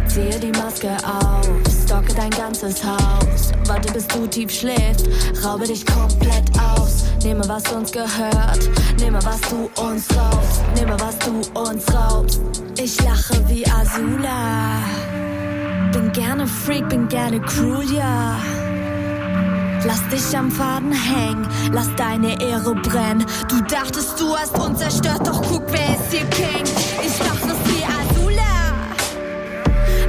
Ziehe 0.06 0.38
die 0.38 0.52
Maske 0.52 0.90
auf, 1.04 1.48
stocke 1.84 2.14
dein 2.14 2.30
ganzes 2.30 2.84
Haus. 2.84 3.52
Warte 3.66 3.92
bis 3.92 4.06
du 4.08 4.26
tief 4.26 4.50
schläfst, 4.50 5.08
raube 5.44 5.66
dich 5.66 5.84
komplett 5.86 6.44
aus. 6.76 7.04
Nehme 7.22 7.42
was 7.48 7.62
uns 7.72 7.90
gehört, 7.90 8.58
nehme 8.98 9.18
was 9.24 9.40
du 9.42 9.70
uns 9.80 10.04
raubst. 10.16 10.62
Nehme 10.76 10.96
was 11.00 11.18
du 11.18 11.60
uns 11.60 11.94
raubst. 11.94 12.40
Ich 12.78 13.02
lache 13.02 13.42
wie 13.48 13.64
Azula. 13.66 14.82
Bin 15.92 16.12
gerne 16.12 16.46
Freak, 16.46 16.88
bin 16.88 17.08
gerne 17.08 17.40
cruel, 17.40 17.90
ja. 17.92 18.36
Lass 19.86 20.00
dich 20.08 20.36
am 20.36 20.50
Faden 20.50 20.92
hängen, 20.92 21.46
lass 21.70 21.94
deine 21.96 22.40
Ehre 22.40 22.74
brennen. 22.74 23.26
Du 23.48 23.60
dachtest, 23.60 24.18
du 24.18 24.34
hast 24.34 24.58
uns 24.58 24.78
zerstört, 24.78 25.26
doch 25.26 25.42
guck, 25.42 25.64
wer 25.68 25.94
ist 25.94 26.10
hier 26.10 26.24
King. 26.30 26.64
Ich 27.04 27.18
mach 27.18 27.36
es 27.36 27.58
wie 27.68 27.84
Azula. 27.84 28.42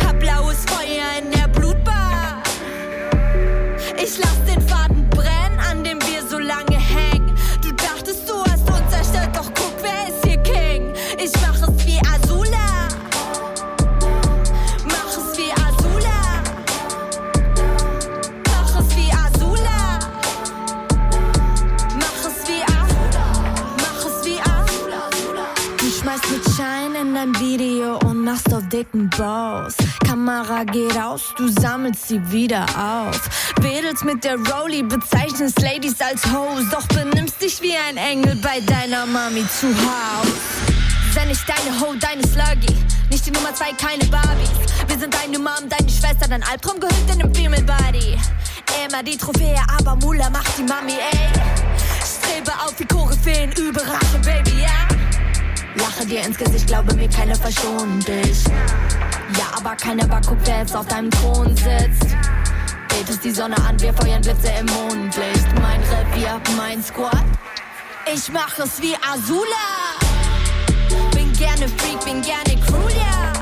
Hab 0.07 0.17
blaues 0.17 0.63
Feuer 0.65 1.21
in 1.21 1.29
der 1.31 1.49
Blutbar. 1.49 2.41
Ich 4.01 4.17
lass 4.17 4.45
den 4.45 4.65
Faden 4.65 5.04
dicken 28.75 29.09
Bows. 29.09 29.73
Kamera 30.05 30.65
geht 30.65 30.97
aus, 30.97 31.33
du 31.37 31.47
sammelst 31.47 32.09
sie 32.09 32.19
wieder 32.29 32.65
auf. 32.77 33.21
Wedelst 33.61 34.03
mit 34.03 34.21
der 34.25 34.35
Rolli, 34.35 34.83
bezeichnest 34.83 35.61
Ladies 35.61 35.95
als 36.01 36.25
Hoes, 36.25 36.69
doch 36.69 36.85
benimmst 36.87 37.41
dich 37.41 37.61
wie 37.61 37.73
ein 37.77 37.95
Engel 37.95 38.35
bei 38.35 38.59
deiner 38.59 39.05
Mami 39.05 39.45
zu 39.47 39.67
Haus. 39.67 40.27
Sei 41.13 41.23
nicht 41.23 41.47
deine 41.47 41.79
Ho, 41.79 41.95
deine 41.97 42.21
Sluggy. 42.27 42.75
Nicht 43.09 43.25
die 43.25 43.31
Nummer 43.31 43.53
zwei, 43.55 43.71
keine 43.71 44.03
Barbies. 44.07 44.51
Wir 44.87 44.99
sind 44.99 45.13
deine 45.13 45.39
Mom, 45.39 45.69
deine 45.69 45.89
Schwester, 45.89 46.27
dein 46.27 46.43
Albtraum 46.43 46.77
gehüllt 46.77 47.09
in 47.13 47.21
einem 47.21 47.33
Female 47.33 47.63
Body. 47.63 48.17
Immer 48.85 49.03
die 49.03 49.15
Trophäe, 49.15 49.61
aber 49.79 49.95
Mula 49.95 50.29
macht 50.29 50.57
die 50.57 50.63
Mami, 50.63 50.91
ey. 50.91 51.29
Strebe 52.03 52.51
auf 52.51 52.77
wie 52.77 52.85
Koryphäen, 52.85 53.53
überrasche, 53.53 54.19
Baby, 54.21 54.63
ja. 54.63 54.94
Lache 55.77 56.05
dir 56.05 56.21
ins 56.23 56.37
Gesicht, 56.37 56.67
glaube 56.67 56.93
mir, 56.95 57.09
keiner 57.09 57.35
verschont 57.35 58.07
dich. 58.07 58.43
Ja, 59.37 59.57
aber 59.57 59.75
keiner 59.75 60.09
war 60.09 60.21
guckt, 60.21 60.41
wer 60.45 60.59
jetzt 60.59 60.75
auf 60.75 60.87
deinem 60.87 61.11
Thron 61.11 61.55
sitzt. 61.55 62.15
Betest 62.87 63.23
die 63.23 63.31
Sonne 63.31 63.55
an, 63.67 63.79
wir 63.81 63.93
feuern 63.93 64.21
Blitze 64.21 64.49
im 64.59 64.65
Mondlicht. 64.67 65.47
Mein 65.61 65.81
Revier, 65.81 66.39
mein 66.55 66.81
Squad. 66.81 67.23
Ich 68.13 68.31
mach 68.31 68.57
es 68.59 68.81
wie 68.81 68.95
Azula. 68.95 69.45
Bin 71.11 71.33
gerne 71.33 71.67
Freak, 71.67 72.05
bin 72.05 72.21
gerne 72.21 72.61
Crew, 72.65 72.87
ja. 72.95 73.33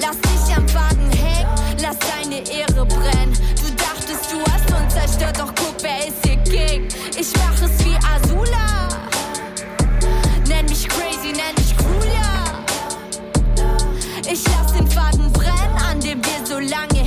Lass 0.00 0.18
dich 0.20 0.56
am 0.56 0.66
Faden 0.68 1.10
hängen, 1.10 1.48
lass 1.82 1.98
deine 1.98 2.40
Ehre 2.48 2.86
brennen. 2.86 3.36
Du 3.56 3.74
dachtest, 3.74 4.32
du 4.32 4.40
hast 4.50 4.70
uns 4.70 4.94
zerstört, 4.94 5.38
doch 5.38 5.52
guck, 5.56 5.74
wer 5.82 6.06
ist 6.06 6.24
hier 6.24 6.36
King. 6.44 6.88
Ich 7.18 7.32
mach 7.36 7.60
es 7.62 7.84
wie 7.84 7.96
Azula. 7.96 8.93
Nenn 10.64 10.70
mich 10.70 10.88
crazy, 10.88 11.32
nenn 11.32 11.54
mich 11.56 11.74
cool, 11.80 12.06
ja. 12.14 12.64
Ich 14.26 14.42
lass 14.44 14.72
den 14.72 14.86
Faden 14.86 15.30
brennen, 15.32 15.76
an 15.90 16.00
dem 16.00 16.22
wir 16.24 16.46
so 16.46 16.58
lange 16.58 17.03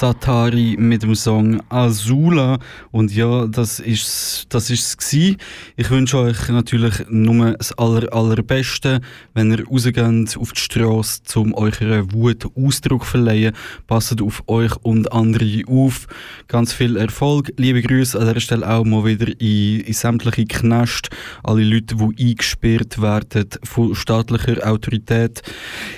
Satari 0.00 0.76
mit 0.78 1.02
dem 1.02 1.14
Song 1.14 1.60
Azula. 1.68 2.58
Und 2.90 3.14
ja, 3.14 3.46
das 3.46 3.80
ist 3.80 4.46
das 4.48 4.70
ist's 4.70 4.96
gsi. 4.96 5.36
Ich 5.76 5.90
wünsche 5.90 6.16
euch 6.16 6.48
natürlich 6.48 7.04
nur 7.10 7.52
das 7.52 7.72
aller, 7.76 8.10
allerbeste, 8.10 9.02
wenn 9.34 9.50
ihr 9.52 9.66
rausgeht 9.66 10.38
auf 10.38 10.52
die 10.52 10.60
Straße, 10.60 11.20
um 11.38 11.52
eurer 11.52 12.10
Wut 12.14 12.46
Ausdruck 12.56 13.04
zu 13.04 13.10
verleihen. 13.10 13.54
Passt 13.88 14.22
auf 14.22 14.42
euch 14.46 14.74
und 14.76 15.12
andere 15.12 15.64
auf. 15.66 16.06
Ganz 16.48 16.72
viel 16.72 16.96
Erfolg. 16.96 17.52
Liebe 17.58 17.82
Grüße 17.82 18.18
an 18.18 18.26
dieser 18.26 18.40
Stelle 18.40 18.70
auch 18.70 18.86
mal 18.86 19.04
wieder 19.04 19.28
in, 19.38 19.80
in 19.80 19.92
sämtliche 19.92 20.46
Knast. 20.46 21.10
Alle 21.42 21.62
Leute, 21.62 21.96
die 21.96 22.30
eingesperrt 22.30 23.02
werden 23.02 23.50
von 23.64 23.94
staatlicher 23.94 24.66
Autorität. 24.66 25.42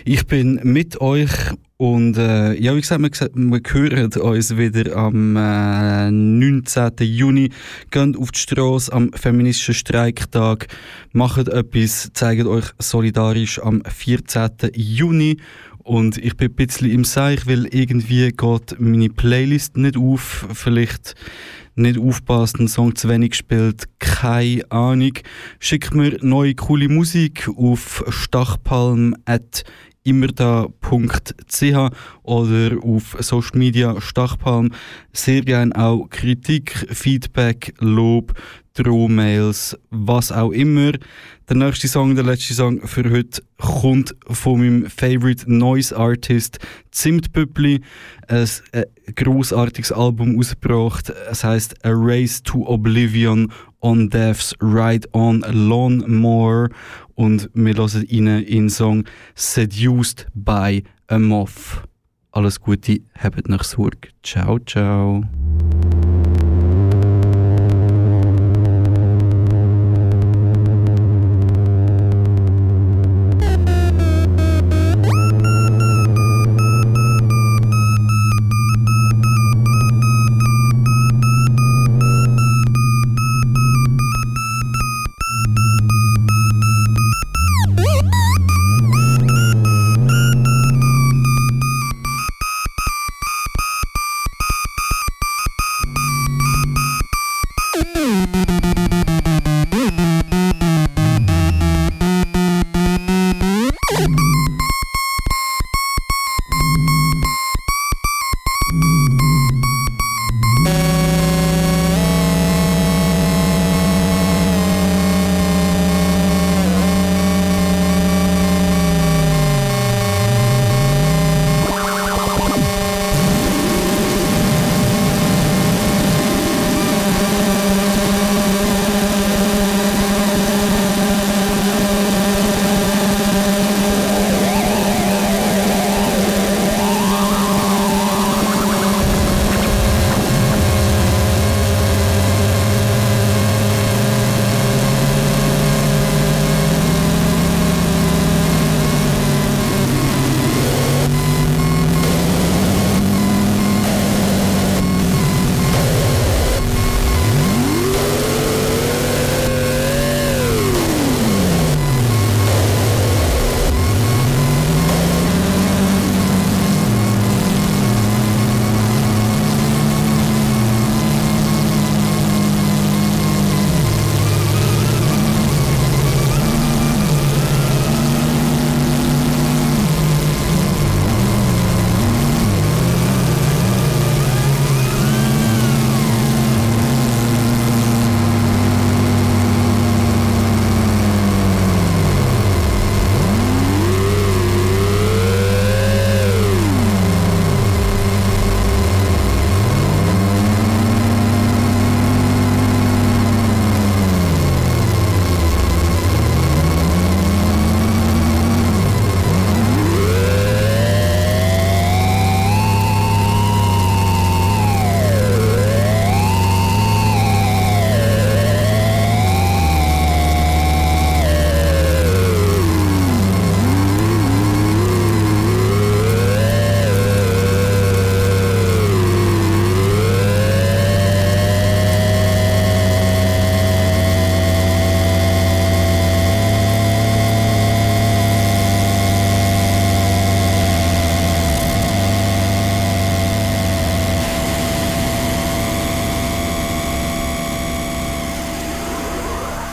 Ich 0.05 0.27
bin 0.27 0.59
mit 0.65 1.01
euch 1.01 1.31
und 1.83 2.17
äh, 2.17 2.55
ja, 2.61 2.77
wie 2.77 2.81
gesagt, 2.81 3.03
wir, 3.03 3.11
wir 3.35 3.61
hören 3.73 4.13
uns 4.13 4.57
wieder 4.57 4.97
am 4.97 5.35
äh, 5.37 6.13
19. 6.13 6.93
Juni. 7.01 7.51
Geht 7.91 8.17
auf 8.17 8.31
die 8.31 8.39
Straße 8.39 8.93
am 8.93 9.13
feministischen 9.13 9.75
Streiktag. 9.75 10.69
Macht 11.11 11.49
etwas, 11.49 12.11
zeigt 12.15 12.47
euch 12.47 12.67
solidarisch 12.79 13.61
am 13.61 13.83
14. 13.85 14.71
Juni. 14.77 15.39
Und 15.79 16.19
ich 16.19 16.37
bin 16.37 16.51
ein 16.51 16.55
bisschen 16.55 16.89
im 16.89 17.03
Seich, 17.03 17.49
weil 17.49 17.67
irgendwie 17.75 18.29
geht 18.29 18.77
meine 18.79 19.09
Playlist 19.09 19.77
nicht 19.77 19.97
auf. 19.97 20.47
Vielleicht 20.53 21.17
nicht 21.75 21.99
aufpasst, 21.99 22.61
einen 22.61 22.69
Song 22.69 22.95
zu 22.95 23.09
wenig 23.09 23.31
gespielt, 23.31 23.87
keine 23.99 24.71
Ahnung. 24.71 25.15
Schickt 25.59 25.95
mir 25.95 26.17
neue 26.21 26.55
coole 26.55 26.89
Musik 26.89 27.49
auf 27.57 28.05
stachpalm@ 28.09 29.17
immerda.ch 30.05 31.91
oder 32.23 32.77
auf 32.83 33.17
Social 33.21 33.59
Media 33.59 34.01
Stachpalm. 34.01 34.71
Sehr 35.13 35.43
gerne 35.43 35.75
auch 35.77 36.09
Kritik, 36.11 36.87
Feedback, 36.91 37.75
Lob, 37.79 38.35
Drohmails, 38.75 39.77
was 39.91 40.33
auch 40.33 40.51
immer. 40.51 40.93
Der 41.49 41.57
nächste 41.57 41.89
Song, 41.89 42.15
der 42.15 42.25
letzte 42.25 42.55
Song 42.55 42.81
für 42.87 43.11
heute, 43.11 43.43
kommt 43.59 44.15
von 44.29 44.61
meinem 44.61 44.87
Favorite 44.89 45.53
Noise 45.53 45.97
Artist 45.97 46.59
Zimtpüppli. 46.91 47.83
Ein, 48.29 48.49
ein 48.73 48.85
großartiges 49.15 49.93
Album 49.93 50.39
ausgebracht. 50.39 51.13
Es 51.31 51.45
heißt 51.45 51.85
A 51.85 51.91
Race 51.93 52.43
to 52.43 52.67
Oblivion 52.67 53.53
on 53.83 54.09
Death's 54.09 54.55
Ride 54.61 55.07
on 55.13 55.41
Lawnmower. 55.41 56.71
Und 57.15 57.51
wir 57.55 57.75
hören 57.75 58.07
rein 58.11 58.27
in 58.27 58.45
den 58.45 58.71
Song 58.71 59.05
Seduced 59.35 60.27
by 60.35 60.83
a 61.09 61.19
Moth. 61.19 61.83
Alles 62.31 62.61
Gute, 62.61 63.01
habt 63.19 63.49
nach 63.49 63.65
Sorge. 63.65 64.09
Ciao, 64.23 64.59
ciao. 64.59 65.23